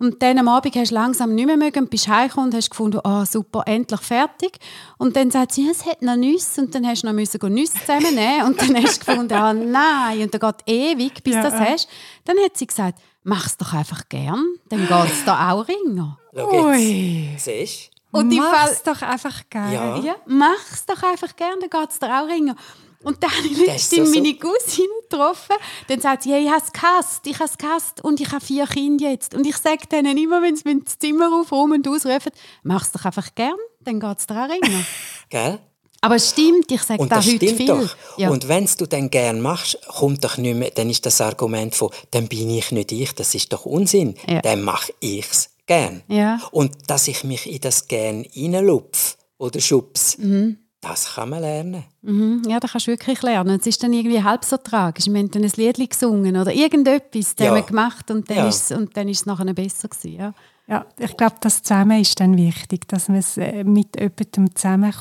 Und 0.02 0.20
dann 0.24 0.40
am 0.40 0.48
Abend 0.48 0.76
hast 0.76 0.90
du 0.90 0.96
langsam 0.96 1.36
nicht 1.36 1.46
mehr 1.46 1.58
mögen, 1.58 1.88
bist 1.88 2.08
heimgekommen 2.08 2.50
und 2.50 2.56
hast 2.56 2.72
gefunden, 2.72 3.00
oh, 3.04 3.24
super, 3.24 3.62
endlich 3.68 4.02
fertig. 4.02 4.58
Und 4.98 5.16
dann 5.16 5.30
sagt 5.30 5.52
sie, 5.52 5.70
es 5.70 5.86
hat 5.86 6.02
noch 6.02 6.16
Nüsse. 6.16 6.62
Und 6.62 6.74
dann 6.74 6.88
hast 6.88 7.04
du 7.04 7.08
noch 7.08 7.14
müssen 7.14 7.40
Nüsse 7.54 7.80
zusammennehmen. 7.80 8.48
Und 8.48 8.60
dann 8.60 8.76
hast 8.84 9.00
du 9.00 9.06
gefunden, 9.06 9.38
oh 9.38 9.54
nein, 9.54 10.24
und 10.24 10.34
dann 10.34 10.42
geht 10.42 10.68
ewig, 10.68 11.24
bis 11.24 11.34
du 11.34 11.40
ja. 11.40 11.44
das 11.44 11.54
hast. 11.54 11.90
Dann 12.26 12.36
hat 12.44 12.58
sie 12.58 12.66
gesagt, 12.66 12.98
mach 13.24 13.46
es 13.46 13.58
doch 13.58 13.74
einfach 13.74 14.10
gern, 14.10 14.44
dann 14.70 14.88
geht 14.88 15.12
es 15.12 15.24
da 15.24 15.52
auch 15.52 15.68
ringer. 15.68 16.18
Jetzt, 16.34 17.46
siehst 17.46 17.92
und 18.12 18.36
mach's 18.36 18.84
doch 18.84 19.02
einfach 19.04 19.44
gern. 19.50 19.72
Ja. 19.72 19.98
ja 19.98 20.16
mach's 20.26 20.84
doch 20.86 21.02
einfach 21.04 21.36
gern, 21.36 21.60
dann 21.60 21.70
geht 21.70 21.92
es 21.92 22.00
da 22.00 22.22
auch 22.22 22.28
ringer. 22.28 22.56
Und 23.04 23.24
dann 23.24 23.32
habe 23.32 23.48
ich 23.48 23.58
letztens 23.58 24.10
so 24.10 24.16
meine 24.16 24.36
Cousine 24.36 24.88
getroffen. 25.10 25.56
Dann 25.88 26.02
sagt 26.02 26.24
sie, 26.24 26.32
hey, 26.32 26.44
ich 26.44 26.50
habe 26.50 26.64
es 26.64 26.72
gehasst, 26.72 27.28
ich 27.28 27.36
habe 27.36 27.46
es 27.46 27.58
gehasst 27.58 28.04
und 28.04 28.20
ich 28.22 28.32
habe 28.32 28.44
vier 28.44 28.68
Kinder 28.68 29.10
jetzt. 29.10 29.34
Und 29.34 29.46
ich 29.46 29.58
sage 29.58 29.88
denen 29.92 30.18
immer, 30.18 30.42
wenn 30.42 30.56
sie 30.56 30.64
das 30.84 31.00
Zimmer 31.00 31.32
aufräumen 31.34 31.84
und 31.84 31.88
ausrufen, 31.88 32.32
mach 32.64 32.84
es 32.84 32.92
doch 32.92 33.06
einfach 33.06 33.34
gern, 33.36 33.58
dann 33.82 34.00
geht 34.00 34.20
es 34.20 34.28
daran 34.28 34.52
rein. 34.52 34.86
Gell? 35.30 35.60
Aber 36.04 36.16
es 36.16 36.32
stimmt, 36.32 36.72
ich 36.72 36.82
sage 36.82 37.06
da 37.08 37.24
heute 37.24 37.56
viel. 37.56 37.68
Doch. 37.68 37.96
Ja. 38.18 38.32
Und 38.32 38.48
wenn 38.48 38.68
du 38.78 38.88
dann 38.88 39.12
gern 39.12 39.40
machst, 39.40 39.78
kommt 39.88 40.24
doch 40.24 40.38
nicht 40.38 40.56
mehr, 40.56 40.72
dann 40.72 40.90
ist 40.90 41.06
das 41.06 41.22
Argument 41.22 41.76
von, 41.76 41.92
dann 42.10 42.28
bin 42.28 42.50
ich 42.50 42.72
nicht 42.72 42.92
ich, 42.92 43.14
das 43.14 43.36
ist 43.36 43.54
doch 43.54 43.66
Unsinn. 43.66 44.16
Ja. 44.28 44.42
Dann 44.42 44.64
mache 44.64 44.94
ich 45.00 45.30
es 45.30 45.52
gern. 45.68 46.02
Ja. 46.08 46.42
Und 46.52 46.76
dass 46.88 47.08
ich 47.08 47.24
mich 47.24 47.50
in 47.50 47.62
das 47.62 47.88
gern 47.88 48.26
reinlupfe 48.36 49.16
oder 49.38 49.62
schubs, 49.62 50.18
mhm. 50.18 50.58
Das 50.82 51.14
kann 51.14 51.30
man 51.30 51.42
lernen. 51.42 51.84
Mhm, 52.02 52.42
ja, 52.48 52.60
das 52.60 52.72
kannst 52.72 52.88
du 52.88 52.92
wirklich 52.92 53.22
lernen. 53.22 53.60
Es 53.60 53.68
ist 53.68 53.84
dann 53.84 53.94
irgendwie 53.94 54.24
halb 54.24 54.44
so 54.44 54.58
tragisch. 54.58 55.06
Wir 55.06 55.20
haben 55.20 55.30
dann 55.30 55.44
ein 55.44 55.52
Lied 55.56 55.90
gesungen 55.90 56.36
oder 56.36 56.52
irgendetwas 56.52 57.36
ja. 57.38 57.48
haben 57.48 57.56
wir 57.56 57.62
gemacht 57.62 58.10
und 58.10 58.28
dann, 58.30 58.38
ja. 58.38 58.48
ist, 58.48 58.72
und 58.72 58.98
dann 58.98 59.08
ist 59.08 59.20
es 59.20 59.26
nachher 59.28 59.54
besser 59.54 59.88
gewesen. 59.88 60.18
Ja. 60.18 60.34
Ja, 60.68 60.86
ich 60.98 61.18
glaube, 61.18 61.36
das 61.42 61.64
Zusammen 61.64 62.00
ist 62.00 62.18
dann 62.22 62.38
wichtig, 62.38 62.88
dass 62.88 63.10
man 63.10 63.18
es 63.18 63.36
äh, 63.36 63.66
mit 63.66 64.00
jemandem 64.00 64.56
zusammen 64.56 64.94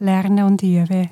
lernen 0.00 0.44
und 0.44 0.62
üben 0.62 1.10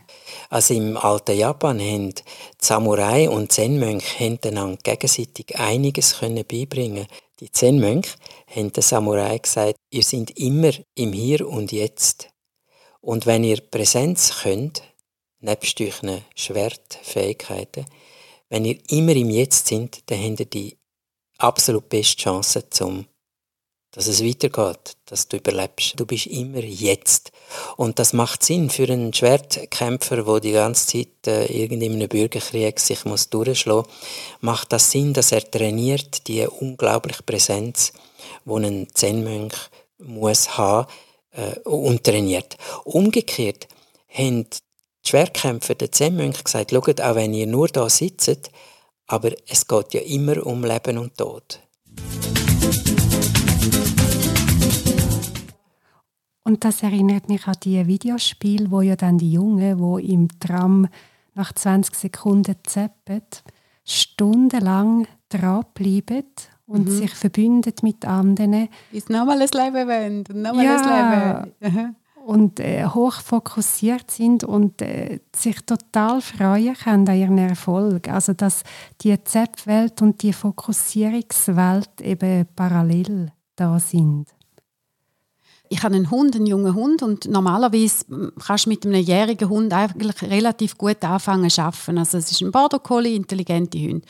Also 0.48 0.74
im 0.74 0.96
alten 0.96 1.36
Japan 1.38 1.78
haben 1.78 2.14
die 2.14 2.22
Samurai 2.60 3.28
und 3.28 3.52
Zen-Mönche 3.52 4.38
einander 4.42 4.78
gegenseitig 4.82 5.56
einiges 5.56 6.18
können 6.18 6.44
beibringen 6.44 7.06
Die 7.38 7.52
Zen-Mönche 7.52 8.16
haben 8.48 8.72
den 8.72 8.82
Samurai 8.82 9.38
gesagt, 9.38 9.76
ihr 9.90 10.02
seid 10.02 10.30
immer 10.30 10.72
im 10.96 11.12
Hier 11.12 11.48
und 11.48 11.70
Jetzt. 11.70 12.29
Und 13.00 13.26
wenn 13.26 13.44
ihr 13.44 13.60
Präsenz 13.60 14.42
könnt, 14.42 14.82
nebst 15.40 15.80
euren 15.80 16.22
Schwertfähigkeiten, 16.34 17.86
wenn 18.48 18.64
ihr 18.64 18.78
immer 18.88 19.12
im 19.12 19.30
Jetzt 19.30 19.68
sind, 19.68 20.10
dann 20.10 20.22
habt 20.22 20.40
ihr 20.40 20.46
die 20.46 20.76
absolut 21.38 21.88
beste 21.88 22.22
Chance, 22.22 22.68
zum 22.70 23.06
dass 23.92 24.06
es 24.06 24.24
weitergeht, 24.24 24.96
dass 25.06 25.26
du 25.26 25.38
überlebst. 25.38 25.98
Du 25.98 26.06
bist 26.06 26.26
immer 26.26 26.62
jetzt. 26.62 27.32
Und 27.76 27.98
das 27.98 28.12
macht 28.12 28.44
Sinn 28.44 28.70
für 28.70 28.84
einen 28.84 29.12
Schwertkämpfer, 29.12 30.22
der 30.22 30.40
die 30.40 30.52
ganze 30.52 30.86
Zeit 30.86 31.26
äh, 31.26 31.46
irgendwie 31.46 31.86
in 31.86 31.94
einem 31.94 32.08
Bürgerkrieg 32.08 32.78
sich 32.78 33.04
muss 33.04 33.30
durchschlagen 33.30 33.82
muss. 33.88 34.38
Macht 34.40 34.72
das 34.72 34.92
Sinn, 34.92 35.12
dass 35.12 35.32
er 35.32 35.48
trainiert, 35.48 36.28
die 36.28 36.46
unglaubliche 36.46 37.24
Präsenz, 37.24 37.92
die 38.44 38.52
ein 38.52 38.86
Zen-Mönch 38.94 39.54
muss 39.98 40.56
haben 40.56 40.86
äh, 41.32 41.58
und 41.60 42.04
trainiert. 42.04 42.56
Umgekehrt 42.84 43.68
haben 44.08 44.48
die 44.50 45.08
Schwertkämpfer, 45.08 45.74
der 45.74 45.92
Zen-Mönch, 45.92 46.44
gesagt, 46.44 46.70
schaut, 46.72 47.00
auch 47.00 47.14
wenn 47.14 47.34
ihr 47.34 47.46
nur 47.46 47.68
da 47.68 47.88
sitzt, 47.88 48.50
aber 49.06 49.32
es 49.48 49.66
geht 49.66 49.94
ja 49.94 50.00
immer 50.00 50.44
um 50.46 50.64
Leben 50.64 50.98
und 50.98 51.16
Tod. 51.16 51.60
Und 56.42 56.64
das 56.64 56.82
erinnert 56.82 57.28
mich 57.28 57.46
an 57.46 57.54
die 57.62 57.86
Videospiele, 57.86 58.70
wo 58.70 58.80
ja 58.80 58.96
dann 58.96 59.18
die 59.18 59.32
Jungen, 59.32 59.78
wo 59.78 59.98
im 59.98 60.28
Tram 60.40 60.88
nach 61.34 61.52
20 61.52 61.94
Sekunden 61.94 62.56
zappen, 62.64 63.22
stundenlang 63.84 65.06
dranbleiben 65.28 66.24
und 66.70 66.88
mhm. 66.88 66.92
sich 66.92 67.10
verbünden 67.10 67.74
mit 67.82 68.06
anderen. 68.06 68.68
Bis 68.92 69.08
nochmal 69.08 69.42
ein 69.42 69.48
Leben 69.48 70.28
und 70.28 70.42
nochmal 70.42 70.64
ja. 70.64 71.42
ein 71.42 71.52
Leben. 71.60 71.96
Und 72.24 72.60
äh, 72.60 72.84
hoch 72.86 73.14
fokussiert 73.14 74.10
sind 74.10 74.44
und 74.44 74.80
äh, 74.82 75.20
sich 75.34 75.60
total 75.62 76.20
freuen 76.20 76.74
können 76.74 77.08
an 77.08 77.18
ihren 77.18 77.38
Erfolg. 77.38 78.08
Also 78.08 78.34
dass 78.34 78.62
die 79.00 79.22
Zepfwelt 79.24 80.00
und 80.00 80.22
die 80.22 80.32
Fokussierungswelt 80.32 82.00
eben 82.02 82.46
parallel 82.54 83.32
da 83.56 83.78
sind 83.78 84.28
ich 85.72 85.84
habe 85.84 85.94
einen 85.94 86.10
Hund, 86.10 86.34
einen 86.34 86.46
jungen 86.46 86.74
Hund 86.74 87.00
und 87.02 87.26
normalerweise 87.26 88.32
kannst 88.44 88.66
du 88.66 88.70
mit 88.70 88.84
einem 88.84 89.00
jährigen 89.00 89.48
Hund 89.48 89.72
eigentlich 89.72 90.20
relativ 90.22 90.76
gut 90.76 91.02
anfangen 91.04 91.48
zu 91.48 91.62
arbeiten. 91.62 91.96
Also 91.96 92.18
es 92.18 92.32
ist 92.32 92.42
ein 92.42 92.50
Border 92.50 92.80
Collie, 92.80 93.14
intelligente 93.14 93.78
Hund. 93.78 94.04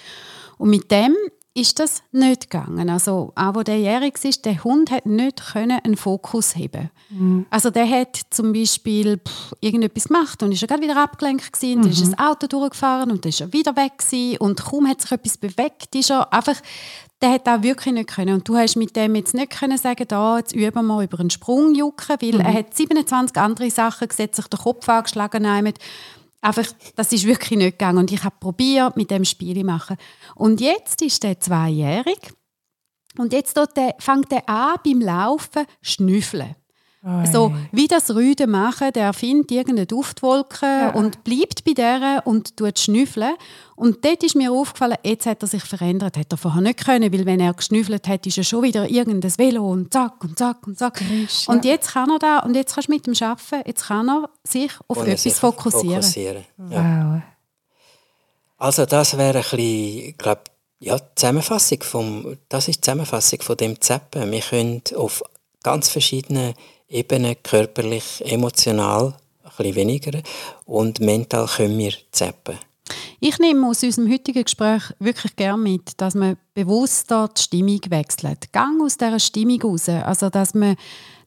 Und 0.57 0.71
mit 0.71 0.91
dem 0.91 1.15
ist 1.55 1.81
das 1.81 2.03
nicht 2.13 2.49
gegangen. 2.49 2.89
Also 2.89 3.33
auch 3.35 3.55
wo 3.55 3.63
der 3.63 3.79
jährig 3.79 4.23
ist, 4.25 4.45
der 4.45 4.63
Hund 4.63 4.91
hat 4.91 5.07
nicht 5.07 5.53
können 5.53 5.81
einen 5.83 5.97
Fokus 5.97 6.55
heben. 6.55 6.91
Mhm. 7.11 7.47
Also 7.51 7.71
der 7.71 7.89
hat 7.89 8.21
zum 8.31 8.53
Beispiel 8.53 9.19
pff, 9.19 9.55
irgendetwas 9.61 10.05
gemacht 10.05 10.43
und 10.43 10.53
ist 10.53 10.67
gerade 10.67 10.83
wieder 10.83 10.97
abgelenkt 10.97 11.53
gewesen, 11.53 11.79
mhm. 11.79 11.83
dann 11.83 11.93
ist 11.93 12.07
ein 12.07 12.19
Auto 12.19 12.47
durchgefahren 12.47 13.11
und 13.11 13.25
dann 13.25 13.31
ist 13.31 13.41
er 13.41 13.53
wieder 13.53 13.75
weg 13.77 13.99
gewesen 13.99 14.39
und 14.39 14.63
kaum 14.63 14.87
hat 14.89 15.01
sich 15.01 15.11
etwas 15.11 15.39
bewegt, 15.39 15.95
ist 15.95 16.11
er 16.11 16.33
einfach 16.33 16.61
der 17.23 17.33
hat 17.33 17.49
auch 17.49 17.63
wirklich 17.63 17.95
nicht 17.95 18.09
können. 18.09 18.35
Und 18.35 18.49
du 18.49 18.57
hast 18.57 18.77
mit 18.77 18.97
dem 18.97 19.15
jetzt 19.15 19.35
nicht 19.35 19.51
können 19.51 19.77
sagen, 19.77 20.07
da, 20.09 20.39
jetzt 20.39 20.55
üben 20.55 20.87
wir 20.87 21.03
über 21.03 21.21
einen 21.21 21.31
Sprung 21.31 21.75
jucken, 21.75 22.17
weil 22.19 22.35
mhm. 22.35 22.41
er 22.41 22.55
hat 22.55 22.75
27 22.75 23.37
andere 23.37 23.71
Sachen 23.71 24.09
gesetzt, 24.09 24.37
sich 24.37 24.47
den 24.47 24.61
Kopf 24.61 24.89
angeschlagen 24.89 25.47
haben. 25.47 25.75
Einfach, 26.43 26.67
das 26.97 27.13
ist 27.13 27.27
wirklich 27.27 27.59
nicht 27.59 27.79
gegangen. 27.79 27.99
Und 27.99 28.13
ich 28.13 28.25
habe 28.25 28.37
probiert, 28.41 28.97
mit 28.97 29.11
dem 29.11 29.25
Spiel 29.25 29.59
zu 29.59 29.65
machen. 29.65 29.97
Und 30.35 30.61
jetzt 30.61 31.03
ist 31.03 31.25
er 31.25 31.39
zweijährig. 31.39 32.19
Und 33.19 33.33
jetzt 33.33 33.59
fängt 33.99 34.33
er 34.33 34.49
an, 34.49 34.77
beim 34.85 35.01
Laufen 35.01 35.67
zu 35.67 35.73
schnüffeln. 35.83 36.55
So 37.33 37.55
wie 37.73 37.89
das 37.89 38.11
Rüde 38.11 38.47
machen, 38.47 38.93
der 38.93 39.15
findet 39.15 39.51
irgendeine 39.51 39.87
Duftwolke 39.87 40.67
ja. 40.67 40.91
und 40.91 41.25
bleibt 41.25 41.65
bei 41.65 41.73
der 41.73 42.23
und 42.27 42.59
tut 42.59 42.79
schnüffeln. 42.79 43.37
Und 43.75 44.05
dort 44.05 44.23
ist 44.23 44.37
mir 44.37 44.53
aufgefallen, 44.53 44.99
jetzt 45.03 45.25
hat 45.25 45.43
er 45.43 45.49
sich 45.49 45.63
verändert. 45.63 46.19
Hat 46.19 46.31
er 46.31 46.37
vorher 46.37 46.61
nicht 46.61 46.85
können, 46.85 47.11
weil 47.11 47.25
wenn 47.25 47.41
er 47.41 47.55
geschnüffelt 47.55 48.07
hat, 48.07 48.27
ist 48.27 48.37
er 48.37 48.45
schon 48.45 48.65
wieder 48.65 48.91
irgendein 48.91 49.33
Velo 49.39 49.67
und 49.71 49.91
zack 49.91 50.23
und 50.23 50.39
zack 50.39 50.67
und 50.67 50.79
zack. 50.79 50.99
Frisch, 50.99 51.47
ja. 51.47 51.55
Und 51.55 51.65
jetzt 51.65 51.93
kann 51.93 52.11
er 52.11 52.19
da, 52.19 52.39
und 52.41 52.55
jetzt 52.55 52.75
kannst 52.75 52.91
du 52.91 52.93
mit 52.93 53.07
ihm 53.07 53.15
arbeiten, 53.27 53.63
jetzt 53.67 53.87
kann 53.87 54.09
er 54.11 54.29
sich 54.45 54.73
auf 54.87 54.99
und 54.99 55.07
etwas 55.07 55.23
sich 55.23 55.35
fokussieren. 55.35 56.03
fokussieren. 56.03 56.45
Ja. 56.71 57.15
Wow. 57.15 57.23
Also 58.59 58.85
das 58.85 59.17
wäre 59.17 59.39
ein 59.39 59.45
bisschen, 59.57 60.15
glaub, 60.19 60.51
ja, 60.81 60.99
Zusammenfassung 61.15 61.83
vom, 61.83 62.37
das 62.51 62.69
ist 62.69 62.77
die 62.77 62.81
Zusammenfassung 62.83 63.41
von 63.41 63.57
dem 63.57 63.81
Zeppen. 63.81 64.31
Wir 64.31 64.41
können 64.41 64.83
auf 64.97 65.23
ganz 65.63 65.89
verschiedenen 65.89 66.53
Ebenen, 66.91 67.37
körperlich, 67.43 68.23
emotional, 68.27 69.15
ein 69.59 69.75
weniger 69.75 70.23
und 70.65 71.01
mental 71.01 71.47
können 71.47 71.79
wir 71.79 71.93
zappen. 72.11 72.59
Ich 73.21 73.39
nehme 73.39 73.69
aus 73.69 73.83
unserem 73.83 74.11
heutigen 74.11 74.43
Gespräch 74.43 74.83
wirklich 74.99 75.37
gerne 75.37 75.63
mit, 75.63 75.93
dass 75.99 76.15
man 76.15 76.37
bewusst 76.55 77.11
die 77.11 77.41
Stimmung 77.41 77.81
wechselt. 77.89 78.53
Gang 78.53 78.83
aus 78.83 78.97
dieser 78.97 79.21
Stimmung 79.21 79.61
raus. 79.63 79.89
Also, 79.89 80.31
dass 80.31 80.55
man, 80.55 80.77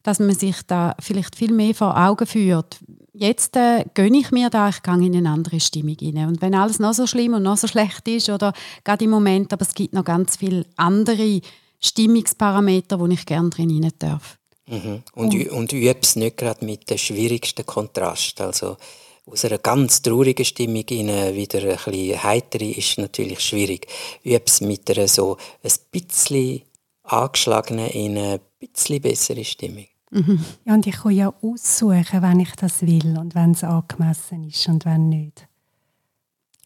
dass 0.02 0.20
man 0.20 0.36
sich 0.36 0.58
da 0.68 0.96
vielleicht 1.00 1.36
viel 1.36 1.54
mehr 1.54 1.76
vor 1.76 1.96
Augen 1.96 2.26
führt. 2.26 2.80
Jetzt 3.14 3.56
äh, 3.56 3.86
gönne 3.94 4.18
ich 4.18 4.32
mir 4.32 4.50
da, 4.50 4.70
ich 4.70 4.82
gehe 4.82 4.96
in 4.96 5.16
eine 5.16 5.30
andere 5.30 5.60
Stimmung 5.60 5.96
rein. 6.02 6.28
Und 6.28 6.42
wenn 6.42 6.56
alles 6.56 6.80
noch 6.80 6.94
so 6.94 7.06
schlimm 7.06 7.36
und 7.36 7.44
noch 7.44 7.58
so 7.58 7.68
schlecht 7.70 8.08
ist, 8.08 8.30
oder 8.30 8.54
gerade 8.84 9.06
im 9.06 9.12
Moment, 9.12 9.54
aber 9.54 9.62
es 9.62 9.76
gibt 9.76 9.94
noch 9.94 10.04
ganz 10.04 10.38
viele 10.38 10.66
andere 10.76 11.42
Stimmungsparameter, 11.80 13.00
wo 13.00 13.06
ich 13.06 13.26
gerne 13.26 13.50
drin 13.50 13.70
rein 13.70 13.92
darf. 14.00 14.40
Mhm. 14.74 15.04
Und, 15.14 15.36
oh. 15.36 15.56
und 15.56 15.74
übst 15.74 16.18
nicht 16.18 16.38
gerade 16.38 16.66
mit 16.66 16.90
dem 16.90 16.98
schwierigsten 16.98 17.66
Kontrast. 17.66 18.42
Also 18.42 18.78
aus 19.26 19.46
einer 19.46 19.60
ganz 19.60 20.02
traurigen 20.02 20.46
Stimmung 20.46 20.84
in 20.90 21.08
wieder 21.36 21.62
ein 21.62 21.78
bisschen 21.78 22.24
heitere 22.24 22.72
ist 22.72 22.98
natürlich 22.98 23.40
schwierig. 23.40 23.88
Übst 24.24 24.62
mit 24.62 24.90
einer 24.90 25.08
so 25.08 25.38
ein 25.64 25.72
bisschen 25.92 26.64
angeschlagenen 27.04 27.88
in 27.90 28.18
eine 28.18 28.40
bisschen 28.60 29.02
bessere 29.02 29.44
Stimmung. 29.44 29.88
Mhm. 30.10 30.44
Ja, 30.66 30.74
und 30.74 30.86
ich 30.86 30.96
kann 30.96 31.12
ja 31.12 31.34
aussuchen, 31.42 32.22
wenn 32.22 32.40
ich 32.40 32.52
das 32.56 32.82
will 32.82 33.18
und 33.18 33.36
wenn 33.36 33.52
es 33.52 33.64
angemessen 33.64 34.48
ist 34.48 34.68
und 34.68 34.86
wenn 34.86 35.10
nicht. 35.10 35.48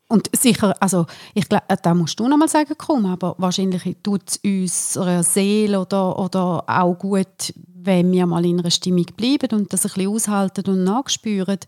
Und 0.10 0.30
sicher, 0.34 0.74
also 0.80 1.06
ich 1.34 1.50
glaube, 1.50 1.66
da 1.82 1.94
musst 1.94 2.20
du 2.20 2.28
noch 2.28 2.38
mal 2.38 2.48
sagen, 2.48 2.74
komm, 2.78 3.06
aber 3.06 3.36
wahrscheinlich 3.38 3.98
tut 4.02 4.22
es 4.30 4.38
unserer 4.38 5.22
Seele 5.22 5.82
oder, 5.82 6.18
oder 6.18 6.64
auch 6.66 6.94
gut, 6.94 7.54
wenn 7.66 8.12
wir 8.12 8.26
mal 8.26 8.46
in 8.46 8.60
einer 8.60 8.72
Stimmung 8.72 9.06
bleiben 9.18 9.58
und 9.58 9.74
das 9.74 9.86
ein 9.86 9.92
bisschen 9.94 10.08
aushalten 10.08 10.70
und 10.70 10.86
nachspüren, 10.86 11.60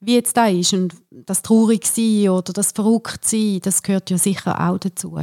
wie 0.00 0.14
jetzt 0.14 0.36
da 0.36 0.46
ist. 0.46 0.72
Und 0.72 0.94
das 1.10 1.42
traurig 1.42 1.86
sein 1.86 2.30
oder 2.30 2.54
das 2.54 2.72
verrückt 2.72 3.26
sein, 3.26 3.60
das 3.62 3.82
gehört 3.82 4.08
ja 4.08 4.16
sicher 4.16 4.58
auch 4.58 4.78
dazu. 4.78 5.18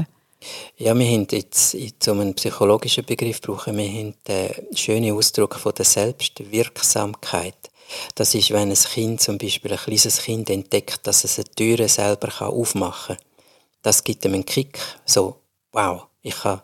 Ja, 0.77 0.97
wir 0.97 1.05
haben 1.05 1.27
jetzt, 1.31 1.75
um 2.07 2.19
einen 2.19 2.33
psychologischen 2.35 3.05
Begriff 3.05 3.41
brauchen, 3.41 3.77
wir 3.77 3.87
haben 3.87 4.15
den 4.27 4.75
schönen 4.75 5.15
Ausdruck 5.15 5.55
von 5.55 5.73
der 5.73 5.85
Selbstwirksamkeit. 5.85 7.70
Das 8.15 8.35
ist, 8.35 8.51
wenn 8.51 8.69
ein 8.69 8.75
Kind, 8.75 9.21
zum 9.21 9.37
Beispiel 9.37 9.71
ein 9.71 9.79
kleines 9.79 10.21
Kind, 10.21 10.49
entdeckt, 10.49 11.05
dass 11.07 11.23
es 11.23 11.37
eine 11.39 11.45
Tür 11.45 11.87
selber 11.87 12.29
aufmachen 12.41 13.17
kann. 13.17 13.25
Das 13.81 14.03
gibt 14.03 14.25
ihm 14.25 14.33
einen 14.33 14.45
Kick. 14.45 14.77
So, 15.05 15.37
wow, 15.71 16.07
ich 16.21 16.35
kann 16.35 16.61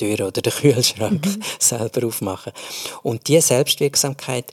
die 0.00 0.16
Tür 0.16 0.28
oder 0.28 0.42
den 0.42 0.52
Kühlschrank 0.60 1.24
mhm. 1.24 1.42
selber 1.58 2.06
aufmachen. 2.06 2.52
Und 3.02 3.26
diese 3.28 3.48
Selbstwirksamkeit, 3.48 4.52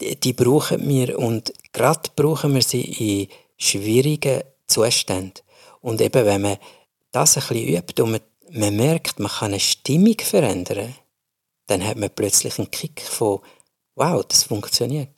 die, 0.00 0.16
die 0.16 0.32
brauchen 0.32 0.88
wir 0.88 1.18
und 1.18 1.52
gerade 1.72 2.10
brauchen 2.16 2.54
wir 2.54 2.62
sie 2.62 2.82
in 2.82 3.28
schwierigen 3.56 4.42
Zuständen. 4.66 5.44
Und 5.80 6.00
eben, 6.00 6.24
wenn 6.24 6.40
man 6.40 6.56
das 7.12 7.36
ein 7.36 7.42
bisschen 7.46 7.68
übt 7.68 8.02
und 8.02 8.10
man, 8.12 8.20
man 8.50 8.76
merkt, 8.76 9.20
man 9.20 9.30
kann 9.30 9.52
eine 9.52 9.60
Stimmung 9.60 10.18
verändern, 10.18 10.94
dann 11.66 11.84
hat 11.84 11.96
man 11.96 12.10
plötzlich 12.10 12.58
einen 12.58 12.70
Kick 12.70 13.00
von, 13.02 13.40
wow, 13.94 14.24
das 14.26 14.44
funktioniert. 14.44 15.13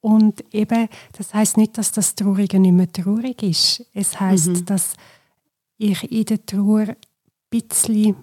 Und 0.00 0.44
eben, 0.54 0.88
das 1.16 1.34
heißt 1.34 1.56
nicht, 1.56 1.76
dass 1.76 1.92
das 1.92 2.14
Traurige 2.14 2.60
nicht 2.60 2.72
mehr 2.72 2.90
traurig 2.92 3.42
ist. 3.42 3.84
Es 3.92 4.18
heißt, 4.18 4.48
mhm. 4.48 4.64
dass 4.64 4.94
ich 5.76 6.10
in 6.10 6.24
der 6.24 6.44
Trauer 6.44 6.88
ein 6.88 6.96
bisschen 7.50 8.16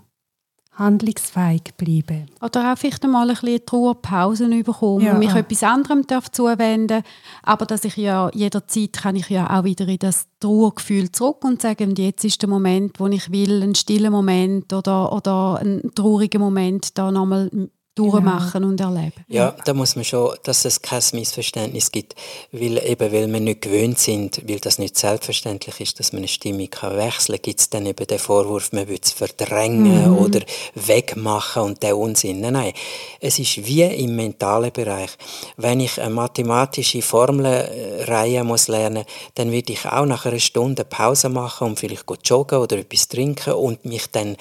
handlungsfähig 0.78 1.74
bleiben. 1.78 2.26
Oder 2.42 2.72
auch 2.72 2.78
vielleicht 2.78 3.04
einmal 3.04 3.30
ein 3.30 3.36
bisschen 3.36 3.66
Trauerpausen 3.66 4.64
bekommen 4.64 5.06
ja. 5.06 5.14
und 5.14 5.20
mich 5.20 5.34
etwas 5.34 5.64
anderem 5.64 6.06
darf 6.06 6.30
zuwenden 6.32 7.04
aber 7.44 7.66
dass 7.66 7.86
ich 7.86 7.96
ja 7.96 8.30
jederzeit 8.34 8.94
kann 8.94 9.16
ich 9.16 9.30
ja 9.30 9.58
auch 9.58 9.64
wieder 9.64 9.88
in 9.88 10.00
das 10.00 10.28
Trauergefühl 10.40 11.12
zurück 11.12 11.44
und 11.46 11.62
sagen, 11.62 11.96
jetzt 11.96 12.26
ist 12.26 12.42
der 12.42 12.50
Moment, 12.50 13.00
wo 13.00 13.08
ich 13.08 13.32
will, 13.32 13.64
einen 13.64 13.76
stillen 13.76 14.12
Moment 14.12 14.74
oder, 14.74 15.14
oder 15.14 15.60
einen 15.60 15.94
traurigen 15.96 16.42
Moment 16.42 16.98
da 16.98 17.12
nochmal 17.12 17.50
durchmachen 17.96 18.62
genau. 18.62 18.68
und 18.68 18.82
erleben. 18.82 19.26
Ja, 19.28 19.56
da 19.64 19.74
muss 19.74 19.96
man 19.96 20.04
schon, 20.04 20.36
dass 20.44 20.66
es 20.66 20.82
kein 20.82 21.02
Missverständnis 21.14 21.92
gibt, 21.92 22.16
weil 22.52 22.78
eben, 22.86 23.12
weil 23.12 23.32
wir 23.32 23.40
nicht 23.40 23.62
gewöhnt 23.62 23.98
sind, 23.98 24.42
weil 24.48 24.60
das 24.60 24.80
nicht 24.80 24.98
selbstverständlich 24.98 25.80
ist, 25.80 26.00
dass 26.00 26.12
man 26.12 26.20
eine 26.20 26.28
Stimmung 26.28 26.70
kann 26.70 26.98
wechseln 26.98 27.38
kann, 27.38 27.42
gibt 27.42 27.60
es 27.62 27.70
dann 27.70 27.86
eben 27.86 28.06
den 28.06 28.20
Vorwurf, 28.20 28.74
man 28.74 28.88
würde 28.88 29.02
es 29.02 29.12
verdrängen 29.12 30.12
mhm. 30.12 30.18
oder 30.18 30.42
wegmachen 30.76 31.64
und 31.64 31.84
der 31.84 31.98
Unsinn. 31.98 32.42
Nein, 32.42 32.54
nein, 32.54 32.74
es 33.22 33.40
ist 33.40 33.66
wie 33.66 33.84
im 33.84 34.16
mentalen 34.16 34.72
Bereich. 34.72 35.12
Wenn 35.56 35.80
ich 35.80 36.00
eine 36.02 36.14
mathematische 36.14 37.02
Formelreihe 37.02 38.44
muss 38.44 38.68
lernen, 38.68 39.06
dann 39.36 39.52
würde 39.52 39.72
ich 39.72 39.86
auch 39.86 40.06
nach 40.06 40.26
einer 40.26 40.40
Stunde 40.40 40.84
Pause 40.84 41.30
machen 41.30 41.68
und 41.68 41.80
vielleicht 41.80 42.06
joggen 42.26 42.60
oder 42.60 42.78
etwas 42.78 43.08
trinken 43.08 43.54
und 43.54 43.86
mich 43.86 44.08
dann 44.12 44.36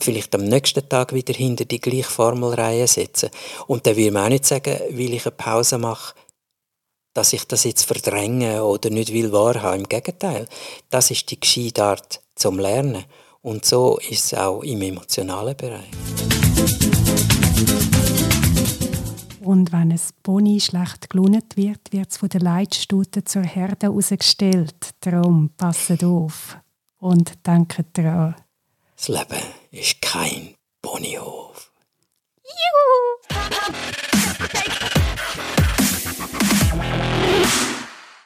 vielleicht 0.00 0.34
am 0.34 0.44
nächsten 0.44 0.88
Tag 0.88 1.14
wieder 1.14 1.34
hinter 1.34 1.64
die 1.64 1.80
gleiche 1.80 2.10
Formelreihe 2.10 2.79
setzen. 2.86 3.30
Und 3.66 3.86
dann 3.86 3.96
will 3.96 4.10
man 4.10 4.24
auch 4.24 4.28
nicht 4.28 4.46
sagen, 4.46 4.78
weil 4.90 5.14
ich 5.14 5.26
eine 5.26 5.32
Pause 5.32 5.78
mache, 5.78 6.14
dass 7.12 7.32
ich 7.32 7.44
das 7.46 7.64
jetzt 7.64 7.84
verdränge 7.84 8.64
oder 8.64 8.90
nicht 8.90 9.12
will 9.12 9.32
wahrhaben. 9.32 9.80
Im 9.80 9.88
Gegenteil, 9.88 10.46
das 10.90 11.10
ist 11.10 11.30
die 11.30 11.40
gescheite 11.40 11.84
Art 11.84 12.20
zum 12.34 12.58
Lernen. 12.58 13.04
Und 13.42 13.64
so 13.64 13.98
ist 13.98 14.32
es 14.32 14.34
auch 14.34 14.62
im 14.62 14.82
emotionalen 14.82 15.56
Bereich. 15.56 15.90
Und 19.42 19.72
wenn 19.72 19.90
es 19.90 20.12
Pony 20.22 20.60
schlecht 20.60 21.10
gelohnt 21.10 21.56
wird, 21.56 21.92
wird 21.92 22.10
es 22.10 22.18
von 22.18 22.28
der 22.28 22.40
Leitstute 22.40 23.24
zur 23.24 23.42
Herde 23.42 23.86
herausgestellt. 23.86 24.90
Darum 25.00 25.50
passet 25.56 26.04
auf 26.04 26.58
und 26.98 27.46
denkt 27.46 27.84
daran. 27.94 28.36
Das 28.96 29.08
Leben 29.08 29.42
ist 29.70 30.02
kein 30.02 30.54
Ponyhof. 30.82 31.69
You. 37.30 37.69